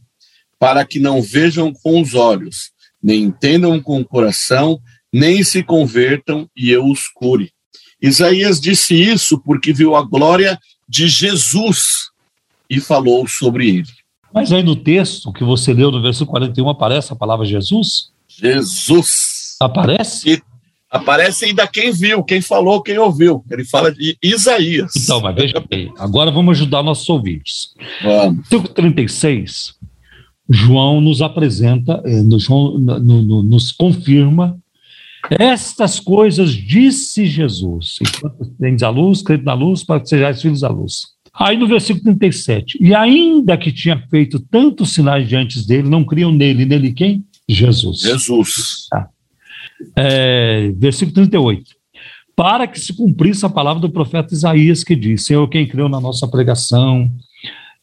[0.60, 2.70] para que não vejam com os olhos,
[3.02, 4.78] nem entendam com o coração,
[5.10, 7.50] nem se convertam e eu os cure.
[8.00, 12.10] Isaías disse isso porque viu a glória de Jesus
[12.68, 13.88] e falou sobre ele.
[14.32, 18.10] Mas aí no texto que você leu, no versículo 41, aparece a palavra Jesus?
[18.28, 19.56] Jesus.
[19.60, 20.42] Aparece?
[20.90, 23.44] Aparece ainda quem viu, quem falou, quem ouviu.
[23.50, 24.92] Ele fala de Isaías.
[24.96, 27.74] Então, mas veja bem, agora vamos ajudar nossos ouvintes.
[28.02, 28.48] Vamos.
[28.48, 29.74] Versículo 36,
[30.50, 34.58] João nos apresenta, eh, João no- no- nos confirma,
[35.30, 40.60] estas coisas disse Jesus, enquanto tens a luz, crede na luz, para que sejais filhos
[40.62, 41.08] da luz.
[41.32, 46.32] Aí no versículo 37, e ainda que tinha feito tantos sinais diante dele, não criam
[46.32, 47.24] nele, nele quem?
[47.48, 48.00] Jesus.
[48.00, 48.88] Jesus.
[49.96, 51.62] É, versículo 38.
[52.34, 56.00] Para que se cumprisse a palavra do profeta Isaías, que diz: Senhor, quem creu na
[56.00, 57.10] nossa pregação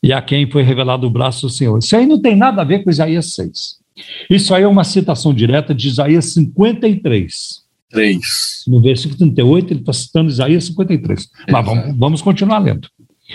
[0.01, 1.77] e a quem foi revelado o braço do Senhor.
[1.77, 3.77] Isso aí não tem nada a ver com Isaías 6.
[4.29, 7.61] Isso aí é uma citação direta de Isaías 53.
[7.89, 8.63] Três.
[8.67, 11.29] No versículo 38, ele está citando Isaías 53.
[11.49, 12.87] Mas vamos, vamos continuar lendo.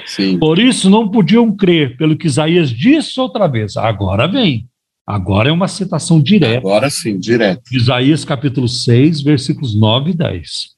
[0.07, 0.39] Sim.
[0.39, 3.77] Por isso não podiam crer, pelo que Isaías disse outra vez.
[3.77, 4.67] Agora vem.
[5.07, 6.59] Agora é uma citação direta.
[6.59, 7.63] Agora sim, direto.
[7.73, 10.71] Isaías capítulo 6, versículos 9 e 10.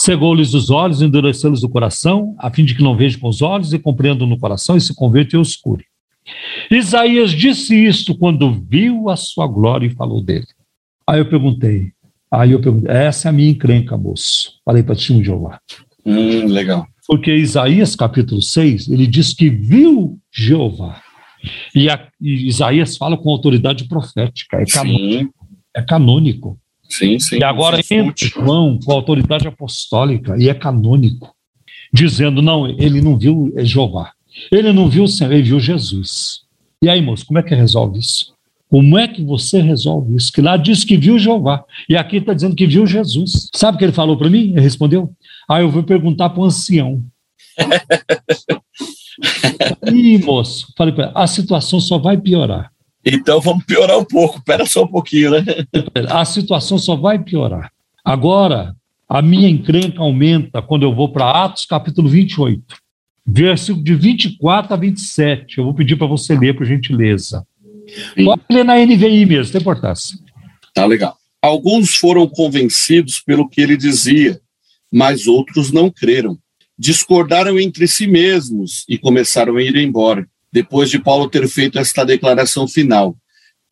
[0.00, 3.74] Cegou-lhes os olhos, endureceu-lhes o coração, a fim de que não vejam com os olhos
[3.74, 5.84] e compreendam no coração e se convertam e os cure.
[6.70, 10.46] Isaías disse isto quando viu a sua glória e falou dele.
[11.06, 11.92] Aí eu perguntei,
[12.30, 14.54] aí eu perguntei, essa é a minha encrenca, moço.
[14.64, 15.60] Falei para ti, Jeová.
[16.06, 16.86] Hum, legal.
[17.06, 21.02] Porque Isaías capítulo 6, ele diz que viu Jeová.
[21.74, 25.28] E, a, e Isaías fala com autoridade profética, é, cano, Sim,
[25.76, 26.58] é canônico.
[26.90, 27.38] Sim, sim.
[27.38, 31.34] E agora Isso entra João com autoridade apostólica e é canônico.
[31.92, 34.12] dizendo: não, ele não viu Jeová.
[34.50, 36.40] Ele não viu o Senhor, ele viu Jesus.
[36.82, 38.32] E aí, moço, como é que resolve isso?
[38.70, 40.32] Como é que você resolve isso?
[40.32, 43.50] Que lá diz que viu Jeová, e aqui está dizendo que viu Jesus.
[43.54, 44.52] Sabe o que ele falou para mim?
[44.52, 45.12] Ele respondeu:
[45.48, 47.02] Ah, eu vou perguntar para o ancião.
[49.92, 52.70] Ih, moço, falei para a situação só vai piorar.
[53.04, 55.44] Então vamos piorar um pouco, espera só um pouquinho, né?
[56.08, 57.72] A situação só vai piorar.
[58.04, 58.74] Agora,
[59.08, 62.62] a minha encrenca aumenta quando eu vou para Atos capítulo 28,
[63.26, 65.58] versículo de 24 a 27.
[65.58, 67.46] Eu vou pedir para você ler, por gentileza.
[68.14, 68.24] Sim.
[68.24, 70.18] Pode ler na NVI mesmo, tem importância.
[70.74, 71.16] Tá legal.
[71.42, 74.38] Alguns foram convencidos pelo que ele dizia,
[74.92, 76.38] mas outros não creram.
[76.78, 82.04] Discordaram entre si mesmos e começaram a ir embora depois de Paulo ter feito esta
[82.04, 83.16] declaração final.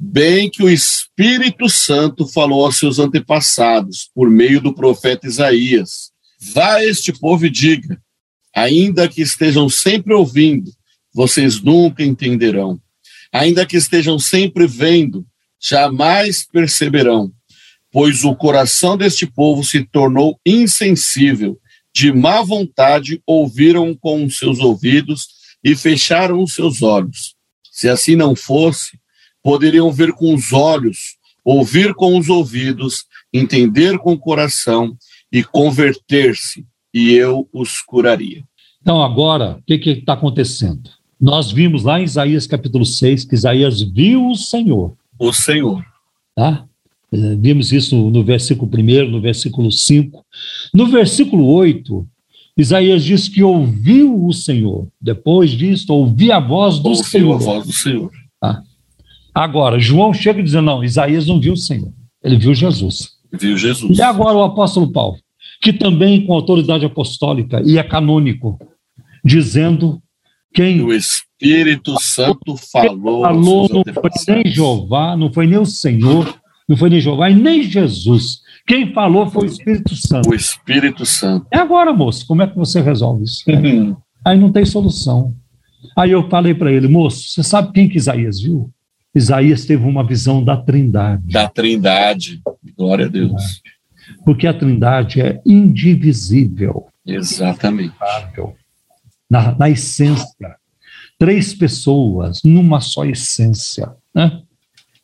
[0.01, 6.13] Bem que o Espírito Santo falou aos seus antepassados, por meio do profeta Isaías:
[6.55, 8.01] Vá a este povo e diga,
[8.55, 10.71] ainda que estejam sempre ouvindo,
[11.13, 12.81] vocês nunca entenderão.
[13.33, 15.27] Ainda que estejam sempre vendo,
[15.61, 17.33] jamais perceberão,
[17.91, 21.59] pois o coração deste povo se tornou insensível,
[21.93, 27.35] de má vontade ouviram com seus ouvidos e fecharam os seus olhos.
[27.71, 28.99] Se assim não fosse,
[29.43, 34.97] poderiam ver com os olhos, ouvir com os ouvidos, entender com o coração
[35.33, 38.43] e converter-se, e eu os curaria.
[38.81, 40.91] Então, agora, o que está acontecendo?
[41.21, 44.97] Nós vimos lá em Isaías capítulo 6 que Isaías viu o Senhor.
[45.19, 45.85] O Senhor.
[46.35, 46.65] Tá?
[47.13, 50.25] Eh, vimos isso no versículo 1, no versículo 5.
[50.73, 52.07] No versículo 8,
[52.59, 54.89] Isaías diz que ouviu o Senhor.
[55.01, 57.35] Depois disso, ouvi a voz do ouviu Senhor.
[57.35, 58.11] a voz do Senhor.
[58.41, 58.63] Tá?
[59.33, 61.93] Agora, João chega dizendo: não, Isaías não viu o Senhor.
[62.23, 63.11] Ele viu Jesus.
[63.33, 63.97] Viu Jesus.
[63.97, 65.19] E agora o apóstolo Paulo,
[65.63, 68.59] que também com autoridade apostólica e é canônico,
[69.25, 70.03] dizendo
[70.53, 70.83] quem.
[70.83, 73.23] O Espírito Santo falou.
[73.23, 76.35] Falou, não foi nem Jeová, não foi nem o Senhor,
[76.69, 78.41] não foi nem Jeová e nem Jesus.
[78.69, 80.29] Quem falou foi o Espírito Santo.
[80.29, 81.47] O Espírito Santo.
[81.51, 83.43] É agora, moço, como é que você resolve isso?
[84.23, 85.35] Aí não tem solução.
[85.97, 88.71] Aí eu falei para ele, moço, você sabe quem que Isaías viu?
[89.15, 91.33] Isaías teve uma visão da Trindade.
[91.33, 92.43] Da Trindade.
[92.77, 93.63] Glória a Deus.
[94.23, 96.89] Porque a Trindade é indivisível.
[97.07, 97.95] Exatamente.
[99.31, 100.57] Na, na essência.
[101.19, 104.43] Três pessoas numa só essência, né?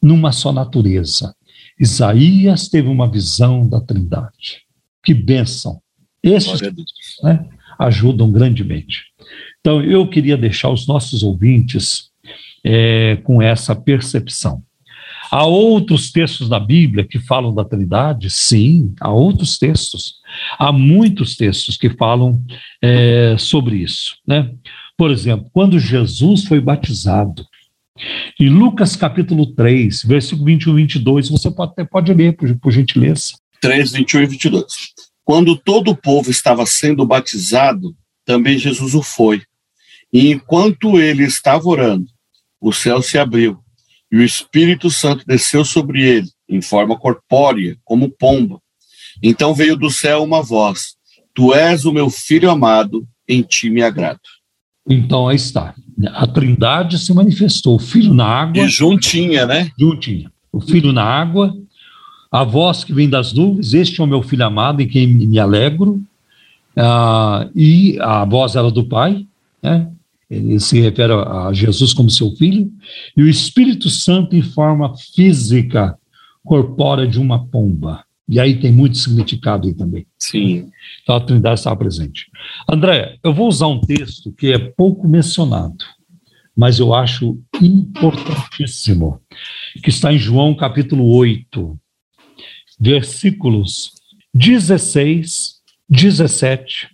[0.02, 1.34] numa só natureza.
[1.78, 4.62] Isaías teve uma visão da Trindade.
[5.04, 5.80] Que bênção.
[6.22, 6.60] Esses
[7.22, 7.44] né,
[7.78, 9.04] ajudam grandemente.
[9.60, 12.10] Então, eu queria deixar os nossos ouvintes
[12.64, 14.62] é, com essa percepção.
[15.30, 18.30] Há outros textos da Bíblia que falam da Trindade?
[18.30, 20.16] Sim, há outros textos.
[20.58, 22.42] Há muitos textos que falam
[22.80, 24.16] é, sobre isso.
[24.26, 24.50] Né?
[24.96, 27.44] Por exemplo, quando Jesus foi batizado,
[28.38, 33.34] em Lucas capítulo 3, versículo 21 e 22, você pode, pode ler, por, por gentileza.
[33.60, 34.64] 3, 21 e 22.
[35.24, 37.94] Quando todo o povo estava sendo batizado,
[38.24, 39.42] também Jesus o foi.
[40.12, 42.06] E enquanto ele estava orando,
[42.60, 43.58] o céu se abriu
[44.10, 48.60] e o Espírito Santo desceu sobre ele, em forma corpórea, como pomba.
[49.22, 50.94] Então veio do céu uma voz:
[51.34, 54.20] Tu és o meu filho amado, em ti me agrado.
[54.88, 55.74] Então aí está.
[56.12, 58.64] A Trindade se manifestou, o Filho na água.
[58.64, 59.70] E juntinha, né?
[59.78, 60.30] Juntinha.
[60.52, 61.54] O Filho na água,
[62.30, 65.38] a voz que vem das nuvens, este é o meu filho amado em quem me
[65.38, 66.02] alegro.
[66.76, 69.24] Ah, e a voz era do Pai,
[69.62, 69.88] né?
[70.28, 72.70] ele se refere a Jesus como seu filho,
[73.16, 75.96] e o Espírito Santo em forma física,
[76.44, 78.04] corpórea de uma pomba.
[78.28, 80.06] E aí tem muito significado aí também.
[80.18, 80.70] Sim.
[81.02, 82.26] Então a Trindade estava presente.
[82.68, 85.84] André, eu vou usar um texto que é pouco mencionado,
[86.56, 89.20] mas eu acho importantíssimo,
[89.82, 91.78] que está em João capítulo 8,
[92.78, 93.92] versículos
[94.32, 95.54] 16,
[95.88, 96.88] 17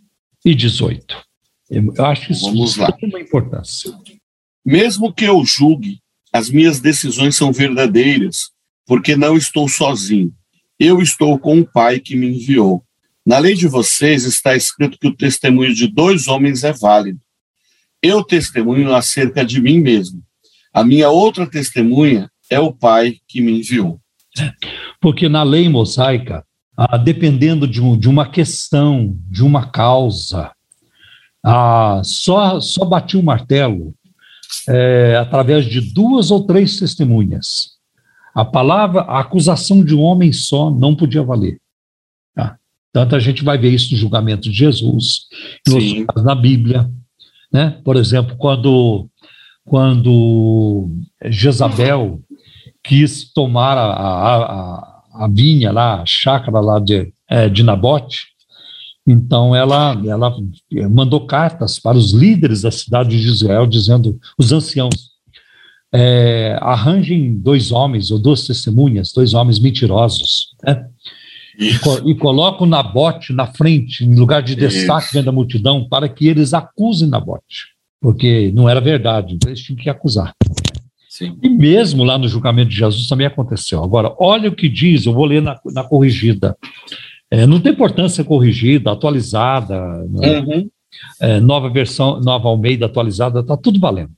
[0.44, 1.16] e 18.
[1.70, 3.92] Eu acho isso Vamos de uma importância.
[4.64, 6.00] Mesmo que eu julgue,
[6.32, 8.50] as minhas decisões são verdadeiras,
[8.86, 10.34] porque não estou sozinho
[10.80, 12.82] eu estou com o Pai que me enviou.
[13.24, 17.20] Na lei de vocês está escrito que o testemunho de dois homens é válido.
[18.02, 20.22] Eu testemunho acerca de mim mesmo.
[20.72, 24.00] A minha outra testemunha é o Pai que me enviou.
[25.00, 26.44] Porque na lei mosaica,
[26.76, 30.52] ah, dependendo de, um, de, uma questão, de uma causa,
[31.44, 33.94] ah, só, só batia o martelo
[34.68, 37.78] é, através de duas ou três testemunhas.
[38.34, 41.60] A palavra, a acusação de um homem só não podia valer.
[42.34, 42.56] Tá?
[42.92, 45.26] Tanto a gente vai ver isso no julgamento de Jesus,
[46.16, 46.90] na Bíblia.
[47.52, 47.80] Né?
[47.84, 49.08] Por exemplo, quando,
[49.64, 50.90] quando
[51.24, 52.20] Jezabel
[52.82, 58.28] quis tomar a, a, a, vinha lá, a chácara lá de, é, de Nabote,
[59.06, 60.34] então ela, ela
[60.90, 65.10] mandou cartas para os líderes da cidade de Israel, dizendo, os anciãos,
[65.92, 70.86] é, arranjem dois homens ou duas testemunhas, dois homens mentirosos, né?
[71.60, 76.26] E, e colocam Nabote na frente, em lugar de destaque dentro da multidão, para que
[76.26, 77.68] eles acusem Nabote,
[78.00, 80.34] porque não era verdade, então eles tinham que acusar.
[81.08, 81.36] Sim.
[81.42, 83.84] E mesmo lá no julgamento de Jesus também aconteceu.
[83.84, 86.56] Agora, olha o que diz, eu vou ler na, na corrigida.
[87.30, 89.78] É, não tem importância corrigida, atualizada,
[90.08, 90.40] né?
[90.40, 90.70] uhum.
[91.20, 94.12] é, nova versão, nova Almeida atualizada, está tudo valendo.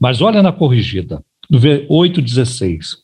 [0.00, 3.01] Mas olha na corrigida, no 8,16.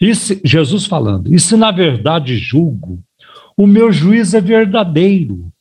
[0.00, 3.02] E se, Jesus falando, e se na verdade julgo,
[3.56, 5.52] o meu juízo é verdadeiro,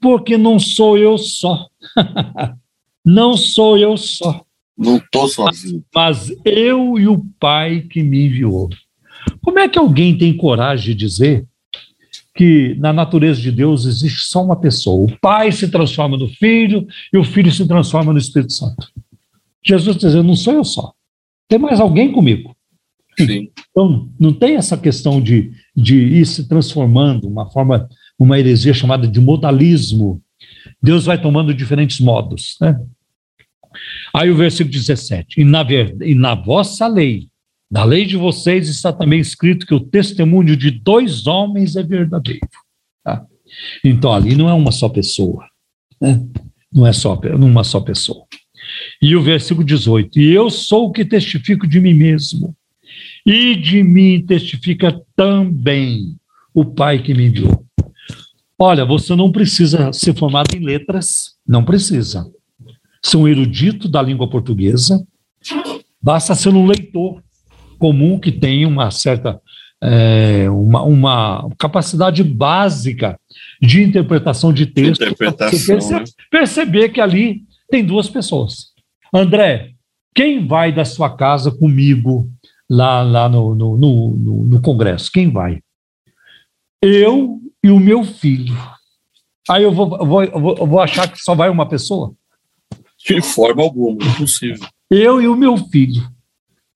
[0.00, 1.68] porque não sou eu só.
[3.04, 4.44] não sou eu só.
[4.76, 5.84] Não estou sozinho.
[5.94, 8.68] Mas, mas eu e o Pai que me enviou.
[9.40, 11.46] Como é que alguém tem coragem de dizer
[12.34, 15.04] que na natureza de Deus existe só uma pessoa?
[15.04, 18.88] O Pai se transforma no Filho e o Filho se transforma no Espírito Santo.
[19.64, 20.92] Jesus dizendo, não sou eu só.
[21.48, 22.51] Tem mais alguém comigo.
[23.26, 23.50] Sim.
[23.70, 27.88] Então, não tem essa questão de, de ir se transformando, uma forma,
[28.18, 30.22] uma heresia chamada de modalismo.
[30.82, 32.56] Deus vai tomando diferentes modos.
[32.60, 32.78] Né?
[34.14, 35.64] Aí o versículo 17: e na,
[36.02, 37.28] e na vossa lei,
[37.70, 42.46] na lei de vocês está também escrito que o testemunho de dois homens é verdadeiro.
[43.02, 43.24] Tá?
[43.84, 45.46] Então ali não é uma só pessoa,
[46.00, 46.22] né?
[46.72, 48.26] não é só uma só pessoa.
[49.00, 52.54] E o versículo 18: E eu sou o que testifico de mim mesmo,
[53.24, 56.16] e de mim testifica também
[56.54, 57.64] o Pai que me enviou.
[58.58, 62.30] Olha, você não precisa ser formado em letras, não precisa.
[63.02, 65.04] Ser um erudito da língua portuguesa,
[66.00, 67.22] basta ser um leitor
[67.78, 69.40] comum que tem uma certa
[69.82, 73.18] é, uma, uma, capacidade básica
[73.60, 75.02] de interpretação de texto.
[75.02, 76.04] Interpretação, perce né?
[76.30, 78.68] Perceber que ali tem duas pessoas.
[79.12, 79.72] André,
[80.14, 82.30] quem vai da sua casa comigo
[82.72, 85.10] lá, lá no, no, no, no Congresso?
[85.12, 85.60] Quem vai?
[86.82, 88.56] Eu e o meu filho.
[89.48, 92.14] Aí eu vou, vou, vou, vou achar que só vai uma pessoa?
[93.06, 94.66] De forma alguma, impossível.
[94.90, 96.02] Eu e o meu filho.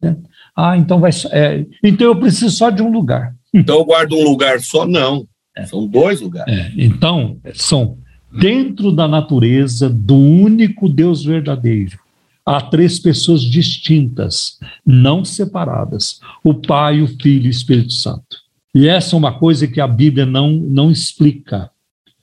[0.03, 0.17] Né?
[0.55, 1.11] Ah, então vai.
[1.31, 3.35] É, então eu preciso só de um lugar.
[3.55, 4.87] Então eu guardo um lugar só?
[4.87, 5.27] Não.
[5.57, 5.65] É.
[5.65, 6.53] São dois lugares.
[6.53, 7.99] É, então, são
[8.31, 11.99] dentro da natureza do único Deus verdadeiro.
[12.47, 18.37] Há três pessoas distintas, não separadas: o Pai, o Filho e o Espírito Santo.
[18.75, 21.71] E essa é uma coisa que a Bíblia não, não explica.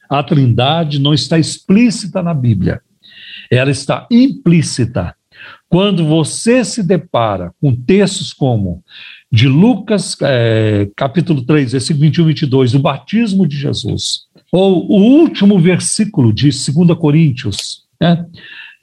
[0.10, 2.82] A Trindade não está explícita na Bíblia,
[3.52, 5.16] ela está implícita
[5.74, 8.84] quando você se depara com textos como
[9.32, 15.02] de Lucas, é, capítulo 3, versículo 21 e 22, o batismo de Jesus, ou o
[15.02, 18.24] último versículo de 2 Coríntios, né?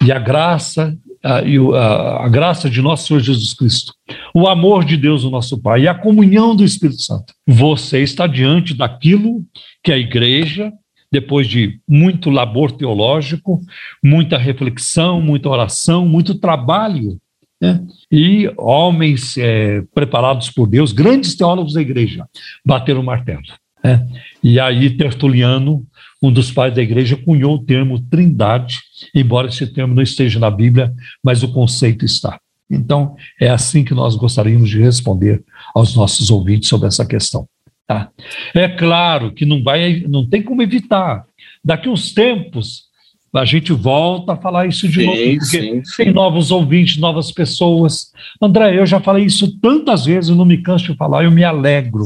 [0.03, 3.93] e a graça, a, e a, a graça de nosso Senhor Jesus Cristo,
[4.35, 7.35] o amor de Deus, o nosso Pai, e a comunhão do Espírito Santo.
[7.47, 9.45] Você está diante daquilo
[9.83, 10.73] que a igreja
[11.13, 13.61] depois de muito labor teológico,
[14.03, 17.19] muita reflexão, muita oração, muito trabalho,
[17.61, 17.85] né?
[18.11, 22.27] e homens é, preparados por Deus, grandes teólogos da igreja,
[22.65, 23.43] bateram o martelo.
[23.83, 24.07] Né?
[24.43, 25.85] E aí Tertuliano,
[26.23, 28.81] um dos pais da igreja, cunhou o termo trindade,
[29.15, 30.93] embora esse termo não esteja na Bíblia,
[31.23, 32.39] mas o conceito está.
[32.71, 35.43] Então, é assim que nós gostaríamos de responder
[35.75, 37.49] aos nossos ouvintes sobre essa questão.
[37.87, 38.11] Tá?
[38.55, 41.25] É claro que não vai, não tem como evitar.
[41.65, 42.85] Daqui uns tempos
[43.33, 46.05] a gente volta a falar isso de sim, novo, porque sim, sim.
[46.05, 48.13] tem novos ouvintes, novas pessoas.
[48.41, 51.45] André, eu já falei isso tantas vezes, eu não me canso de falar, eu me
[51.45, 52.05] alegro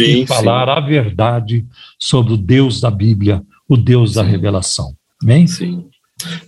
[0.00, 1.66] em falar a verdade
[1.98, 4.94] sobre o Deus da Bíblia, o Deus da revelação.
[5.22, 5.46] Amém?
[5.46, 5.88] Sim.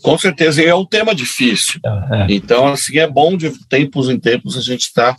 [0.00, 1.80] Com certeza, e é um tema difícil.
[1.84, 2.26] É, é.
[2.30, 5.16] Então, assim, é bom de tempos em tempos a gente estar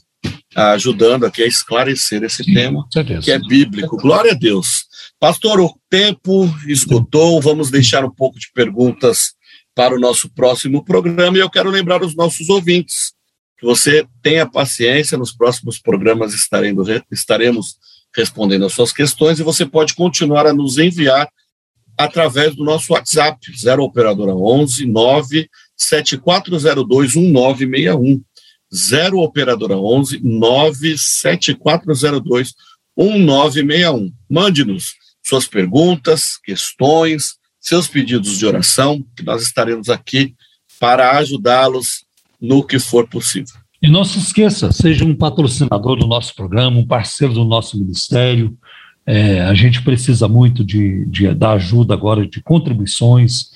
[0.53, 3.22] tá ajudando aqui a esclarecer esse Sim, tema, certeza.
[3.22, 3.98] que é bíblico.
[3.98, 4.85] Glória a Deus.
[5.19, 9.34] Pastor, o tempo esgotou, vamos deixar um pouco de perguntas
[9.76, 13.14] para o nosso próximo programa e eu quero lembrar os nossos ouvintes
[13.60, 17.77] que você tenha paciência, nos próximos programas estaremos, estaremos
[18.18, 21.30] respondendo as suas questões e você pode continuar a nos enviar
[21.95, 28.19] através do nosso WhatsApp, 0 operadora 11 9 7402 1961.
[28.73, 32.56] 0 operadora 11 97402
[32.98, 34.11] 1961.
[34.30, 40.35] Mande-nos suas perguntas, questões, seus pedidos de oração, que nós estaremos aqui
[40.80, 42.06] para ajudá-los
[42.41, 43.53] no que for possível.
[43.82, 48.58] E não se esqueça, seja um patrocinador do nosso programa, um parceiro do nosso ministério.
[49.06, 53.52] É, a gente precisa muito de, de, da ajuda agora de contribuições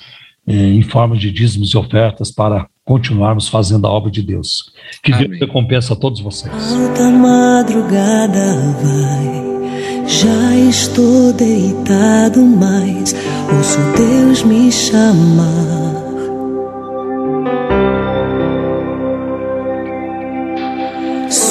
[0.48, 4.72] é, em forma de dízimos e ofertas para continuarmos fazendo a obra de Deus.
[5.04, 6.54] Que Deus recompensa a todos vocês.
[6.54, 13.16] Alta madrugada vai, já estou deitado, mas
[13.54, 16.11] ouço Deus me chamar.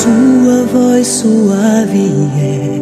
[0.00, 2.10] Sua voz suave
[2.40, 2.80] é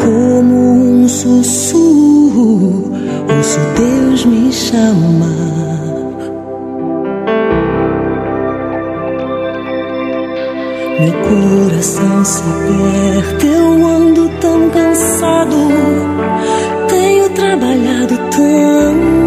[0.00, 2.92] como um sussurro,
[3.36, 5.40] ouço Deus me chamar.
[11.00, 15.56] Meu coração se aperta, eu ando tão cansado,
[16.88, 19.19] tenho trabalhado tanto.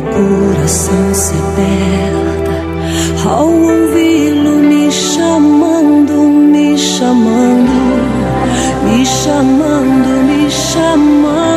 [0.00, 3.28] Meu coração se aperta.
[3.28, 7.70] Ao ouvi-lo me chamando, me chamando,
[8.84, 11.49] me chamando, me chamando,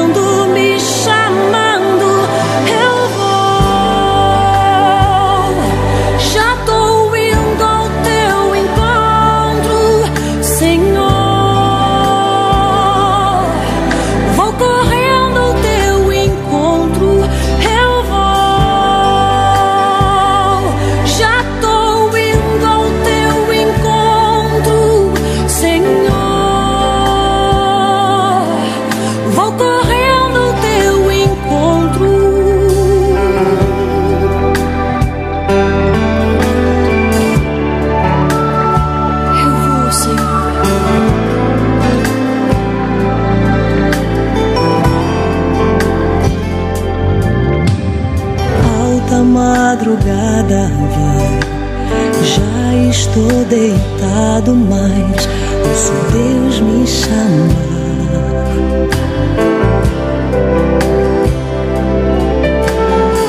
[54.41, 55.27] mas
[55.64, 57.73] ouço Deus me chamar.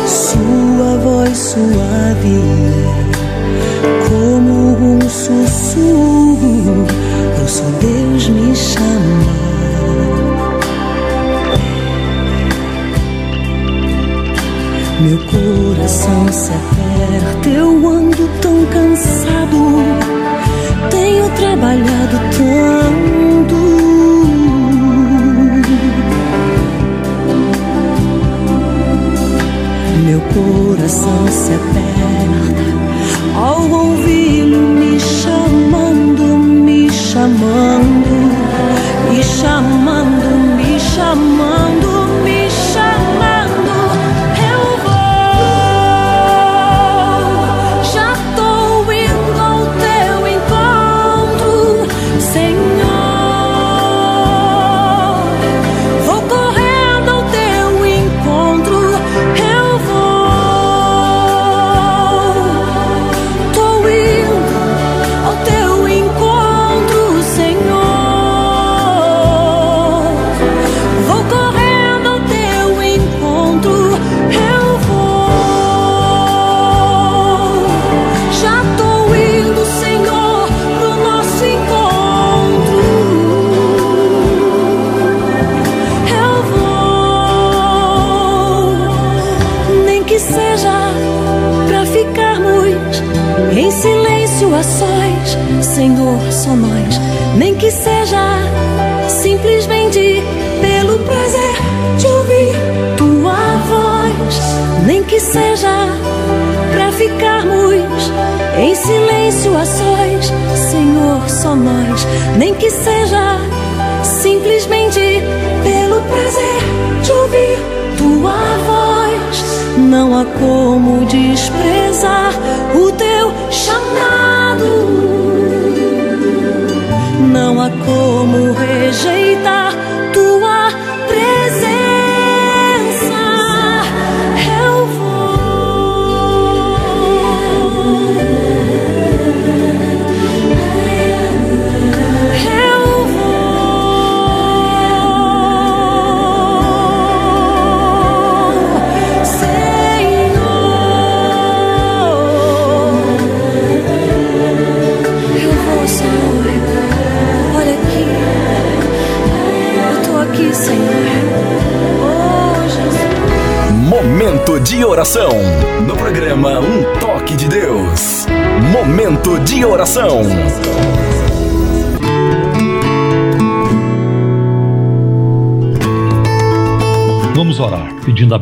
[0.06, 2.40] Sua voz suave
[4.09, 6.86] como um sussurro,
[7.40, 9.44] ouço Deus me chamar.
[15.01, 20.23] Meu coração se aperta, eu ando tão cansado,
[20.90, 23.15] tenho trabalhado tanto.
[30.05, 32.65] Meu coração se aperta
[33.36, 38.11] ao ouvi-lo me chamando, me chamando,
[39.11, 41.84] me chamando, me chamando,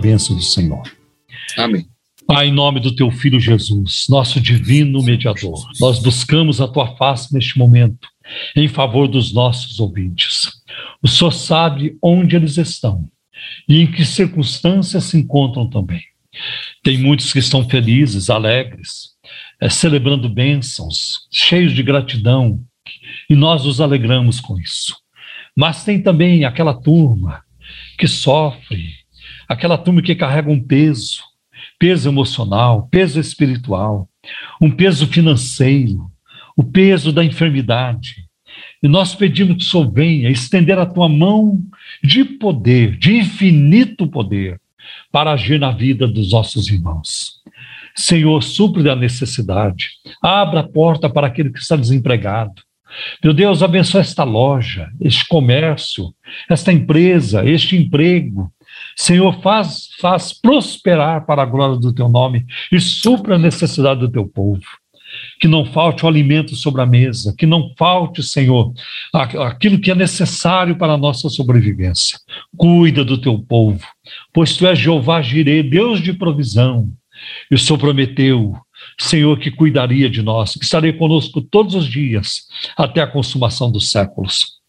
[0.02, 0.82] bênção do Senhor.
[1.56, 1.86] Amém.
[2.26, 7.32] Pai, em nome do teu filho Jesus, nosso divino mediador, nós buscamos a tua face
[7.32, 8.08] neste momento
[8.56, 10.50] em favor dos nossos ouvintes.
[11.02, 13.08] O Senhor sabe onde eles estão
[13.68, 16.02] e em que circunstâncias se encontram também.
[16.82, 19.10] Tem muitos que estão felizes, alegres,
[19.60, 22.60] é, celebrando bênçãos, cheios de gratidão,
[23.28, 24.96] e nós nos alegramos com isso.
[25.56, 27.42] Mas tem também aquela turma
[27.98, 29.01] que sofre,
[29.48, 31.23] aquela turma que carrega um peso,
[31.78, 34.09] peso emocional, peso espiritual,
[34.60, 36.10] um peso financeiro,
[36.56, 38.27] o peso da enfermidade.
[38.82, 41.59] E nós pedimos que o Senhor venha estender a tua mão
[42.02, 44.60] de poder, de infinito poder,
[45.10, 47.40] para agir na vida dos nossos irmãos.
[47.94, 49.90] Senhor, supre a necessidade,
[50.23, 52.62] abra a porta para aquele que está desempregado.
[53.23, 56.14] Meu Deus, abençoa esta loja, este comércio,
[56.48, 58.52] esta empresa, este emprego.
[58.97, 64.10] Senhor, faz, faz prosperar para a glória do teu nome e supra a necessidade do
[64.10, 64.62] teu povo
[65.40, 68.73] que não falte o alimento sobre a mesa, que não falte, Senhor,
[69.12, 72.19] aquilo que é necessário para a nossa sobrevivência.
[72.56, 73.85] Cuida do teu povo,
[74.32, 76.89] pois tu és Jeová Jireh, Deus de provisão.
[77.51, 78.56] E o Senhor prometeu,
[78.98, 82.43] Senhor, que cuidaria de nós, que estaria conosco todos os dias,
[82.77, 84.60] até a consumação dos séculos.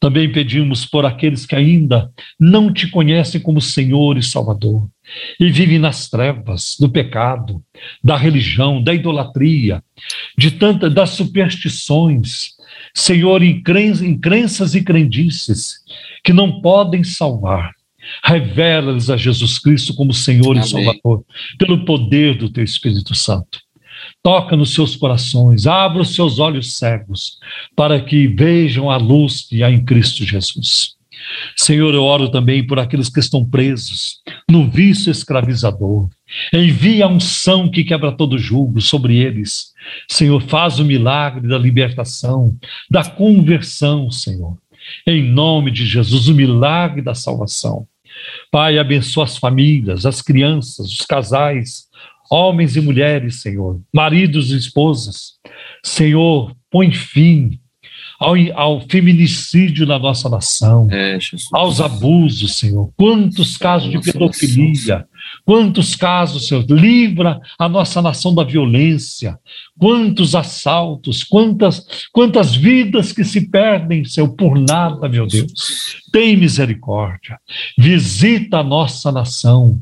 [0.00, 4.88] Também pedimos por aqueles que ainda não te conhecem como Senhor e Salvador
[5.38, 7.62] e vivem nas trevas do pecado,
[8.02, 9.82] da religião, da idolatria,
[10.36, 12.52] de tantas das superstições,
[12.94, 13.62] Senhor, em,
[14.02, 15.76] em crenças e crendices
[16.24, 17.72] que não podem salvar.
[18.24, 20.64] Revela-lhes a Jesus Cristo como Senhor Amém.
[20.64, 21.24] e Salvador,
[21.58, 23.60] pelo poder do Teu Espírito Santo.
[24.22, 27.38] Toca nos seus corações, abra os seus olhos cegos,
[27.74, 30.94] para que vejam a luz que há em Cristo Jesus.
[31.56, 34.18] Senhor, eu oro também por aqueles que estão presos
[34.50, 36.08] no vício escravizador.
[36.52, 39.72] Envia a unção que quebra todo julgo sobre eles.
[40.08, 42.56] Senhor, faz o milagre da libertação,
[42.90, 44.56] da conversão, Senhor.
[45.06, 47.86] Em nome de Jesus, o milagre da salvação.
[48.50, 51.86] Pai, abençoa as famílias, as crianças, os casais,
[52.32, 55.34] homens e mulheres, Senhor, maridos e esposas.
[55.84, 57.60] Senhor, põe fim
[58.18, 61.18] ao, ao feminicídio na nossa nação, é,
[61.52, 62.90] aos abusos, Senhor.
[62.96, 65.04] Quantos casos de pedofilia,
[65.44, 66.64] quantos casos, Senhor.
[66.70, 69.38] Livra a nossa nação da violência,
[69.82, 76.00] quantos assaltos, quantas, quantas vidas que se perdem, Senhor, por nada, meu Deus.
[76.12, 77.36] Tem misericórdia.
[77.76, 79.80] Visita a nossa nação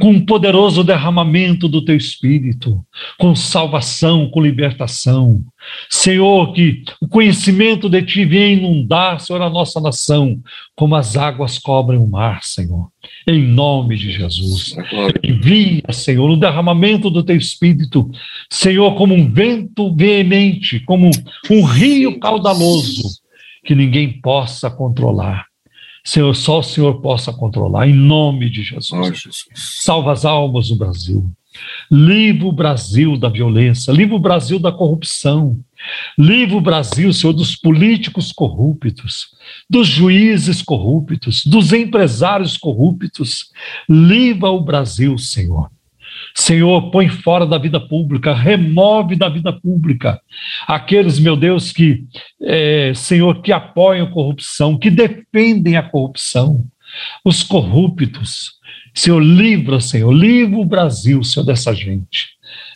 [0.00, 2.84] com um poderoso derramamento do teu espírito,
[3.18, 5.42] com salvação, com libertação.
[5.88, 10.40] Senhor, que o conhecimento de ti venha inundar, Senhor, a nossa nação,
[10.76, 12.88] como as águas cobrem o mar, Senhor.
[13.26, 14.74] Em nome de Jesus.
[15.22, 18.10] Envia, Senhor, o derramamento do teu espírito,
[18.50, 21.10] Senhor, como um vento veemente, como
[21.50, 23.20] um rio caudaloso,
[23.64, 25.46] que ninguém possa controlar.
[26.04, 28.92] Senhor, só o Senhor possa controlar, em nome de Jesus.
[28.92, 29.44] Oh, Jesus.
[29.54, 31.28] Salva as almas do Brasil.
[31.90, 35.60] Livra o Brasil da violência, livra o Brasil da corrupção,
[36.18, 39.28] livra o Brasil, Senhor, dos políticos corruptos,
[39.68, 43.50] dos juízes corruptos, dos empresários corruptos.
[43.88, 45.70] Livra o Brasil, Senhor.
[46.34, 50.20] Senhor, põe fora da vida pública, remove da vida pública
[50.66, 52.04] aqueles, meu Deus, que,
[52.40, 56.64] é, Senhor, que apoiam a corrupção, que defendem a corrupção,
[57.24, 58.52] os corruptos.
[58.94, 62.32] Senhor, livra, Senhor, livra o Brasil, Senhor, dessa gente.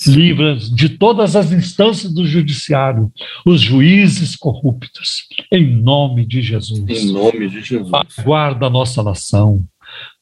[0.06, 3.12] Livra de todas as instâncias do judiciário,
[3.44, 6.88] os juízes corruptos, em nome de Jesus.
[6.88, 7.90] Em nome de Jesus.
[8.22, 9.64] Guarda a nossa nação.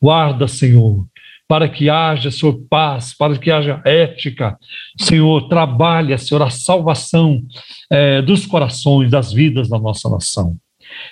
[0.01, 1.07] Guarda, Senhor,
[1.47, 4.59] para que haja, Senhor, paz, para que haja ética.
[4.99, 7.43] Senhor, trabalha, Senhor, a salvação
[7.91, 10.57] é, dos corações, das vidas da nossa nação.